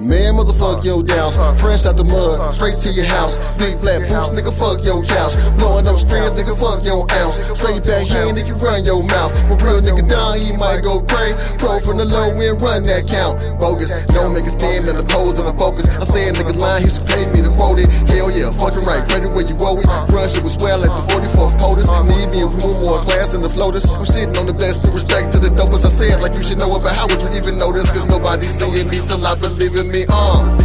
Man, 0.00 0.40
motherfuck 0.40 0.82
your 0.84 1.02
douse. 1.02 1.36
Fresh 1.60 1.84
out 1.84 1.96
the 1.96 2.04
mud, 2.04 2.54
straight 2.54 2.80
to 2.82 2.90
your 2.90 3.04
house. 3.04 3.36
Big 3.60 3.76
black 3.84 4.00
boots, 4.08 4.32
nigga, 4.32 4.48
fuck 4.48 4.80
your 4.80 5.04
couch. 5.04 5.36
Blowing 5.60 5.84
up 5.84 6.00
strands, 6.00 6.32
nigga, 6.32 6.56
fuck 6.56 6.80
your 6.80 7.04
ounce. 7.20 7.36
Straight 7.52 7.84
back 7.84 8.08
hand, 8.08 8.40
nigga, 8.40 8.56
run 8.64 8.80
your 8.84 9.04
mouth. 9.04 9.36
When 9.52 9.60
real 9.60 9.84
nigga 9.84 10.08
down, 10.08 10.40
he 10.40 10.56
might 10.56 10.80
go 10.80 11.04
cray. 11.04 11.36
Pro 11.60 11.76
from 11.84 12.00
the 12.00 12.08
low 12.08 12.32
end, 12.32 12.56
run 12.64 12.82
that 12.88 13.04
count. 13.04 13.36
Bogus, 13.60 13.92
no 14.16 14.32
nigga 14.32 14.48
stand 14.48 14.88
in 14.88 14.96
the 14.96 15.04
pose 15.04 15.36
of 15.36 15.44
a 15.44 15.54
focus. 15.54 15.84
I 16.00 16.04
say 16.08 16.28
a 16.28 16.32
nigga 16.32 16.56
line, 16.56 16.80
he 16.80 16.88
should 16.88 17.04
pay 17.04 17.28
me 17.28 17.44
to 17.44 17.52
quote 17.52 17.76
it. 17.76 17.92
Hell 18.08 18.32
yeah, 18.32 18.48
fucking 18.56 18.88
right, 18.88 19.04
credit 19.04 19.28
where 19.36 19.44
you 19.44 19.56
owe 19.60 19.76
it. 19.76 19.86
Run 20.08 20.26
shit 20.32 20.40
was 20.40 20.56
swell 20.56 20.80
like 20.80 20.96
the 20.96 21.04
44th 21.12 21.60
POTUS. 21.60 21.92
Need 22.08 22.32
me 22.32 22.40
a 22.40 22.48
room 22.48 22.76
more 22.80 23.04
class 23.04 23.36
in 23.36 23.44
the 23.44 23.52
floaters. 23.52 23.84
I'm 23.92 24.08
sitting 24.08 24.36
on 24.40 24.48
the 24.48 24.56
best, 24.56 24.80
due 24.80 24.96
respect 24.96 25.36
to 25.36 25.38
the 25.38 25.52
dopest. 25.52 25.84
I 25.84 25.92
said 25.92 26.24
like 26.24 26.32
you 26.32 26.42
should 26.42 26.58
know 26.58 26.72
about 26.72 26.96
how 26.96 27.04
would 27.04 27.20
you 27.20 27.30
even 27.36 27.60
know 27.60 27.68
this? 27.68 27.92
Cause 27.92 28.08
nobody 28.08 28.48
seeing 28.48 28.88
me 28.88 29.04
till 29.04 29.20
I 29.20 29.34
believe 29.36 29.73
in 29.76 29.90
me. 29.90 30.04
Uh. 30.08 30.56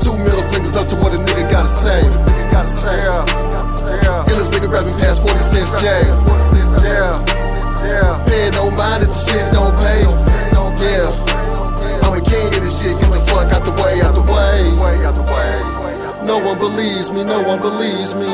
Two 0.00 0.16
middle 0.18 0.42
fingers 0.50 0.76
up 0.76 0.88
to 0.88 0.96
what 0.96 1.14
a 1.14 1.18
nigga 1.18 1.44
gotta 1.50 1.68
say. 1.68 2.00
Illest 4.32 4.50
nigga 4.52 4.68
rapping 4.68 4.96
past 4.98 5.22
40 5.22 5.38
cents 5.40 5.70
jail. 5.80 6.16
Pay 8.26 8.50
no 8.50 8.70
mind 8.70 9.02
if 9.04 9.10
the 9.12 9.20
shit 9.20 9.52
don't 9.52 9.76
pay. 9.76 10.02
Yeah. 10.82 11.12
I'm 12.02 12.18
a 12.18 12.20
king 12.20 12.52
in 12.54 12.64
this 12.64 12.80
shit. 12.82 12.98
Get 12.98 13.12
the 13.12 13.18
fuck 13.28 13.52
out 13.52 13.64
the 13.64 13.72
way, 13.72 14.00
out 14.02 14.14
the 14.14 14.24
way. 14.24 14.72
No 16.26 16.38
one 16.38 16.58
believes 16.58 17.12
me, 17.12 17.24
no 17.24 17.42
one 17.42 17.60
believes 17.60 18.14
me. 18.14 18.26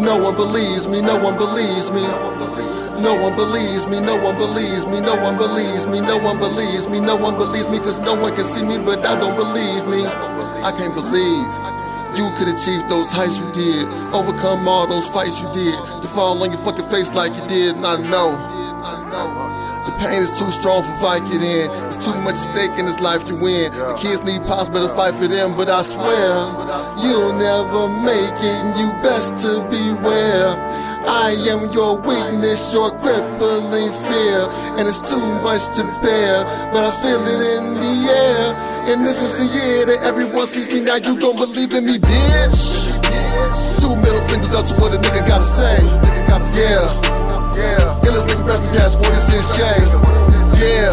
No 0.00 0.16
one 0.16 0.36
believes 0.36 0.86
me, 0.88 1.02
no 1.02 1.18
one 1.18 1.36
believes 1.36 1.90
me. 1.90 2.02
No 2.02 2.08
one 2.16 2.38
believes 2.46 2.70
me, 2.70 2.77
no 3.00 3.14
one 3.14 3.34
believes 3.34 3.86
me, 3.86 4.00
no 4.00 4.16
one 4.18 4.36
believes 4.36 4.86
me, 4.86 5.00
no 5.00 5.14
one 5.16 5.38
believes 5.38 5.86
me, 5.86 6.00
no 6.00 6.18
one 6.18 6.38
believes 6.38 6.88
me, 6.88 7.00
no 7.00 7.16
one 7.16 7.38
believes 7.38 7.68
me, 7.68 7.78
cause 7.78 7.98
no 7.98 8.14
one 8.14 8.34
can 8.34 8.44
see 8.44 8.64
me, 8.64 8.78
but 8.78 9.04
I 9.06 9.18
don't 9.18 9.36
believe 9.36 9.86
me. 9.86 10.02
I 10.62 10.72
can't 10.74 10.94
believe 10.94 11.46
you 12.18 12.26
could 12.36 12.48
achieve 12.48 12.82
those 12.88 13.12
heights 13.12 13.38
you 13.38 13.46
did, 13.52 13.86
overcome 14.10 14.66
all 14.66 14.86
those 14.86 15.06
fights 15.06 15.42
you 15.42 15.48
did, 15.52 15.74
to 15.74 16.08
fall 16.08 16.42
on 16.42 16.50
your 16.50 16.58
fucking 16.60 16.86
face 16.90 17.14
like 17.14 17.32
you 17.34 17.46
did, 17.46 17.76
and 17.76 17.86
I 17.86 17.96
know. 18.10 18.58
The 19.86 19.94
pain 20.04 20.20
is 20.20 20.38
too 20.38 20.50
strong 20.50 20.82
for 20.82 20.92
Vicodin. 21.00 21.40
in. 21.40 21.86
It's 21.88 21.96
too 21.96 22.12
much 22.20 22.36
stake 22.36 22.76
in 22.76 22.84
this 22.84 23.00
life 23.00 23.26
you 23.26 23.40
win. 23.40 23.72
The 23.72 23.96
kids 23.96 24.22
need 24.22 24.42
pops, 24.44 24.68
better 24.68 24.88
fight 24.88 25.14
for 25.14 25.26
them. 25.26 25.56
But 25.56 25.70
I 25.70 25.80
swear, 25.80 26.44
you'll 27.00 27.32
never 27.32 27.88
make 28.04 28.36
it, 28.36 28.56
and 28.68 28.76
you 28.76 28.92
best 29.00 29.40
to 29.48 29.64
beware. 29.72 30.52
I 31.08 31.32
am 31.48 31.72
your 31.72 31.96
weakness, 32.04 32.68
your 32.76 32.92
crippling 33.00 33.92
fear, 33.96 34.44
and 34.76 34.84
it's 34.84 35.00
too 35.08 35.24
much 35.40 35.64
to 35.80 35.88
bear. 36.04 36.44
But 36.68 36.84
I 36.84 36.92
feel 37.00 37.16
it 37.24 37.40
in 37.56 37.64
the 37.80 37.96
air, 38.12 38.92
and 38.92 39.06
this 39.08 39.24
is 39.24 39.32
the 39.40 39.48
year 39.48 39.88
that 39.88 40.04
everyone 40.04 40.46
sees 40.46 40.68
me. 40.68 40.84
Now 40.84 40.96
you 41.00 41.16
gon' 41.16 41.36
believe 41.36 41.72
in 41.72 41.86
me, 41.88 41.96
bitch. 41.96 42.92
Two 43.80 43.96
middle 43.96 44.20
fingers 44.28 44.52
up 44.52 44.68
to 44.68 44.74
what 44.76 44.92
a 44.92 45.00
nigga 45.00 45.24
gotta 45.24 45.48
say. 45.48 45.80
Yeah. 46.60 46.84
Yeah. 47.56 48.04
Illest 48.04 48.28
nigga 48.28 48.44
rapping 48.44 48.72
past 48.76 49.00
40 49.00 49.16
cents 49.16 49.56
J. 49.56 49.64
Yeah. 50.60 50.92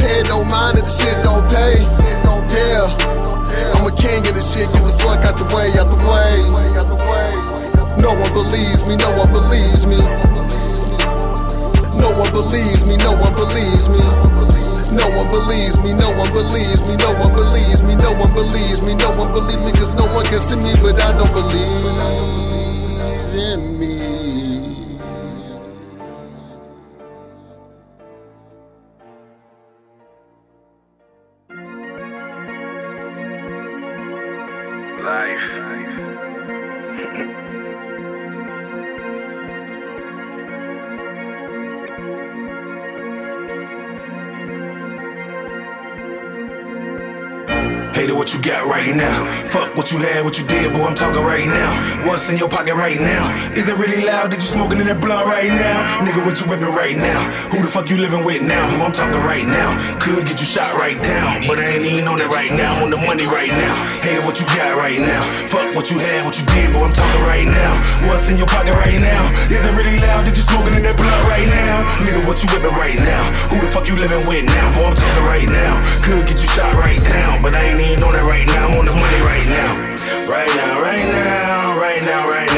Pay 0.00 0.24
no 0.32 0.44
mind 0.48 0.80
if 0.80 0.88
the 0.88 0.94
shit 0.96 1.16
don't 1.20 1.44
pay. 1.52 1.76
Yeah. 2.56 2.88
I'm 3.76 3.84
a 3.84 3.92
king 4.00 4.24
in 4.24 4.32
this 4.32 4.48
shit. 4.56 4.64
Get 4.72 4.80
the 4.80 4.96
fuck 5.04 5.24
out 5.28 5.36
the 5.36 5.44
way, 5.52 5.68
out 5.76 5.92
the 5.92 6.00
way. 6.08 7.43
No 8.04 8.12
one 8.12 8.34
believes 8.34 8.86
me, 8.86 8.96
no 8.96 9.10
one 9.16 9.32
believes 9.32 9.86
me. 9.86 9.96
No 11.96 12.12
one 12.12 12.30
believes 12.32 12.84
me, 12.84 12.98
no 12.98 13.16
one 13.16 13.34
believes 13.34 13.88
me. 13.88 13.96
No 14.92 15.08
one 15.16 15.30
believes 15.30 15.82
me, 15.82 15.94
no 15.94 16.12
one 16.12 16.30
believes 16.34 16.86
me, 16.86 16.96
no 16.96 17.12
one 17.16 17.32
believes 17.34 17.80
me, 17.82 17.94
no 17.96 18.12
one 18.12 18.34
believes 18.34 18.82
me, 18.82 18.94
no 18.94 19.10
one 19.16 19.32
believes 19.32 19.64
me, 19.64 19.72
cause 19.72 19.94
no 19.94 20.04
one 20.12 20.26
can 20.26 20.38
see 20.38 20.56
me, 20.56 20.74
but 20.82 21.00
I 21.00 21.16
don't 21.16 21.32
believe 21.32 21.64
in 23.32 23.78
me. 23.78 23.93
Hater, 48.04 48.20
what 48.20 48.34
you 48.36 48.42
got 48.42 48.68
right 48.68 48.92
now? 48.94 49.24
Fuck 49.48 49.72
what 49.74 49.88
you 49.88 49.96
had, 49.96 50.28
what 50.28 50.36
you 50.36 50.44
did, 50.44 50.68
boy, 50.76 50.84
I'm 50.84 50.94
talking 50.94 51.24
right 51.24 51.48
now. 51.48 51.72
What's 52.04 52.28
in 52.28 52.36
your 52.36 52.52
pocket 52.52 52.76
right 52.76 53.00
now? 53.00 53.32
Is 53.56 53.64
it 53.64 53.80
really 53.80 54.04
loud? 54.04 54.28
Did 54.28 54.44
you 54.44 54.52
smoking 54.52 54.76
in 54.76 54.92
that 54.92 55.00
blunt 55.00 55.24
right 55.24 55.48
now? 55.48 55.88
Nigga, 56.04 56.20
what 56.20 56.36
you 56.36 56.44
whipping 56.44 56.68
right 56.68 57.00
now? 57.00 57.16
Who 57.48 57.64
the 57.64 57.68
fuck 57.72 57.88
you 57.88 57.96
living 57.96 58.20
with 58.20 58.44
now? 58.44 58.68
Boy, 58.76 58.84
I'm 58.84 58.92
talking 58.92 59.24
right 59.24 59.48
now. 59.48 59.72
Could 60.04 60.28
get 60.28 60.36
you 60.36 60.44
shot 60.44 60.76
right 60.76 61.00
down, 61.00 61.48
but 61.48 61.56
I 61.56 61.64
ain't 61.64 61.88
even 61.88 62.04
on 62.04 62.20
it 62.20 62.28
right 62.28 62.52
now. 62.52 62.84
On 62.84 62.92
the 62.92 63.00
money 63.00 63.24
right 63.24 63.48
now. 63.48 63.72
Hater, 64.04 64.20
what 64.28 64.36
you 64.36 64.44
got 64.52 64.76
right 64.76 65.00
now? 65.00 65.24
Fuck 65.48 65.72
what 65.72 65.88
you 65.88 65.96
had, 65.96 66.28
what 66.28 66.36
you 66.36 66.44
did, 66.52 66.76
boy, 66.76 66.84
I'm 66.84 66.92
talking 66.92 67.24
right 67.24 67.48
now. 67.48 67.72
What's 68.04 68.28
in 68.28 68.36
your 68.36 68.50
pocket 68.52 68.76
right 68.76 69.00
now? 69.00 69.24
Is 69.48 69.64
it 69.64 69.72
really 69.72 69.96
loud? 69.96 70.28
Did 70.28 70.36
you 70.36 70.44
smoking 70.44 70.76
in 70.76 70.84
that 70.84 71.00
blunt 71.00 71.24
right 71.24 71.48
now? 71.48 71.88
Nigga, 72.04 72.20
what 72.28 72.36
you 72.44 72.52
whipping 72.52 72.76
right 72.76 73.00
now? 73.00 73.24
Who 73.48 73.64
the 73.64 73.68
fuck 73.72 73.88
you 73.88 73.96
living 73.96 74.28
with 74.28 74.44
now? 74.44 74.76
Boy, 74.76 74.92
I'm 74.92 74.96
talking 75.00 75.24
right 75.24 75.48
now. 75.48 75.80
Could 76.04 76.28
get 76.28 76.36
you 76.36 76.50
shot 76.52 76.76
right 76.76 77.00
down, 77.00 77.40
but 77.40 77.56
I 77.56 77.72
ain't 77.72 77.80
even 77.80 77.93
on 78.02 78.14
it 78.14 78.24
right 78.24 78.46
now. 78.46 78.66
I'm 78.66 78.78
on 78.78 78.84
the 78.84 78.92
money. 78.92 79.20
Right 79.22 79.48
now, 79.48 79.70
right 80.30 80.50
now, 80.56 80.80
right 80.80 80.98
now, 80.98 81.78
right 81.78 82.00
now, 82.02 82.30
right 82.30 82.48
now, 82.48 82.53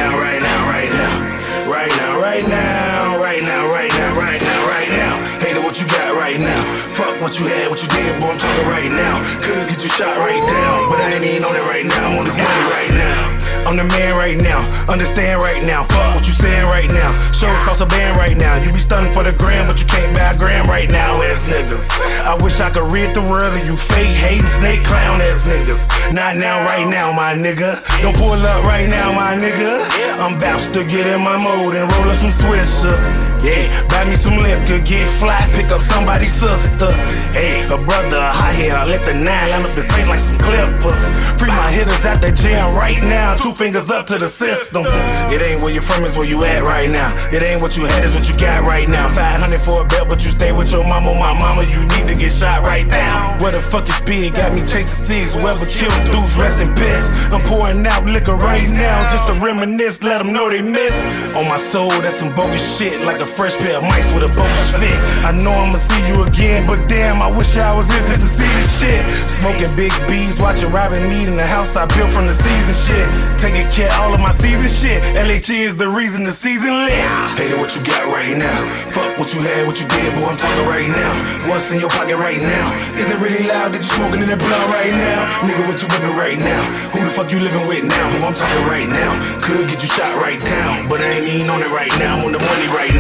what 7.26 7.34
you 7.34 7.46
had, 7.50 7.66
what 7.66 7.82
you 7.82 7.90
did, 7.90 8.22
boy, 8.22 8.30
I'm 8.30 8.38
talking 8.38 8.70
right 8.70 8.86
now. 8.86 9.18
Could 9.42 9.66
get 9.66 9.82
you 9.82 9.90
shot 9.98 10.14
right 10.14 10.38
down, 10.38 10.86
but 10.86 11.02
I 11.02 11.18
ain't 11.18 11.26
even 11.26 11.42
on 11.42 11.58
it 11.58 11.66
right 11.66 11.82
now. 11.82 12.06
I'm 12.06 12.14
on 12.14 12.22
this 12.22 12.38
money 12.38 12.64
right 12.70 12.94
now. 12.94 13.34
I'm 13.66 13.74
the 13.74 13.82
man 13.82 14.14
right 14.14 14.38
now, 14.38 14.62
understand 14.86 15.42
right 15.42 15.58
now. 15.66 15.82
Fuck 15.82 16.14
what 16.14 16.22
you 16.22 16.30
saying 16.30 16.70
right 16.70 16.86
now. 16.86 17.10
Shows 17.34 17.50
cost 17.66 17.82
a 17.82 17.86
band 17.86 18.16
right 18.16 18.38
now. 18.38 18.62
You 18.62 18.70
be 18.70 18.78
stunning 18.78 19.10
for 19.10 19.26
the 19.26 19.32
gram, 19.34 19.66
but 19.66 19.82
you 19.82 19.90
can't 19.90 20.06
buy 20.14 20.30
a 20.30 20.38
gram 20.38 20.70
right 20.70 20.86
now, 20.86 21.18
ass 21.26 21.50
niggas. 21.50 21.90
I 22.22 22.38
wish 22.38 22.60
I 22.60 22.70
could 22.70 22.92
read 22.94 23.10
the 23.10 23.26
world 23.26 23.50
of 23.50 23.66
you 23.66 23.74
fake 23.74 24.14
hating 24.22 24.46
snake 24.62 24.86
clown 24.86 25.18
ass 25.18 25.50
niggas. 25.50 26.14
Not 26.14 26.36
now, 26.38 26.62
right 26.62 26.86
now, 26.86 27.10
my 27.10 27.34
nigga. 27.34 27.82
Don't 28.06 28.14
pull 28.14 28.38
up 28.38 28.62
right 28.62 28.86
now, 28.86 29.10
my 29.18 29.34
nigga. 29.34 29.82
I'm 30.22 30.38
about 30.38 30.62
to 30.74 30.84
get 30.86 31.10
in 31.10 31.18
my 31.26 31.42
mode 31.42 31.74
and 31.74 31.90
roll 31.90 32.06
up 32.06 32.22
some 32.22 32.30
swishers. 32.30 33.35
Yeah, 33.44 33.68
buy 33.88 34.04
me 34.08 34.16
some 34.16 34.38
liquor, 34.38 34.80
get 34.80 35.08
fly, 35.18 35.38
pick 35.54 35.70
up 35.70 35.82
somebody's 35.82 36.32
sister. 36.32 36.92
Hey, 37.32 37.62
a 37.68 37.76
brother, 37.76 38.16
a 38.16 38.32
hot 38.32 38.54
head, 38.54 38.72
I 38.72 38.84
let 38.84 39.04
the 39.04 39.14
nine 39.14 39.44
line 39.50 39.62
up 39.62 39.74
his 39.76 39.86
face 39.86 40.08
like 40.08 40.18
some 40.18 40.40
clippers. 40.40 40.98
Free 41.38 41.52
my 41.52 41.70
hitters 41.70 42.04
at 42.04 42.20
the 42.20 42.32
gym 42.32 42.74
right 42.74 43.02
now, 43.02 43.36
two 43.36 43.52
fingers 43.52 43.90
up 43.90 44.06
to 44.06 44.18
the 44.18 44.26
system. 44.26 44.86
It 45.30 45.42
ain't 45.42 45.62
where 45.62 45.72
you're 45.72 45.82
from, 45.82 46.04
it's 46.04 46.16
where 46.16 46.26
you 46.26 46.42
at 46.44 46.64
right 46.64 46.90
now. 46.90 47.12
It 47.30 47.42
ain't 47.42 47.60
what 47.60 47.76
you 47.76 47.84
had, 47.84 48.04
it's 48.04 48.14
what 48.14 48.28
you 48.28 48.36
got 48.40 48.66
right 48.66 48.88
now. 48.88 49.06
500 49.08 49.60
for 49.60 49.82
a 49.82 49.84
belt, 49.86 50.08
but 50.08 50.24
you 50.24 50.30
stay 50.30 50.52
with 50.52 50.72
your 50.72 50.84
mama, 50.84 51.14
my 51.14 51.32
mama, 51.36 51.62
you 51.68 51.82
need 51.94 52.08
to 52.08 52.14
get 52.14 52.32
shot 52.32 52.66
right 52.66 52.86
now. 52.88 53.36
Where 53.40 53.52
the 53.52 53.60
fuck 53.60 53.88
is 53.88 53.94
speed? 53.96 54.34
Got 54.34 54.54
me 54.54 54.60
chasing 54.60 55.04
cigs, 55.06 55.34
whoever 55.34 55.66
killed 55.66 55.92
dudes, 56.08 56.36
rest 56.36 56.58
in 56.60 56.72
peace. 56.74 57.06
I'm 57.30 57.40
pouring 57.40 57.86
out 57.86 58.04
liquor 58.06 58.36
right 58.36 58.68
now, 58.68 59.08
just 59.12 59.26
to 59.26 59.34
reminisce, 59.34 60.02
let 60.02 60.18
them 60.18 60.32
know 60.32 60.48
they 60.48 60.62
miss. 60.62 60.94
On 61.36 61.44
my 61.48 61.58
soul, 61.58 61.90
that's 62.00 62.16
some 62.16 62.34
bogus 62.34 62.64
shit, 62.78 63.00
like 63.02 63.20
a 63.20 63.25
fresh 63.26 63.56
pair 63.58 63.78
of 63.78 63.84
mics 63.84 64.08
with 64.14 64.24
a 64.24 64.30
bogus 64.32 64.70
fit. 64.78 64.96
I 65.26 65.32
know 65.32 65.52
I'ma 65.52 65.78
see 65.78 66.02
you 66.08 66.22
again, 66.22 66.64
but 66.66 66.88
damn, 66.88 67.20
I 67.20 67.28
wish 67.28 67.56
I 67.56 67.76
was 67.76 67.86
here 67.90 68.02
to 68.02 68.28
see 68.28 68.50
this 68.56 68.70
shit. 68.78 69.02
Smoking 69.42 69.70
big 69.76 69.92
B's, 70.08 70.38
watching 70.38 70.70
Robin 70.70 71.02
Mead 71.08 71.28
in 71.28 71.36
the 71.36 71.46
house 71.46 71.76
I 71.76 71.86
built 71.86 72.10
from 72.10 72.26
the 72.26 72.34
season 72.34 72.76
shit. 72.86 73.06
Taking 73.38 73.66
care 73.74 73.92
all 74.00 74.14
of 74.14 74.20
my 74.20 74.32
season 74.32 74.70
shit. 74.70 75.02
LHE 75.14 75.66
is 75.66 75.76
the 75.76 75.88
reason 75.88 76.24
the 76.24 76.32
season 76.32 76.86
lit. 76.86 76.92
Hating 77.36 77.58
what 77.58 77.74
you 77.74 77.82
got 77.84 78.06
right 78.08 78.36
now. 78.36 78.58
Fuck 78.90 79.18
what 79.18 79.32
you 79.34 79.40
had, 79.40 79.66
what 79.66 79.76
you 79.80 79.86
did, 79.88 80.14
boy, 80.16 80.30
I'm 80.30 80.36
talking 80.36 80.66
right 80.68 80.88
now. 80.88 81.12
What's 81.48 81.70
in 81.72 81.80
your 81.80 81.90
pocket 81.90 82.16
right 82.16 82.40
now? 82.40 82.66
Is 82.96 83.06
it 83.06 83.18
really 83.20 83.42
loud 83.44 83.72
that 83.74 83.82
you 83.82 83.92
smoking 83.96 84.22
in 84.22 84.28
that 84.32 84.40
blunt 84.40 84.66
right 84.72 84.92
now? 84.92 85.28
Nigga, 85.44 85.62
what 85.68 85.78
you 85.80 85.88
whipping 85.88 86.16
right 86.16 86.38
now? 86.40 86.62
Who 86.92 87.04
the 87.04 87.12
fuck 87.12 87.28
you 87.30 87.38
living 87.38 87.66
with 87.68 87.84
now? 87.84 88.04
Who 88.16 88.26
I'm 88.26 88.34
talking 88.34 88.64
right 88.66 88.88
now? 88.88 89.10
Could 89.40 89.68
get 89.68 89.82
you 89.82 89.90
shot 89.92 90.16
right 90.16 90.40
down, 90.40 90.88
but 90.88 91.00
I 91.00 91.20
ain't 91.20 91.28
even 91.28 91.48
on 91.50 91.60
it 91.60 91.70
right 91.70 91.92
now. 92.00 92.16
I'm 92.16 92.24
on 92.24 92.32
the 92.32 92.40
money 92.40 92.68
right 92.72 92.94
now. 92.94 92.95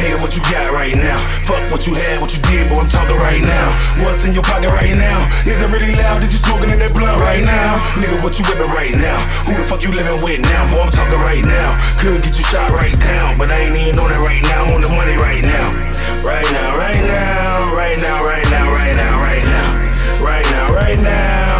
Hey, 0.00 0.16
what 0.16 0.32
you 0.32 0.40
got 0.48 0.72
right 0.72 0.96
now? 0.96 1.20
Fuck 1.44 1.60
what 1.68 1.84
you 1.84 1.92
had, 1.92 2.24
what 2.24 2.32
you 2.32 2.40
did, 2.48 2.72
boy, 2.72 2.80
I'm 2.80 2.88
talking 2.88 3.20
right 3.20 3.44
now. 3.44 3.68
What's 4.00 4.24
in 4.24 4.32
your 4.32 4.42
pocket 4.42 4.72
right 4.72 4.96
now? 4.96 5.28
Is 5.44 5.60
it 5.60 5.68
really 5.68 5.92
loud 5.92 6.24
that 6.24 6.32
you 6.32 6.40
smoking 6.40 6.72
in 6.72 6.80
that 6.80 6.96
blunt 6.96 7.20
right 7.20 7.44
now? 7.44 7.84
Nigga, 8.00 8.24
what 8.24 8.40
you 8.40 8.44
whipping 8.48 8.72
right 8.72 8.96
now? 8.96 9.20
Who 9.44 9.60
the 9.60 9.64
fuck 9.68 9.84
you 9.84 9.92
living 9.92 10.24
with 10.24 10.40
now? 10.40 10.64
Boy, 10.72 10.88
I'm 10.88 10.92
talking 10.96 11.20
right 11.20 11.44
now. 11.44 11.76
Could 12.00 12.24
get 12.24 12.32
you 12.32 12.44
shot 12.48 12.72
right 12.72 12.96
down, 12.96 13.36
but 13.36 13.52
I 13.52 13.68
ain't 13.68 13.76
even 13.76 14.00
on 14.00 14.08
it 14.08 14.24
right 14.24 14.40
now. 14.40 14.72
I'm 14.72 14.72
on 14.72 14.80
the 14.80 14.88
money. 14.88 15.20
Right 15.20 15.44
now, 15.44 15.68
right 16.24 16.48
now, 16.48 16.80
right 16.80 16.96
now, 16.96 17.76
right 17.76 17.98
now, 18.00 18.24
right 18.24 18.48
now, 18.48 18.72
right 18.72 18.96
now. 18.96 19.20
Right 19.20 19.44
now, 19.44 19.76
right 20.24 20.46
now, 20.48 20.72
right 20.72 20.98
now, 20.98 21.59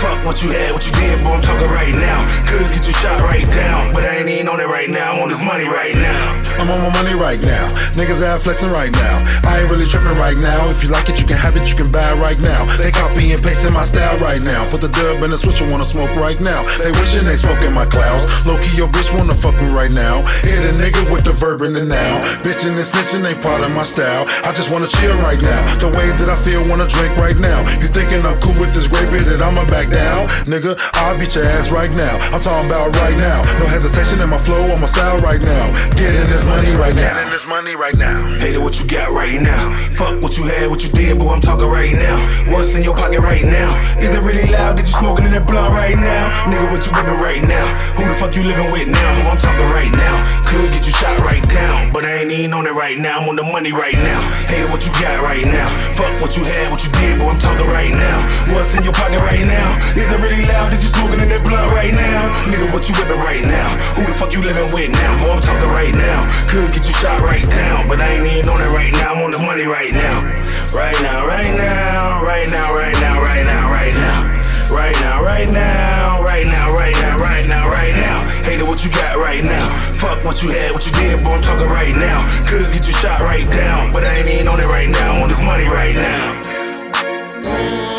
Fuck 0.00 0.24
what 0.24 0.40
you 0.40 0.48
had, 0.48 0.72
what 0.72 0.80
you 0.80 0.92
did, 0.96 1.20
boy, 1.20 1.36
I'm 1.36 1.42
talking 1.44 1.68
right 1.68 1.92
now. 1.92 2.24
Could 2.48 2.64
get 2.72 2.88
you 2.88 2.96
shot 3.04 3.20
right 3.20 3.44
down, 3.52 3.92
but 3.92 4.00
I 4.00 4.24
ain't 4.24 4.32
even 4.32 4.48
on 4.48 4.56
it 4.56 4.64
right 4.64 4.88
now. 4.88 5.12
I'm 5.12 5.20
on 5.20 5.28
this 5.28 5.44
money 5.44 5.68
right 5.68 5.92
now. 5.92 6.40
I'm 6.56 6.72
on 6.72 6.88
my 6.88 7.04
money 7.04 7.12
right 7.12 7.36
now. 7.36 7.68
Niggas 7.92 8.24
out 8.24 8.40
flexing 8.40 8.72
right 8.72 8.88
now. 8.88 9.16
I 9.44 9.60
ain't 9.60 9.68
really 9.68 9.84
tripping 9.84 10.16
right 10.16 10.40
now. 10.40 10.56
If 10.72 10.80
you 10.80 10.88
like 10.88 11.12
it, 11.12 11.20
you 11.20 11.28
can 11.28 11.36
have 11.36 11.52
it, 11.60 11.68
you 11.68 11.76
can 11.76 11.92
buy 11.92 12.12
it 12.12 12.16
right 12.16 12.40
now. 12.40 12.64
They 12.80 12.88
copy 12.88 13.28
and 13.36 13.42
pasting 13.44 13.76
my 13.76 13.84
style 13.84 14.16
right 14.24 14.40
now. 14.40 14.64
Put 14.72 14.80
the 14.80 14.88
dub 14.88 15.20
in 15.20 15.36
the 15.36 15.36
switch, 15.36 15.60
I 15.60 15.68
wanna 15.68 15.84
smoke 15.84 16.16
right 16.16 16.40
now. 16.40 16.64
They 16.80 16.88
wishing 16.96 17.28
they 17.28 17.36
smoking 17.36 17.76
my 17.76 17.84
clouds. 17.84 18.24
Low 18.48 18.56
key, 18.64 18.80
your 18.80 18.88
bitch 18.88 19.12
wanna 19.12 19.36
fuck 19.36 19.52
me 19.60 19.68
right 19.68 19.92
now. 19.92 20.24
Hit 20.48 20.64
a 20.64 20.72
nigga 20.80 21.12
with 21.12 21.28
the 21.28 21.36
verb 21.36 21.60
in 21.60 21.76
the 21.76 21.84
now. 21.84 22.40
Bitching 22.40 22.72
and 22.72 22.88
snitching 22.88 23.20
ain't 23.20 23.44
part 23.44 23.60
of 23.60 23.76
my 23.76 23.84
style. 23.84 24.24
I 24.48 24.50
just 24.56 24.72
wanna 24.72 24.88
chill 24.88 25.12
right 25.20 25.40
now. 25.44 25.60
The 25.76 25.92
way 25.92 26.08
that 26.08 26.32
I 26.32 26.40
feel, 26.40 26.64
wanna 26.72 26.88
drink 26.88 27.12
right 27.20 27.36
now. 27.36 27.60
You 27.84 27.92
thinking 27.92 28.24
I'm 28.24 28.40
cool 28.40 28.56
with 28.56 28.72
this 28.72 28.88
great 28.88 29.12
bit 29.12 29.28
that 29.28 29.44
I'ma 29.44 29.68
back 29.68 29.89
down? 29.90 30.28
Nigga, 30.46 30.78
I'll 30.94 31.18
beat 31.18 31.34
your 31.34 31.44
ass 31.44 31.70
right 31.70 31.90
now. 31.94 32.16
I'm 32.32 32.40
talking 32.40 32.70
about 32.70 32.94
right 32.96 33.16
now. 33.18 33.42
No 33.58 33.66
hesitation 33.66 34.22
in 34.22 34.30
my 34.30 34.40
flow, 34.40 34.72
on 34.72 34.80
my 34.80 34.86
style 34.86 35.18
right 35.18 35.40
now. 35.40 35.66
Getting 35.98 36.24
this 36.30 36.44
money 36.44 36.72
right 36.78 36.94
now. 36.94 37.14
Getting 37.14 37.30
this 37.30 37.46
money 37.46 37.74
right 37.74 37.94
now. 37.94 38.38
Hater, 38.38 38.60
what 38.60 38.78
you 38.80 38.86
got 38.86 39.12
right 39.12 39.40
now? 39.40 39.74
Fuck 39.92 40.22
what 40.22 40.38
you 40.38 40.44
had, 40.44 40.70
what 40.70 40.82
you 40.82 40.90
did, 40.90 41.18
boy, 41.18 41.28
I'm 41.28 41.40
talking 41.40 41.66
right 41.66 41.92
now. 41.92 42.22
What's 42.52 42.74
in 42.74 42.82
your 42.82 42.94
pocket 42.94 43.20
right 43.20 43.44
now? 43.44 43.74
Is 43.98 44.10
it 44.10 44.22
really 44.22 44.48
loud 44.50 44.78
that 44.78 44.86
you 44.86 44.94
smoking 44.94 45.26
in 45.26 45.32
that 45.32 45.46
blunt 45.46 45.74
right 45.74 45.98
now? 45.98 46.30
Nigga, 46.46 46.70
what 46.70 46.86
you 46.86 46.92
whipping 46.94 47.20
right 47.20 47.42
now? 47.42 47.66
Who 47.98 48.08
the 48.08 48.14
fuck 48.14 48.34
you 48.36 48.42
living 48.42 48.70
with 48.70 48.88
now? 48.88 49.22
Boy, 49.22 49.30
I'm 49.30 49.36
talking 49.36 49.66
right 49.74 49.92
now. 49.92 50.14
Could 50.46 50.70
get 50.70 50.86
you 50.86 50.94
shot 50.94 51.18
right 51.20 51.42
down, 51.50 51.92
but 51.92 52.04
I 52.04 52.22
ain't 52.22 52.32
even 52.32 52.54
on 52.54 52.66
it 52.66 52.72
right 52.72 52.98
now. 52.98 53.20
I'm 53.20 53.28
on 53.28 53.36
the 53.36 53.42
money 53.42 53.72
right 53.72 53.96
now. 53.96 54.20
Hater, 54.46 54.70
what 54.70 54.86
you 54.86 54.92
got 55.02 55.22
right 55.22 55.44
now? 55.44 55.68
Fuck 55.92 56.14
what 56.20 56.36
you 56.36 56.44
had, 56.44 56.70
what 56.70 56.82
you 56.84 56.90
did, 56.92 57.18
boy, 57.18 57.30
I'm 57.30 57.38
talking 57.38 57.66
right 57.68 57.92
now. 57.92 58.18
What's 58.54 58.76
in 58.76 58.84
your 58.84 58.94
pocket 58.94 59.20
right 59.20 59.44
now? 59.44 59.79
Is 59.96 60.06
it 60.06 60.20
really 60.22 60.44
loud 60.46 60.70
that 60.70 60.78
you 60.78 60.90
smoking 60.92 61.20
in 61.20 61.28
that 61.34 61.42
blunt 61.42 61.72
right 61.72 61.90
now? 61.90 62.30
Nigga, 62.46 62.70
what 62.70 62.86
you 62.86 62.94
whipping 62.94 63.18
right 63.18 63.42
now? 63.42 63.68
Who 63.98 64.06
the 64.06 64.14
fuck 64.14 64.30
you 64.30 64.40
living 64.40 64.70
with 64.70 64.94
now? 64.94 65.10
Boy, 65.18 65.34
I'm 65.34 65.42
talking 65.42 65.70
right 65.74 65.94
now. 65.94 66.30
Could 66.46 66.70
get 66.70 66.86
you 66.86 66.94
shot 67.02 67.20
right 67.20 67.42
down, 67.42 67.88
but 67.90 67.98
I 67.98 68.20
ain't 68.20 68.26
even 68.26 68.46
on 68.48 68.60
it 68.62 68.70
right 68.70 68.92
now. 68.94 69.18
I'm 69.18 69.22
on 69.26 69.30
this 69.34 69.42
money 69.42 69.66
right 69.66 69.92
now. 69.92 70.40
Right 70.70 70.94
now, 71.02 71.26
right 71.26 71.50
now, 71.52 72.22
right 72.22 72.46
now, 72.46 72.66
right 72.76 72.96
now, 73.02 73.14
right 73.18 73.44
now, 73.44 73.66
right 73.66 73.94
now. 73.98 74.40
Right 74.70 74.94
now, 75.02 75.18
right 75.22 75.50
now, 75.50 76.22
right 76.22 76.46
now, 76.46 76.66
right 76.70 76.94
now, 76.94 77.18
right 77.18 77.46
now, 77.48 77.66
right 77.66 77.94
now. 77.96 78.16
Hater, 78.46 78.66
what 78.70 78.84
you 78.84 78.90
got 78.90 79.18
right 79.18 79.42
now? 79.42 79.66
Fuck 79.98 80.22
what 80.24 80.42
you 80.42 80.50
had, 80.54 80.70
what 80.70 80.86
you 80.86 80.92
did, 80.92 81.24
boy, 81.24 81.34
I'm 81.34 81.42
talking 81.42 81.66
right 81.66 81.94
now. 81.96 82.22
Could 82.46 82.70
get 82.70 82.86
you 82.86 82.94
shot 83.02 83.20
right 83.20 83.48
down, 83.50 83.90
but 83.90 84.04
I 84.04 84.22
ain't 84.22 84.28
even 84.28 84.46
on 84.46 84.60
it 84.60 84.70
right 84.70 84.88
now. 84.88 85.22
On 85.22 85.28
this 85.28 85.42
money 85.42 85.66
right 85.66 85.96
now. 85.96 87.89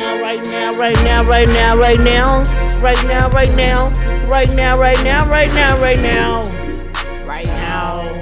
Right 0.81 0.95
now, 1.03 1.23
right 1.25 1.47
now, 1.47 1.77
right 1.77 1.99
now, 1.99 2.41
right 2.81 3.05
now, 3.05 3.29
right 3.29 3.55
now, 3.55 3.91
right 4.27 4.49
now, 4.55 4.79
right 4.79 4.97
now, 5.05 5.29
right 5.29 5.53
now, 5.53 5.79
right 5.79 5.99
now, 6.01 6.43
right 7.23 7.45
now, 7.45 7.45
right 7.45 7.45
now, 7.45 8.15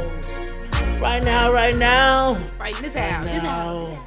right 1.00 1.24
now, 1.24 1.54
right 1.54 1.78
now, 1.78 2.34
this 2.82 2.98
out, 2.98 3.24
this 3.24 3.46
out. 3.46 3.98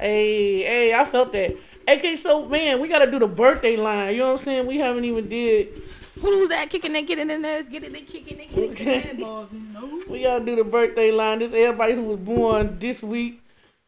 Hey, 0.00 0.62
hey, 0.62 0.94
I 0.94 1.04
felt 1.04 1.34
that. 1.34 1.54
Okay, 1.86 2.16
so 2.16 2.48
man, 2.48 2.80
we 2.80 2.88
gotta 2.88 3.10
do 3.10 3.18
the 3.18 3.28
birthday 3.28 3.76
line. 3.76 4.14
You 4.14 4.20
know 4.20 4.26
what 4.28 4.32
I'm 4.32 4.38
saying? 4.38 4.66
We 4.66 4.78
haven't 4.78 5.04
even 5.04 5.28
did. 5.28 5.82
Who's 6.22 6.48
that 6.48 6.70
kicking 6.70 6.96
and 6.96 7.06
getting 7.06 7.28
in 7.28 7.42
there? 7.42 7.62
Get 7.64 7.84
it, 7.84 7.92
they 7.92 8.00
kicking, 8.00 8.38
they 8.38 8.46
kicking. 8.46 8.70
Okay. 8.70 9.14
Balls, 9.20 9.52
you 9.52 9.60
know? 9.60 10.02
We 10.08 10.22
gotta 10.22 10.42
do 10.42 10.56
the 10.56 10.64
birthday 10.64 11.10
line. 11.10 11.40
This 11.40 11.52
everybody 11.52 11.96
who 11.96 12.04
was 12.04 12.18
born 12.18 12.78
this 12.78 13.02
week. 13.02 13.41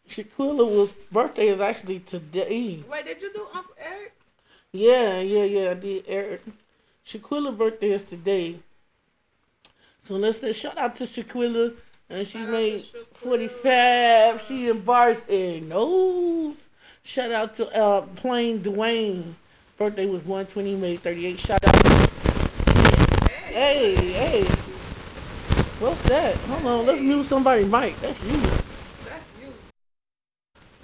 Shaquilla 0.08 0.64
was 0.64 0.92
birthday 1.10 1.48
is 1.48 1.60
actually 1.60 2.00
today. 2.00 2.82
Wait, 2.88 3.04
did 3.04 3.22
you 3.22 3.32
do 3.32 3.46
Uncle 3.52 3.74
Eric? 3.78 4.12
Yeah, 4.72 5.20
yeah, 5.20 5.44
yeah. 5.44 5.70
I 5.70 5.74
did. 5.74 6.04
Eric. 6.06 6.42
Shaquilla 7.06 7.56
birthday 7.56 7.90
is 7.90 8.02
today. 8.02 8.58
So 10.02 10.14
let's 10.16 10.40
say 10.40 10.52
shout 10.52 10.76
out 10.78 10.94
to 10.96 11.04
Shaquilla. 11.04 11.74
And 12.10 12.26
she 12.26 12.38
made 12.38 12.82
45. 13.14 14.42
She 14.42 14.68
embarked 14.68 15.30
in 15.30 15.70
nose. 15.70 16.68
Shout 17.02 17.32
out 17.32 17.54
to 17.54 17.68
uh 17.74 18.02
Plain 18.16 18.60
Dwayne. 18.60 19.34
Birthday 19.76 20.06
was 20.06 20.22
120, 20.22 20.76
made 20.76 21.00
38. 21.00 21.38
Shout 21.38 21.64
out. 21.64 21.74
Hey, 23.46 23.94
hey. 23.94 24.44
What's 25.80 26.02
that? 26.02 26.36
Hold 26.36 26.66
on, 26.66 26.86
let's 26.86 27.00
mute 27.00 27.24
somebody's 27.24 27.70
mic. 27.70 27.98
That's 28.00 28.22
you. 28.24 28.63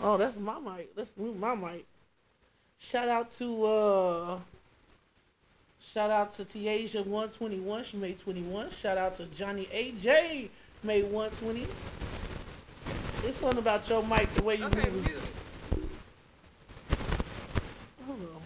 Oh, 0.02 0.16
that's 0.16 0.36
my 0.38 0.58
mic. 0.58 0.92
Let's 0.96 1.14
move 1.16 1.38
my 1.38 1.54
mic. 1.54 1.86
Shout 2.78 3.08
out 3.08 3.30
to 3.32 3.64
uh 3.64 4.38
shout 5.78 6.10
out 6.10 6.32
to 6.32 6.44
Tiasia 6.44 7.04
121. 7.04 7.84
She 7.84 7.96
made 7.98 8.18
21. 8.18 8.70
Shout 8.70 8.96
out 8.96 9.14
to 9.16 9.26
Johnny 9.26 9.66
AJ 9.66 10.48
made 10.82 11.04
120. 11.04 11.66
It's 13.22 13.36
something 13.36 13.58
about 13.58 13.86
your 13.90 14.02
mic, 14.04 14.32
the 14.34 14.42
way 14.42 14.56
you 14.56 14.64
Okay, 14.64 14.88
move. 14.88 15.06
it. 15.06 15.84
Hold 18.06 18.20
on. 18.20 18.42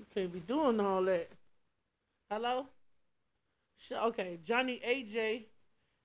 You 0.00 0.06
can't 0.12 0.32
be 0.32 0.40
doing 0.40 0.80
all 0.80 1.02
that. 1.04 1.28
Hello? 2.28 2.66
Okay, 3.92 4.40
Johnny 4.44 4.80
AJ, 4.84 5.44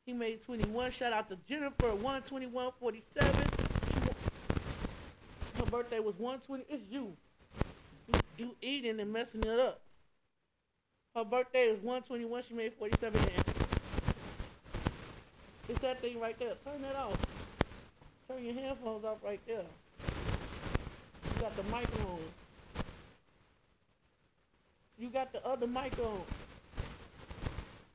he 0.05 0.13
made 0.13 0.41
21. 0.41 0.91
Shout 0.91 1.13
out 1.13 1.27
to 1.29 1.37
Jennifer 1.47 1.89
12147. 1.89 3.48
Birthday 5.69 5.99
was 5.99 6.15
120. 6.17 6.65
It's 6.67 6.83
you. 6.89 7.15
You, 8.37 8.55
eating 8.61 8.99
and 8.99 9.13
messing 9.13 9.41
it 9.43 9.59
up. 9.59 9.81
Her 11.15 11.23
birthday 11.23 11.65
is 11.65 11.81
121. 11.83 12.43
She 12.43 12.53
made 12.53 12.73
47. 12.73 13.19
And 13.19 13.43
it's 15.67 15.79
that 15.79 16.01
thing 16.01 16.19
right 16.19 16.37
there. 16.39 16.53
Turn 16.65 16.81
that 16.81 16.95
off. 16.95 17.17
Turn 18.27 18.43
your 18.43 18.55
headphones 18.55 19.05
off 19.05 19.17
right 19.23 19.41
there. 19.45 19.63
You 21.23 21.41
got 21.41 21.55
the 21.55 21.63
mic 21.63 21.87
on. 22.05 22.19
You 24.97 25.09
got 25.09 25.31
the 25.33 25.45
other 25.45 25.67
mic 25.67 25.97
on. 25.99 26.21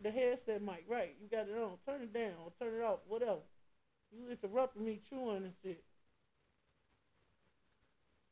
The 0.02 0.10
headset 0.10 0.62
mic, 0.62 0.84
right. 0.88 1.14
You 1.20 1.28
got 1.28 1.48
it 1.48 1.56
on. 1.56 1.72
Turn 1.86 2.02
it 2.02 2.12
down 2.12 2.30
turn 2.60 2.74
it 2.74 2.84
off, 2.84 2.98
whatever. 3.08 3.40
You 4.12 4.30
interrupting 4.30 4.84
me 4.84 5.00
chewing 5.08 5.44
and 5.44 5.52
shit. 5.62 5.82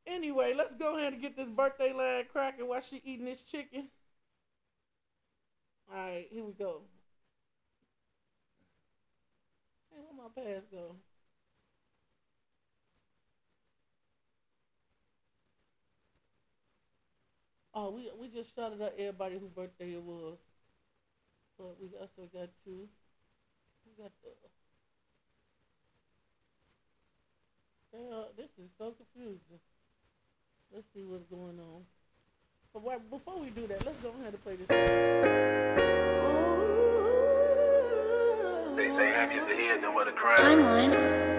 Anyway, 0.06 0.52
let's 0.54 0.74
go 0.74 0.96
ahead 0.96 1.12
and 1.12 1.22
get 1.22 1.36
this 1.36 1.48
birthday 1.48 1.92
line 1.92 2.24
cracking 2.32 2.66
while 2.66 2.80
she 2.80 3.00
eating 3.04 3.24
this 3.24 3.44
chicken. 3.44 3.88
All 5.90 5.98
right, 5.98 6.26
here 6.30 6.44
we 6.44 6.52
go. 6.52 6.82
Hey, 9.90 10.00
where 10.00 10.28
my 10.28 10.42
pass 10.42 10.62
go? 10.72 10.96
Oh, 17.74 17.90
we 17.90 18.10
we 18.18 18.28
just 18.28 18.54
shouted 18.54 18.82
out 18.82 18.92
everybody 18.98 19.38
whose 19.38 19.50
birthday 19.50 19.92
it 19.92 20.02
was. 20.02 20.36
But 21.58 21.80
we 21.80 21.88
also 21.98 22.28
got 22.32 22.50
two. 22.64 22.88
We 23.86 24.02
got 24.02 24.12
the. 24.22 24.30
Yeah, 27.94 28.22
this 28.36 28.50
is 28.58 28.70
so 28.78 28.92
confusing. 28.92 29.60
Let's 30.74 30.86
see 30.94 31.04
what's 31.04 31.26
going 31.26 31.58
on. 31.60 31.84
But 32.72 32.82
wait, 32.82 33.10
before 33.10 33.38
we 33.38 33.50
do 33.50 33.66
that, 33.66 33.84
let's 33.84 33.98
go 33.98 34.08
ahead 34.08 34.32
and 34.32 34.42
play 34.42 34.56
this. 34.56 34.66
They 38.74 38.88
say 38.96 39.12
happiest 39.12 39.48
to 39.48 39.54
hear 39.54 39.78
than 39.82 39.92
what 39.92 40.08
a 40.08 40.12
crowd. 40.12 40.38
Timeline. 40.38 40.94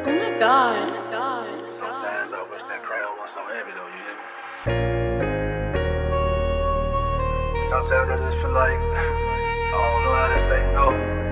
Oh 0.06 0.12
my 0.12 0.38
god. 0.38 0.88
Oh 0.88 0.94
my 0.94 1.12
god. 1.12 1.74
Sometimes 1.74 2.32
I 2.32 2.44
wish 2.52 2.62
that 2.62 2.84
crown 2.84 3.18
was 3.18 3.32
so 3.32 3.44
heavy 3.48 3.72
though, 3.72 3.88
you 3.88 4.04
hear 4.06 4.14
me? 4.14 4.22
Sometimes 7.70 8.10
I 8.12 8.18
just 8.30 8.38
feel 8.38 8.52
like 8.52 8.78
I 8.78 9.02
don't 9.72 10.04
know 10.06 10.14
how 10.14 10.28
to 10.30 10.40
say 10.46 10.62
no. 10.74 11.23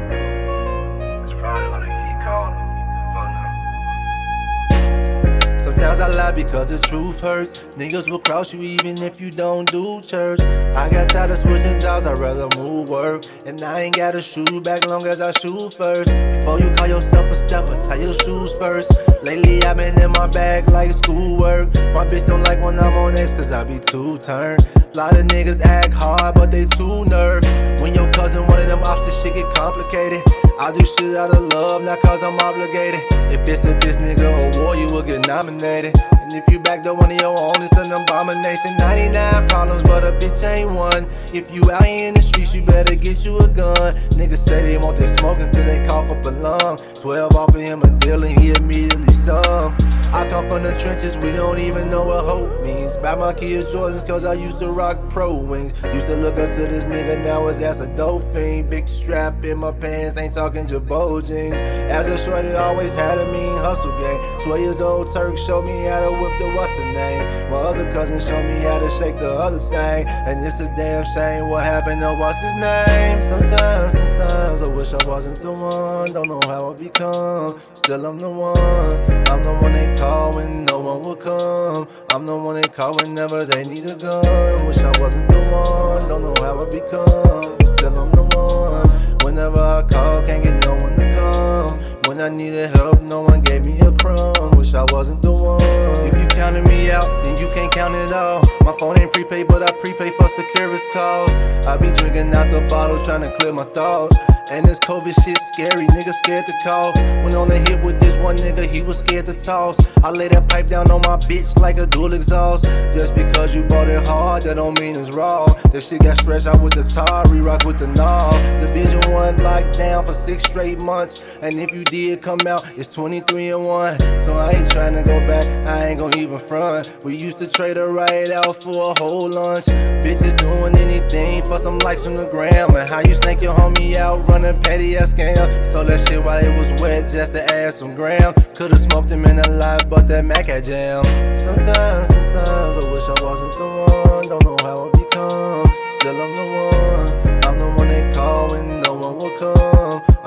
Sometimes 5.82 6.00
I 6.00 6.16
lie 6.16 6.32
because 6.32 6.70
the 6.70 6.78
truth 6.88 7.22
hurts. 7.22 7.58
Niggas 7.76 8.08
will 8.08 8.20
cross 8.20 8.54
you 8.54 8.62
even 8.62 9.02
if 9.02 9.20
you 9.20 9.32
don't 9.32 9.66
do 9.72 10.00
church. 10.02 10.40
I 10.40 10.88
got 10.92 11.10
tired 11.10 11.32
of 11.32 11.40
switching 11.40 11.80
jobs, 11.80 12.06
I'd 12.06 12.20
rather 12.20 12.48
move 12.56 12.90
work. 12.90 13.24
And 13.48 13.60
I 13.64 13.82
ain't 13.82 13.96
got 13.96 14.14
a 14.14 14.22
shoe 14.22 14.62
back 14.62 14.86
long 14.86 15.08
as 15.08 15.22
I 15.22 15.32
shoot 15.42 15.74
first. 15.74 16.12
Before 16.12 16.60
you 16.60 16.70
call 16.76 16.86
yourself 16.86 17.26
a 17.32 17.34
stepper, 17.34 17.82
tie 17.90 17.96
your 17.96 18.14
shoes 18.14 18.56
first. 18.60 18.92
Lately 19.24 19.64
I've 19.64 19.78
been 19.78 20.00
in 20.00 20.12
my 20.12 20.28
bag 20.28 20.70
like 20.70 20.92
schoolwork. 20.92 21.74
My 21.96 22.06
bitch 22.06 22.28
don't 22.28 22.44
like 22.44 22.64
when 22.64 22.78
I'm 22.80 22.94
on 22.94 23.18
X 23.18 23.34
cause 23.34 23.52
I 23.52 23.64
be 23.64 23.80
too 23.80 24.20
turned. 24.20 24.64
Lot 24.94 25.18
of 25.18 25.26
niggas 25.26 25.62
act 25.62 25.94
hard, 25.94 26.36
but 26.36 26.52
they 26.52 26.66
too 26.66 27.06
nerve. 27.06 27.44
When 27.82 27.96
your 27.96 28.12
cousin 28.12 28.46
one 28.46 28.60
of 28.60 28.68
them 28.68 28.84
options, 28.84 29.20
shit 29.24 29.34
get 29.34 29.52
complicated. 29.56 30.22
I 30.60 30.72
do 30.72 30.84
shit 30.86 31.18
out 31.18 31.32
of 31.32 31.52
love, 31.54 31.84
not 31.84 32.00
cause 32.02 32.24
I'm 32.24 32.40
obligated. 32.40 33.02
If 33.32 33.48
it's 33.48 33.66
a 33.66 33.74
bitch 33.76 33.98
nigga 33.98 34.56
war, 34.58 34.76
you 34.76 34.92
will 34.92 35.02
get 35.02 35.28
nominated. 35.28 35.96
And 36.12 36.34
if 36.34 36.44
you 36.52 36.60
back 36.60 36.82
to 36.84 36.94
one 36.94 37.12
of 37.12 37.20
your 37.20 37.38
own, 37.38 37.56
it's 37.60 37.78
an 37.78 37.92
abomination. 37.92 38.78
99 38.78 39.48
problems, 39.48 39.84
but 39.84 40.04
a 40.04 40.12
bitch 40.12 40.44
ain't 40.46 40.72
one. 40.72 41.06
If 41.34 41.54
you 41.54 41.72
out 41.72 41.86
here 41.86 42.08
in 42.10 42.14
the 42.14 42.22
streets, 42.22 42.54
you 42.56 42.64
better 42.64 42.96
get 42.96 43.26
you 43.26 43.38
a 43.40 43.48
gun. 43.48 43.94
Niggas 44.16 44.38
say 44.38 44.62
they 44.64 44.78
want 44.78 44.98
their 44.98 45.16
smoke 45.18 45.40
until 45.40 45.66
they 45.66 45.86
cough 45.88 46.10
up 46.10 46.26
a 46.26 46.30
lung. 46.30 46.78
12 47.02 47.36
off 47.36 47.50
of 47.50 47.62
him 47.62 47.82
a 47.82 47.90
deal 48.00 48.24
and 48.24 48.40
he 48.40 48.52
immediately 48.52 49.14
sung. 49.14 49.74
I 50.14 50.30
come 50.30 50.50
from 50.50 50.64
the 50.64 50.74
trenches, 50.74 51.16
we 51.18 51.32
don't 51.32 51.58
even 51.58 51.90
know 51.90 52.06
what 52.06 52.26
hope 52.26 52.62
means. 52.64 52.96
Buy 52.98 53.16
my 53.16 53.34
kids 53.34 53.74
Jordans 53.74 54.06
cause 54.06 54.26
I 54.26 54.34
used 54.34 54.60
to 54.60 54.70
rock 54.70 54.98
pro 55.10 55.34
wings. 55.38 55.72
Used 55.86 56.08
to 56.08 56.16
look 56.18 56.38
up 56.38 56.54
to 56.56 56.68
this 56.68 56.84
nigga, 56.84 57.24
now 57.24 57.48
his 57.48 57.62
ass 57.62 57.80
a 57.80 57.88
dope 57.96 58.24
fiend. 58.34 58.70
Big 58.70 58.90
strap 58.90 59.44
in 59.46 59.60
my 59.60 59.72
pants, 59.72 60.18
ain't 60.18 60.34
talking 60.34 60.68
Jabot 60.68 61.26
jeans. 61.26 61.56
As 61.56 62.08
a 62.10 62.18
shorty, 62.18 62.52
always 62.52 62.94
had 62.94 63.20
a 63.20 63.32
mean 63.32 63.58
hustle 63.60 63.98
game. 64.00 64.42
12 64.44 64.60
years 64.60 64.82
old 64.82 65.14
Turk 65.14 65.38
showed 65.38 65.64
me 65.64 65.86
how 65.86 66.02
to 66.02 66.12
whip 66.12 66.38
the 66.40 66.52
what's 66.56 66.76
the 66.76 66.86
name. 66.92 67.50
My 67.50 67.58
other 67.58 67.90
cousin 67.94 68.20
showed 68.20 68.44
me 68.44 68.60
how 68.60 68.80
to 68.80 68.90
shake 68.90 69.18
the 69.18 69.32
other 69.32 69.60
thing. 69.60 70.06
And 70.08 70.46
it's 70.46 70.60
a 70.60 70.68
damn 70.76 71.06
shame 71.16 71.50
what 71.50 71.64
happened 71.64 72.02
to 72.02 72.14
what's 72.16 72.38
his 72.42 72.56
name. 72.56 73.22
Sometimes, 73.22 73.94
sometimes 73.94 74.62
I 74.62 74.68
wish 74.68 74.92
I 74.92 75.08
wasn't 75.08 75.42
the 75.42 75.52
one. 75.54 76.12
Don't 76.12 76.28
know 76.28 76.42
how 76.46 76.74
I 76.74 76.76
become. 76.76 77.60
Still 77.76 78.06
I'm 78.06 78.20
the 78.20 78.30
one. 78.30 79.22
I'm 79.32 79.42
the 79.42 79.54
one 79.62 79.72
they 79.72 79.96
call 80.02 80.34
when 80.34 80.66
no 80.66 80.80
one 80.80 81.02
will 81.04 81.16
come. 81.16 81.88
I'm 82.12 82.26
the 82.26 82.36
one 82.36 82.56
they 82.60 82.68
call 82.68 82.96
whenever 82.98 83.46
they 83.46 83.64
need 83.64 83.86
a 83.86 83.96
gun. 83.96 84.66
Wish 84.66 84.80
I 84.80 84.92
wasn't 85.00 85.30
the 85.30 85.40
one. 85.54 86.02
Don't 86.10 86.24
know 86.26 86.34
how 86.42 86.54
I 86.64 86.66
become. 86.80 87.54
Still 87.74 87.96
I'm 88.02 88.10
the 88.18 88.26
one. 88.34 88.90
Whenever 89.24 89.62
I 89.62 89.84
call, 89.84 90.24
can't 90.26 90.44
get 90.44 90.58
no 90.66 90.74
one 90.84 90.96
to 90.98 91.06
come. 91.14 91.74
When 92.08 92.20
I 92.20 92.30
needed 92.30 92.72
help, 92.76 93.00
no 93.04 93.22
one 93.22 93.42
gave 93.42 93.66
me 93.68 93.80
a 93.82 93.92
crumb. 93.92 94.58
Wish 94.58 94.74
I 94.74 94.86
wasn't 94.92 95.22
the 95.22 95.32
one. 95.32 95.62
If 96.10 96.16
you 96.20 96.28
counted 96.30 96.66
me 96.66 96.90
out, 96.90 97.10
then 97.22 97.38
you 97.38 97.48
can't 97.54 97.72
count 97.72 97.94
it 97.94 98.12
all. 98.12 98.42
My 98.66 98.76
phone 98.80 98.98
ain't 98.98 99.14
prepaid, 99.14 99.48
but 99.48 99.62
I 99.62 99.72
prepay 99.82 100.10
for 100.18 100.28
security 100.30 100.84
calls. 100.94 101.32
I 101.68 101.78
be 101.78 101.92
drinking 101.92 102.34
out 102.34 102.50
the 102.50 102.62
bottle, 102.62 102.98
trying 103.06 103.22
to 103.22 103.32
clear 103.38 103.54
my 103.54 103.66
thoughts. 103.66 104.16
And 104.50 104.66
this 104.66 104.80
COVID 104.80 105.14
shit 105.24 105.38
scary, 105.38 105.86
nigga 105.88 106.14
scared 106.14 106.46
to 106.46 106.54
cough. 106.64 106.96
Went 107.24 107.36
on 107.36 107.52
a 107.52 107.58
hit 107.58 107.86
with 107.86 108.00
this 108.00 108.22
one 108.24 108.38
nigga, 108.38 108.70
he 108.70 108.82
was 108.82 109.00
scared 109.00 109.26
to 109.28 109.34
toss. 109.34 109.78
I 110.04 110.10
lay 110.10 110.28
that 110.30 110.50
pipe 110.50 110.68
down 110.68 110.90
on 110.90 111.02
my 111.02 111.18
bitch 111.18 111.58
like 111.60 111.78
a 111.78 111.86
dual 111.86 112.14
exhaust. 112.14 112.64
Just 112.94 113.16
because 113.16 113.56
you 113.56 113.64
bought 113.64 113.90
it 113.90 114.06
hard, 114.08 114.44
that 114.44 114.56
don't 114.56 114.80
mean 114.80 114.96
it's 114.96 115.12
raw. 115.12 115.46
That 115.46 115.82
shit 115.82 116.02
got 116.02 116.18
stretched 116.18 116.48
out 116.48 116.62
with 116.62 116.74
the 116.74 116.84
tar, 116.84 117.28
re-rock 117.30 117.66
with 117.66 117.78
the 117.78 117.88
knob. 117.88 118.34
vision 118.74 119.00
one 119.12 119.38
down 119.38 119.72
for 120.12 120.18
six 120.18 120.44
straight 120.44 120.82
months. 120.82 121.22
And 121.42 121.60
if 121.60 121.72
you 121.72 121.84
did 121.84 122.22
come 122.22 122.40
out, 122.48 122.66
it's 122.78 122.94
23 122.94 123.52
and 123.52 123.66
1. 123.66 124.00
So 124.00 124.34
I 124.34 124.52
ain't 124.52 124.70
trying 124.70 124.94
to 124.94 125.04
go 125.04 125.20
back, 125.22 125.46
I 125.66 125.88
ain't 125.88 126.00
gon' 126.00 126.18
even 126.18 126.38
front. 126.38 126.90
We 127.04 127.16
used 127.16 127.38
to 127.38 127.48
trade 127.48 127.78
a 127.78 127.88
ride 127.88 128.32
out 128.32 128.62
for 128.62 128.92
a 128.92 129.00
whole 129.00 129.30
lunch. 129.30 129.66
Bitches 130.04 130.36
doing 130.38 130.76
anything 130.78 131.44
for 131.44 131.58
some 131.58 131.80
likes 131.80 132.06
on 132.06 132.16
the 132.16 132.26
gram. 132.26 132.76
And 132.76 132.90
how 132.90 133.00
you 133.00 133.14
snake 133.14 133.42
your 133.42 133.56
homie 133.56 133.96
out 133.96 134.28
running 134.28 134.62
petty 134.62 134.98
ass 134.98 135.14
scam. 135.14 135.72
So 135.72 135.84
that 135.84 136.08
shit 136.08 136.26
while 136.26 136.44
it 136.44 136.58
was 136.58 136.82
wet 136.82 137.10
just 137.10 137.32
to 137.34 137.44
add 137.54 137.74
some 137.74 137.96
gram. 137.96 138.34
Could've 138.56 138.80
smoked 138.80 139.12
him 139.12 139.26
in 139.26 139.40
a 139.40 139.50
live, 139.50 139.90
but 139.90 140.08
that 140.10 140.26
Mac 140.26 140.48
had 140.48 140.66
jam. 140.66 141.04
Sometimes, 141.40 142.08
sometimes 142.08 142.84
I 142.84 142.92
wish 142.92 143.04
I 143.04 143.24
wasn't 143.24 143.54
the 143.54 143.66
one. 143.66 144.28
Don't 144.28 144.44
know 144.44 144.58
how 144.62 144.88
I 144.88 144.92
become. 144.92 145.74
Still 146.00 146.22
I'm 146.22 146.36
the 146.36 146.58
one. 146.58 146.71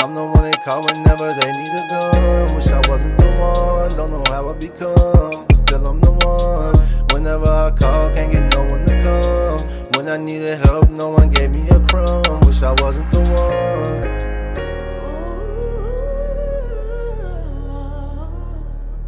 I'm 0.05 0.13
the 0.15 0.23
one 0.23 0.43
they 0.43 0.53
call 0.63 0.83
whenever 0.83 1.33
they 1.33 1.51
need 1.57 1.73
a 1.73 1.89
gun. 1.89 2.55
Wish 2.55 2.67
I 2.67 2.79
wasn't 2.91 3.17
the 3.17 3.25
one. 3.41 3.89
Don't 3.97 4.11
know 4.11 4.23
how 4.29 4.51
I 4.51 4.53
become. 4.53 5.47
But 5.47 5.57
still 5.57 5.87
I'm 5.87 5.99
the 5.99 6.13
one. 6.13 6.77
Whenever 7.11 7.47
I 7.47 7.71
call, 7.71 8.15
can't 8.15 8.31
get 8.31 8.53
no 8.53 8.65
one 8.65 8.85
to 8.85 9.03
come. 9.03 9.61
When 9.97 10.11
I 10.13 10.19
needed 10.19 10.59
help, 10.59 10.91
no 10.91 11.09
one 11.09 11.31
gave 11.31 11.57
me 11.57 11.67
a 11.71 11.81
crumb. 11.89 12.41
Wish 12.41 12.63
I 12.63 12.75
wasn't 12.83 13.11
the 13.13 13.21
one. 13.21 13.33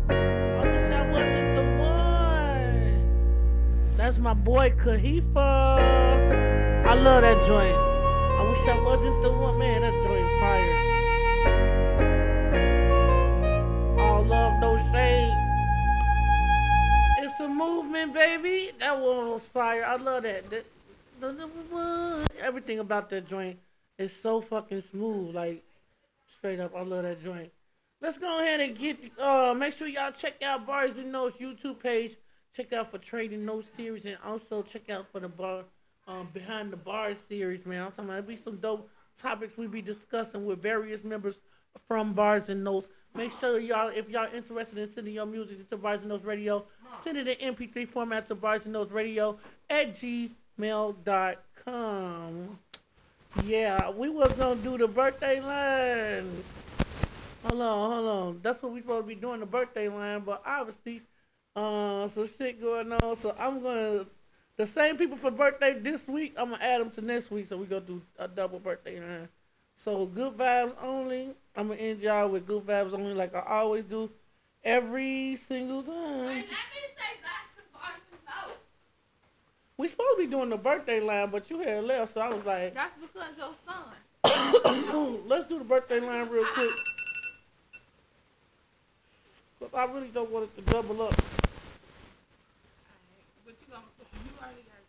I 0.08 0.62
wish 0.64 0.92
I 0.94 1.02
wasn't 1.12 1.56
the 1.56 1.64
one. 1.78 3.04
That's 3.98 4.16
my 4.16 4.32
boy 4.32 4.70
Kahifa. 4.70 5.78
I 6.86 6.94
love 6.94 7.20
that 7.20 7.36
joint. 7.46 7.76
I 7.76 8.42
wish 8.48 8.66
I 8.66 8.78
wasn't 8.82 9.22
the 9.22 9.30
one. 9.30 9.58
Man, 9.58 9.82
that 9.82 9.92
joint 9.92 10.40
fire. 10.40 10.85
Movement, 17.56 18.12
baby. 18.12 18.70
That 18.78 19.00
one 19.00 19.30
was 19.30 19.42
fire. 19.42 19.82
I 19.82 19.96
love 19.96 20.24
that. 20.24 20.44
Everything 22.40 22.80
about 22.80 23.08
that 23.08 23.26
joint 23.26 23.58
is 23.96 24.14
so 24.14 24.42
fucking 24.42 24.82
smooth. 24.82 25.34
Like, 25.34 25.64
straight 26.26 26.60
up, 26.60 26.76
I 26.76 26.82
love 26.82 27.04
that 27.04 27.22
joint. 27.22 27.50
Let's 28.02 28.18
go 28.18 28.40
ahead 28.40 28.60
and 28.60 28.76
get. 28.76 28.98
Uh, 29.18 29.54
make 29.56 29.72
sure 29.72 29.88
y'all 29.88 30.12
check 30.12 30.42
out 30.42 30.66
Barz 30.66 30.98
and 30.98 31.14
Notez 31.14 31.38
YouTube 31.38 31.82
page. 31.82 32.16
Check 32.54 32.74
out 32.74 32.90
for 32.90 32.98
Trading 32.98 33.46
Notes 33.46 33.70
series, 33.74 34.04
and 34.04 34.18
also 34.22 34.60
check 34.62 34.90
out 34.90 35.08
for 35.08 35.20
the 35.20 35.28
bar, 35.28 35.64
um, 36.06 36.28
Behind 36.34 36.70
the 36.70 36.76
Bars 36.76 37.16
series, 37.26 37.64
man. 37.64 37.84
I'm 37.84 37.90
talking 37.90 38.04
about 38.04 38.18
it 38.18 38.28
be 38.28 38.36
some 38.36 38.58
dope 38.58 38.90
topics 39.16 39.56
we 39.56 39.66
be 39.66 39.80
discussing 39.80 40.44
with 40.44 40.60
various 40.60 41.04
members 41.04 41.40
from 41.88 42.14
Barz 42.14 42.50
and 42.50 42.66
Notez. 42.66 42.88
Make 43.16 43.32
sure 43.40 43.58
y'all, 43.58 43.88
if 43.88 44.10
y'all 44.10 44.28
interested 44.34 44.76
in 44.76 44.90
sending 44.90 45.14
your 45.14 45.24
music 45.24 45.70
to 45.70 45.76
and 45.76 45.82
Notez 45.82 46.26
Radio, 46.26 46.66
send 46.90 47.16
it 47.16 47.26
in 47.26 47.54
MP3 47.54 47.88
format 47.88 48.26
to 48.26 48.34
and 48.34 48.40
Notez 48.42 48.92
Radio 48.92 49.38
at 49.70 49.94
gmail.com. 49.94 50.98
Yeah, 53.44 53.90
we 53.90 54.10
was 54.10 54.32
gonna 54.34 54.60
do 54.60 54.76
the 54.76 54.86
birthday 54.86 55.40
line. 55.40 56.30
Hold 57.44 57.62
on, 57.62 57.90
hold 57.90 58.06
on. 58.08 58.40
That's 58.42 58.62
what 58.62 58.72
we 58.72 58.80
supposed 58.80 59.04
to 59.04 59.08
be 59.08 59.14
doing 59.14 59.40
the 59.40 59.46
birthday 59.46 59.88
line, 59.88 60.20
but 60.20 60.42
obviously, 60.44 61.00
uh, 61.54 62.08
some 62.08 62.28
shit 62.28 62.60
going 62.60 62.92
on. 62.92 63.16
So 63.16 63.34
I'm 63.38 63.62
gonna 63.62 64.04
the 64.56 64.66
same 64.66 64.98
people 64.98 65.16
for 65.16 65.30
birthday 65.30 65.78
this 65.78 66.06
week. 66.06 66.34
I'm 66.36 66.50
gonna 66.50 66.62
add 66.62 66.82
them 66.82 66.90
to 66.90 67.00
next 67.00 67.30
week, 67.30 67.46
so 67.46 67.56
we 67.56 67.64
gonna 67.66 67.80
do 67.80 68.02
a 68.18 68.28
double 68.28 68.58
birthday 68.58 69.00
line. 69.00 69.28
So 69.76 70.06
good 70.06 70.36
vibes 70.36 70.74
only. 70.82 71.30
I'm 71.54 71.68
gonna 71.68 71.80
end 71.80 72.00
y'all 72.00 72.28
with 72.28 72.46
good 72.46 72.66
vibes 72.66 72.92
only, 72.92 73.14
like 73.14 73.34
I 73.34 73.40
always 73.40 73.84
do, 73.84 74.10
every 74.64 75.36
single 75.36 75.82
time. 75.82 76.44
We 79.78 79.88
supposed 79.88 80.16
to 80.16 80.24
be 80.24 80.26
doing 80.26 80.48
the 80.48 80.56
birthday 80.56 81.00
line, 81.00 81.28
but 81.28 81.50
you 81.50 81.60
had 81.60 81.84
left, 81.84 82.14
so 82.14 82.22
I 82.22 82.28
was 82.32 82.44
like, 82.46 82.72
That's 82.72 82.94
because 82.96 83.36
your 83.36 83.52
son. 83.64 83.84
let's 85.26 85.46
do 85.48 85.58
the 85.58 85.64
birthday 85.64 86.00
line 86.00 86.28
real 86.30 86.46
quick. 86.46 86.70
Cause 89.60 89.68
I 89.74 89.84
really 89.92 90.08
don't 90.08 90.30
want 90.30 90.44
it 90.44 90.56
to 90.56 90.62
double 90.72 91.02
up. 91.02 91.14
But 93.44 93.54
you 93.60 93.66
gonna 93.70 93.84
you 94.24 94.32
already 94.40 94.62
got 94.62 94.80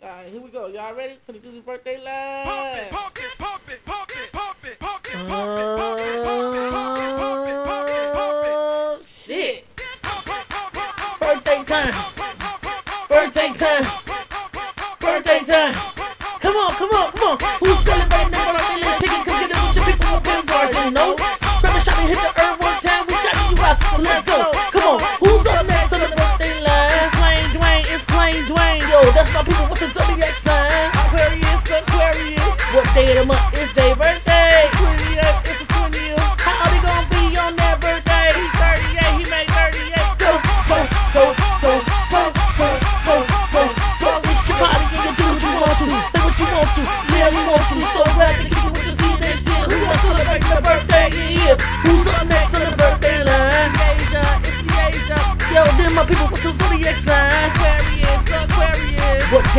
All 0.00 0.08
right, 0.08 0.28
here 0.28 0.40
we 0.40 0.48
go. 0.50 0.68
Y'all 0.68 0.94
ready 0.94 1.14
for 1.26 1.32
the 1.32 1.40
do 1.40 1.50
the 1.50 1.60
birthday 1.60 1.96
line? 1.96 2.86
Pump 2.88 3.18
it, 3.18 3.36
pump 3.36 3.62
it, 3.68 3.84
pump 3.84 4.10
it, 4.10 4.30
pump 4.30 4.56
it, 4.64 4.78
pump 4.78 5.06
it, 5.06 5.26
pump 5.26 5.58
it, 5.58 5.76
pump 5.76 5.98
it, 5.98 6.22
pump 7.66 7.88
it, 7.88 8.14
pump 8.14 9.04
Shit. 9.04 9.66
Birthday 11.18 11.64
time. 11.64 11.94
Birthday 13.08 13.52
time. 13.54 13.86
Birthday 15.00 15.40
time. 15.40 15.74
Come 16.42 16.56
on, 16.56 16.74
come 16.74 16.90
on, 16.90 17.10
come 17.10 17.22
on. 17.26 17.58
Who's 17.58 17.78
celebrating 17.80 18.30
their 18.30 18.52
birthday? 18.54 18.78
Let's 18.78 19.02
take 19.02 19.10
it, 19.10 19.24
come 19.26 19.40
get 19.40 19.50
it 19.50 19.58
with 19.66 19.76
your 19.76 19.84
people 19.84 20.30
in 20.30 20.46
bars. 20.46 20.74
You 20.74 20.90
know, 20.92 21.16
grab 21.16 21.74
a 21.74 21.80
shot 21.80 21.98
and 21.98 22.08
hit 22.08 22.22
the 22.22 22.40
earth 22.40 22.60
one 22.60 22.78
time. 22.78 23.04
We 23.08 23.14
shot 23.14 23.50
you 23.50 23.62
out, 23.64 23.82
so 23.82 24.02
let's 24.02 24.26
go. 24.26 24.67
Yo, 28.98 29.12
that's 29.12 29.32
my 29.32 29.44
people. 29.44 29.62
What's 29.70 29.78
the 29.78 29.94
zodiac 29.94 30.34
sign? 30.34 30.90
Aquarius, 30.90 31.62
Aquarius. 31.70 32.58
What 32.74 32.82
day 32.98 33.06
of 33.14 33.22
the 33.22 33.24
month 33.30 33.54
is 33.54 33.70
their 33.78 33.94
birthday? 33.94 34.66
28, 34.74 35.22
it's 35.46 35.62
the 35.62 35.66
20th. 35.70 36.18
How 36.42 36.66
they 36.66 36.82
gonna 36.82 37.06
be 37.06 37.38
on 37.38 37.54
that 37.62 37.78
birthday? 37.78 38.34
He's 38.34 38.50
38, 38.58 39.22
he 39.22 39.24
made 39.30 39.46
38. 39.54 40.02
Go, 40.18 40.34
go, 40.66 40.82
go, 41.14 41.30
go, 41.62 41.78
go, 42.10 42.22
go, 42.58 42.74
go, 43.06 43.22
go, 43.54 43.62
go. 44.02 44.10
It's 44.34 44.42
your 44.50 44.58
party 44.58 44.82
you 44.90 45.14
do 45.14 45.30
what 45.30 45.46
you 45.46 45.54
want 45.62 45.78
to. 45.78 45.86
Say 46.10 46.18
what 46.18 46.34
you 46.34 46.48
want 46.50 46.70
to, 46.74 46.82
yeah, 46.82 47.30
you 47.30 47.42
want 47.46 47.70
to. 47.70 47.76
So 47.78 48.02
glad 48.18 48.34
to 48.34 48.50
kick 48.50 48.66
it 48.66 48.72
with 48.74 48.82
the 48.82 48.92
see 48.98 49.14
that 49.14 49.36
shit. 49.46 49.62
Who 49.62 49.78
else 49.78 50.02
celebrating 50.02 50.50
the 50.50 50.58
birthday? 50.58 51.06
Yeah, 51.38 51.54
who's 51.86 52.02
up 52.18 52.26
next 52.26 52.50
on 52.50 52.66
the 52.66 52.74
birthday 52.74 53.22
line? 53.22 53.70
Asia, 53.78 54.26
it's 54.42 54.58
the 54.58 54.74
Asia. 54.90 55.22
Yo, 55.54 55.62
them 55.78 55.94
my 55.94 56.02
people, 56.02 56.26
what's 56.34 56.42
the 56.42 56.57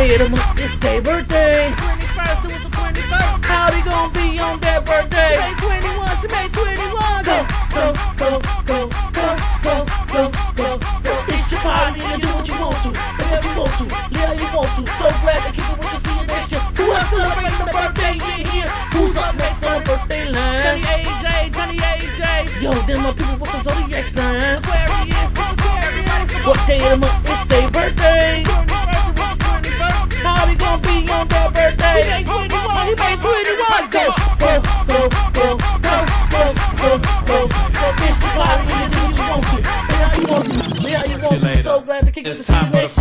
What 0.00 0.08
day 0.08 0.14
of 0.14 0.20
the 0.20 0.28
month 0.30 0.60
is 0.60 0.80
their 0.80 1.02
birthday? 1.02 1.72
21st, 1.76 2.44
it 2.44 2.52
was 2.52 2.62
the 2.64 2.70
21st. 2.70 3.44
How 3.44 3.70
they 3.70 3.82
gonna 3.82 4.12
be 4.14 4.38
on 4.40 4.60
that 4.60 4.84
birthday? 4.86 5.36
She 5.36 5.44
made 5.44 5.82
21, 5.84 6.16
she 6.16 6.28
made 6.28 6.52
21. 6.52 7.24
Go, 7.24 7.36
go, 7.68 7.84
go, 8.16 8.30
go, 8.64 8.78
go, 9.12 9.28
go, 9.60 9.76
go, 10.08 10.22
go, 10.56 10.70
go. 11.04 11.14
It's 11.28 11.52
your 11.52 11.60
party 11.60 12.00
and 12.00 12.22
do 12.22 12.28
what 12.32 12.48
you 12.48 12.56
want 12.56 12.80
to. 12.80 12.90
Say 12.96 13.26
what 13.28 13.44
you 13.44 13.52
want 13.60 13.74
to, 13.76 13.84
yeah, 14.16 14.32
you 14.40 14.48
want 14.56 14.72
to. 14.72 14.82
So 14.88 15.06
glad 15.20 15.40
to 15.44 15.50
kick 15.52 15.68
it 15.68 15.76
with 15.76 15.92
the 15.92 15.98
see 16.00 16.20
that 16.32 16.42
shit. 16.48 16.62
Who 16.80 16.84
else 16.88 17.10
celebrating 17.12 17.60
the 17.60 17.68
birthday? 17.68 18.14
Yeah, 18.16 18.40
here. 18.48 18.70
Who's 18.96 19.16
up 19.20 19.36
next 19.36 19.60
on 19.68 19.72
the 19.76 19.84
birthday 19.84 20.24
line? 20.32 20.64
Johnny 20.64 20.84
AJ, 20.96 21.52
Johnny 21.52 21.76
AJ. 21.76 22.24
Yo, 22.64 22.72
them 22.88 23.04
my 23.04 23.12
people, 23.12 23.36
what's 23.36 23.52
the 23.52 23.60
zodiac 23.68 24.04
sign? 24.08 24.64
Aquarius, 24.64 25.28
Aquarius. 25.36 26.28
What 26.48 26.60
day 26.64 26.80
of 26.88 26.90
the 26.90 26.98
month 27.04 27.28
is 27.28 27.40
their 27.52 27.68
birthday? 27.68 28.69
Go, 33.90 34.06
go, 34.38 34.62
go, 34.86 35.08
go, 35.32 35.56
go, 35.58 36.06
go, 36.30 36.54
go, 36.78 36.98
go, 37.26 37.38
go. 37.48 37.86
It's 37.98 38.22
your 38.22 38.32
party 38.38 38.62
and 38.70 38.84
you 38.84 38.86
do 38.94 39.00
what 39.02 39.16
you 39.16 39.24
want 39.26 39.44
to. 39.44 39.58
Say 39.60 39.98
how 39.98 40.14
you 40.14 40.26
want 40.30 40.44
to, 40.44 40.54
say 40.80 40.92
how 40.92 41.04
you 41.04 41.18
want 41.18 41.42
to. 41.42 41.62
So 41.64 41.80
glad 41.80 42.06
to 42.06 42.12
kick 42.12 42.26
it 42.26 42.28
with 42.28 42.46
the 42.46 42.88
see 42.88 42.99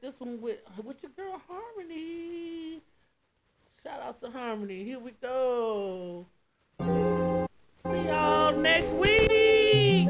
this 0.00 0.20
one 0.20 0.40
with 0.40 0.58
with 0.84 1.02
your 1.02 1.12
girl 1.16 1.40
Harmony. 1.48 2.80
Shout 3.82 4.00
out 4.02 4.20
to 4.20 4.30
Harmony. 4.30 4.84
Here 4.84 4.98
we 4.98 5.12
go. 5.22 6.26
See 6.80 8.06
y'all 8.08 8.56
next 8.56 8.92
week. 8.94 10.08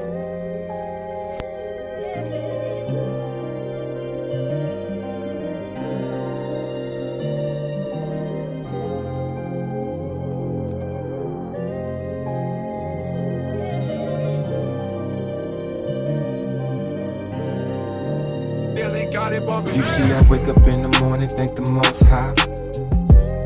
You 19.28 19.82
see, 19.82 20.04
I 20.12 20.22
wake 20.28 20.46
up 20.46 20.56
in 20.68 20.88
the 20.88 20.98
morning, 21.00 21.28
thank 21.28 21.56
the 21.56 21.62
most 21.62 22.00
high. 22.04 22.32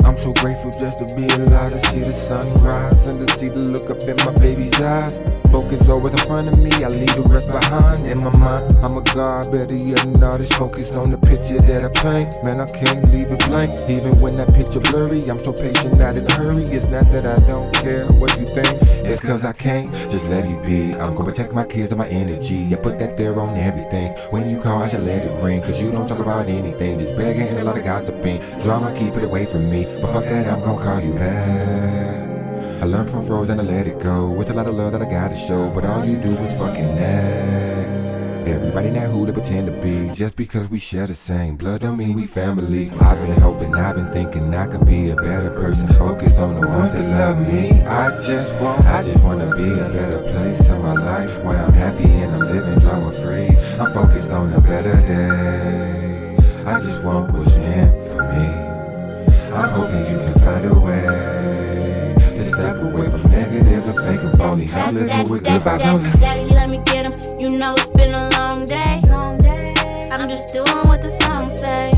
I'm 0.06 0.18
so 0.18 0.34
grateful 0.34 0.70
just 0.72 0.98
to 0.98 1.06
be 1.16 1.24
alive, 1.24 1.72
to 1.72 1.80
see 1.88 2.00
the 2.00 2.12
sunrise 2.12 3.06
and 3.06 3.26
to 3.26 3.38
see 3.38 3.48
the 3.48 3.60
look 3.60 3.88
up 3.88 4.02
in 4.02 4.16
my 4.16 4.32
baby's 4.38 4.78
eyes. 4.78 5.39
Focus 5.50 5.88
always 5.88 6.12
in 6.12 6.26
front 6.26 6.48
of 6.48 6.58
me. 6.58 6.70
I 6.84 6.88
leave 6.88 7.14
the 7.14 7.22
rest 7.22 7.50
behind. 7.50 8.04
In 8.06 8.22
my 8.22 8.30
mind, 8.36 8.76
I'm 8.82 8.96
a 8.96 9.02
god, 9.02 9.52
better 9.52 9.74
yet 9.74 9.98
than 9.98 10.22
artist. 10.22 10.54
Focused 10.54 10.94
on 10.94 11.10
the 11.10 11.18
picture 11.18 11.60
that 11.60 11.84
I 11.84 11.90
paint. 12.00 12.42
Man, 12.44 12.60
I 12.60 12.66
can't 12.66 13.04
leave 13.12 13.30
it 13.30 13.44
blank. 13.46 13.78
Even 13.88 14.20
when 14.20 14.36
that 14.38 14.52
picture 14.54 14.80
blurry, 14.80 15.20
I'm 15.28 15.38
so 15.38 15.52
patient, 15.52 15.98
not 15.98 16.16
in 16.16 16.26
a 16.26 16.32
hurry. 16.32 16.62
It's 16.62 16.88
not 16.88 17.04
that 17.12 17.26
I 17.26 17.38
don't 17.46 17.72
care 17.74 18.06
what 18.20 18.38
you 18.38 18.46
think. 18.46 18.78
It's 19.04 19.20
cause 19.20 19.44
I 19.44 19.52
can't 19.52 19.92
just 20.10 20.26
let 20.28 20.46
me 20.46 20.56
be. 20.66 20.94
I'm 20.94 21.14
gonna 21.14 21.30
protect 21.30 21.52
my 21.52 21.64
kids 21.64 21.92
and 21.92 21.98
my 21.98 22.08
energy. 22.08 22.72
I 22.72 22.76
put 22.76 22.98
that 23.00 23.16
there 23.16 23.38
on 23.38 23.56
everything. 23.56 24.12
When 24.30 24.48
you 24.48 24.60
call, 24.60 24.82
I 24.82 24.88
should 24.88 25.04
let 25.04 25.24
it 25.24 25.42
ring. 25.42 25.60
Cause 25.62 25.80
you 25.80 25.90
don't 25.90 26.06
talk 26.06 26.20
about 26.20 26.48
anything. 26.48 26.98
Just 26.98 27.16
begging 27.16 27.48
and 27.48 27.58
a 27.58 27.64
lot 27.64 27.76
of 27.76 27.84
gossiping. 27.84 28.40
Drama, 28.60 28.92
keep 28.94 29.14
it 29.14 29.24
away 29.24 29.46
from 29.46 29.70
me. 29.70 29.84
But 30.00 30.12
fuck 30.12 30.24
that, 30.24 30.46
I'm 30.46 30.60
gonna 30.60 30.82
call 30.82 31.00
you 31.00 31.14
back. 31.14 31.99
I 32.80 32.84
learned 32.84 33.10
from 33.10 33.26
froze 33.26 33.50
and 33.50 33.60
I 33.60 33.64
let 33.64 33.86
it 33.86 33.98
go. 33.98 34.30
With 34.30 34.48
a 34.48 34.54
lot 34.54 34.66
of 34.66 34.74
love 34.74 34.92
that 34.92 35.02
I 35.02 35.04
gotta 35.04 35.36
show. 35.36 35.70
But 35.74 35.84
all 35.84 36.02
you 36.02 36.16
do 36.16 36.30
is 36.38 36.54
fucking 36.54 36.94
nag. 36.94 38.48
Everybody 38.48 38.88
not 38.88 39.08
who 39.08 39.26
they 39.26 39.32
pretend 39.32 39.66
to 39.66 39.72
be. 39.82 40.10
Just 40.14 40.34
because 40.34 40.70
we 40.70 40.78
share 40.78 41.06
the 41.06 41.12
same 41.12 41.56
blood 41.56 41.82
don't 41.82 41.98
mean 41.98 42.14
we 42.14 42.26
family. 42.26 42.88
I've 42.98 43.20
been 43.20 43.38
hoping, 43.38 43.74
I've 43.74 43.96
been 43.96 44.10
thinking 44.12 44.54
I 44.54 44.66
could 44.66 44.86
be 44.86 45.10
a 45.10 45.16
better 45.16 45.50
person. 45.50 45.88
Focused 45.88 46.38
on 46.38 46.58
the 46.58 46.66
ones 46.66 46.92
that 46.92 47.06
love 47.06 47.46
me. 47.46 47.82
I 47.82 48.16
just 48.16 48.54
want, 48.62 48.82
I 48.86 49.02
just 49.02 49.22
wanna 49.22 49.54
be 49.54 49.68
a 49.68 49.88
better 49.90 50.22
place 50.32 50.66
in 50.70 50.80
my 50.80 50.94
life 50.94 51.44
where 51.44 51.58
I'm 51.58 51.74
happy 51.74 52.08
and 52.08 52.32
I'm 52.32 52.40
living 52.40 52.78
drama 52.78 53.12
free. 53.12 53.48
I'm 53.78 53.92
focused 53.92 54.30
on 54.30 54.52
the 54.52 54.60
better 54.62 54.96
days. 55.02 56.30
I 56.66 56.80
just 56.80 57.02
want 57.02 57.30
what's 57.34 57.54
meant 57.56 57.92
for 58.06 58.22
me. 58.32 58.48
I'm 59.52 59.68
hoping 59.68 60.00
you 60.10 60.18
can 60.24 60.38
find 60.38 60.64
a 60.64 60.74
way 60.80 61.29
negative, 64.10 64.32
the 64.32 64.36
fake 64.36 64.38
phony. 64.38 64.70
I'm 64.72 64.94
living 64.94 65.28
with 65.28 65.44
good 65.44 65.62
vibes 65.62 65.86
only. 65.86 66.10
Daddy, 66.18 66.44
let 66.54 66.70
me 66.70 66.78
get 66.84 67.06
him. 67.06 67.40
You 67.40 67.50
know 67.50 67.74
it's 67.74 67.88
been 67.88 68.14
a 68.14 68.28
long 68.30 68.66
day. 68.66 69.00
I'm 70.12 70.28
just 70.28 70.52
doing 70.52 70.66
what 70.88 71.02
the 71.02 71.10
song 71.10 71.50
say. 71.50 71.92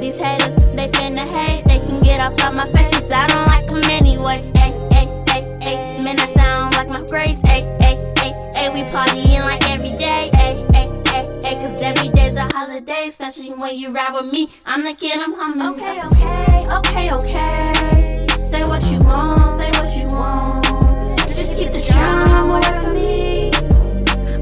These 0.00 0.18
haters, 0.18 0.74
they 0.74 0.88
finna 0.88 1.30
hate. 1.30 1.64
They 1.64 1.78
can 1.80 2.00
get 2.00 2.20
up 2.20 2.40
out 2.40 2.54
my 2.54 2.66
face, 2.72 2.88
cause 2.90 3.12
I 3.12 3.26
don't 3.26 3.46
like 3.46 3.66
them 3.66 3.82
anyway. 3.90 4.50
Ay, 4.56 4.72
ay, 4.92 5.08
ay, 5.28 5.44
ay. 5.62 6.04
Man, 6.04 6.18
I 6.18 6.26
sound 6.28 6.74
like 6.76 6.88
my 6.88 7.02
grades. 7.06 7.42
Ay, 7.44 7.62
ay, 7.80 7.98
ay, 8.18 8.32
ay. 8.56 8.68
We 8.72 8.82
partying 8.82 9.44
like 9.44 9.68
every 9.70 9.94
day. 9.94 10.30
Ay, 10.34 10.64
ay, 10.74 10.88
ay, 11.08 11.24
ay. 11.44 11.54
Cause 11.54 11.82
every 11.82 12.08
day's 12.08 12.36
a 12.36 12.48
holiday, 12.52 13.06
especially 13.08 13.52
when 13.52 13.76
you 13.76 13.90
ride 13.90 14.14
with 14.14 14.32
me. 14.32 14.48
I'm 14.64 14.84
the 14.84 14.94
kid, 14.94 15.18
I'm 15.18 15.34
humming. 15.34 15.66
Okay, 15.74 16.02
okay, 16.06 16.66
okay, 16.78 17.12
okay. 17.12 18.26
Say 18.42 18.62
what 18.64 18.82
you 18.84 18.98
want, 19.00 19.52
say 19.52 19.70
what 19.72 19.94
you 19.96 20.06
want. 20.16 20.63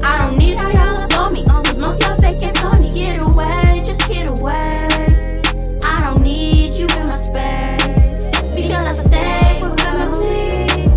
I 0.05 0.17
don't 0.19 0.37
need 0.37 0.57
how 0.57 0.69
y'all 0.69 1.01
up 1.01 1.17
on 1.17 1.33
me. 1.33 1.43
Cause 1.45 1.77
most 1.77 2.01
y'all 2.01 2.17
fake 2.19 2.41
and 2.43 2.57
phony. 2.57 2.89
Get 2.91 3.19
away, 3.19 3.83
just 3.85 4.07
get 4.07 4.27
away. 4.27 4.87
I 5.83 6.01
don't 6.03 6.21
need 6.21 6.73
you 6.73 6.85
in 6.85 7.07
my 7.07 7.15
space. 7.15 8.31
Because 8.53 8.73
I 8.73 8.93
stay 8.93 9.59
with 9.61 9.79
family. 9.79 10.87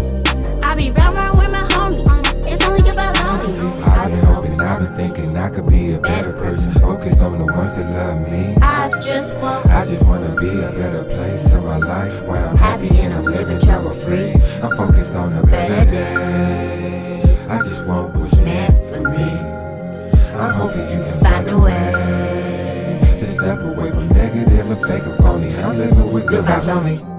I 0.62 0.74
be 0.74 0.90
round 0.90 1.16
round 1.16 1.38
with 1.38 1.50
my 1.50 1.66
homies. 1.70 2.46
It's 2.46 2.64
only 2.64 2.88
about 2.90 3.16
lonely. 3.20 3.82
I've 3.84 4.10
been 4.10 4.24
hoping, 4.24 4.60
I've 4.60 4.80
been 4.80 4.94
thinking 4.96 5.36
I 5.36 5.48
could 5.50 5.68
be 5.68 5.92
a 5.94 6.00
better 6.00 6.32
person. 6.32 6.72
Focused 6.72 7.20
on 7.20 7.38
the 7.38 7.52
ones 7.52 7.72
that 7.76 7.90
love 7.92 8.28
me. 8.30 8.56
I 8.62 8.90
just 9.02 9.34
want. 9.36 9.66
I 9.66 9.84
just 9.86 10.02
wanna 10.04 10.34
be 10.36 10.48
a 10.48 10.70
better 10.72 11.04
place 11.04 11.52
in 11.52 11.64
my 11.64 11.78
life 11.78 12.22
where 12.26 12.46
I'm 12.46 12.56
happy 12.56 12.88
and 13.00 13.14
I'm 13.14 13.24
living 13.24 13.65
free. 14.04 14.32
I'm 14.62 14.76
focused 14.76 15.14
on 15.14 15.32
a 15.32 15.46
better 15.46 15.90
day. 15.90 17.22
I 17.48 17.58
just 17.58 17.84
want 17.86 18.14
what's 18.14 18.36
meant 18.36 18.76
for 18.94 19.00
me. 19.08 19.24
I'm 20.38 20.54
hoping 20.54 20.88
you 20.90 21.04
can 21.04 21.20
find 21.20 21.48
a 21.48 21.58
way 21.58 23.16
to 23.20 23.30
step 23.30 23.58
away 23.60 23.90
from 23.90 24.08
negative 24.08 24.70
and 24.70 24.80
fake 24.82 25.04
and 25.04 25.16
phony. 25.16 25.54
I'm 25.56 25.78
living 25.78 26.12
with 26.12 26.26
good 26.26 26.44
vibes 26.44 26.68
only. 26.68 27.15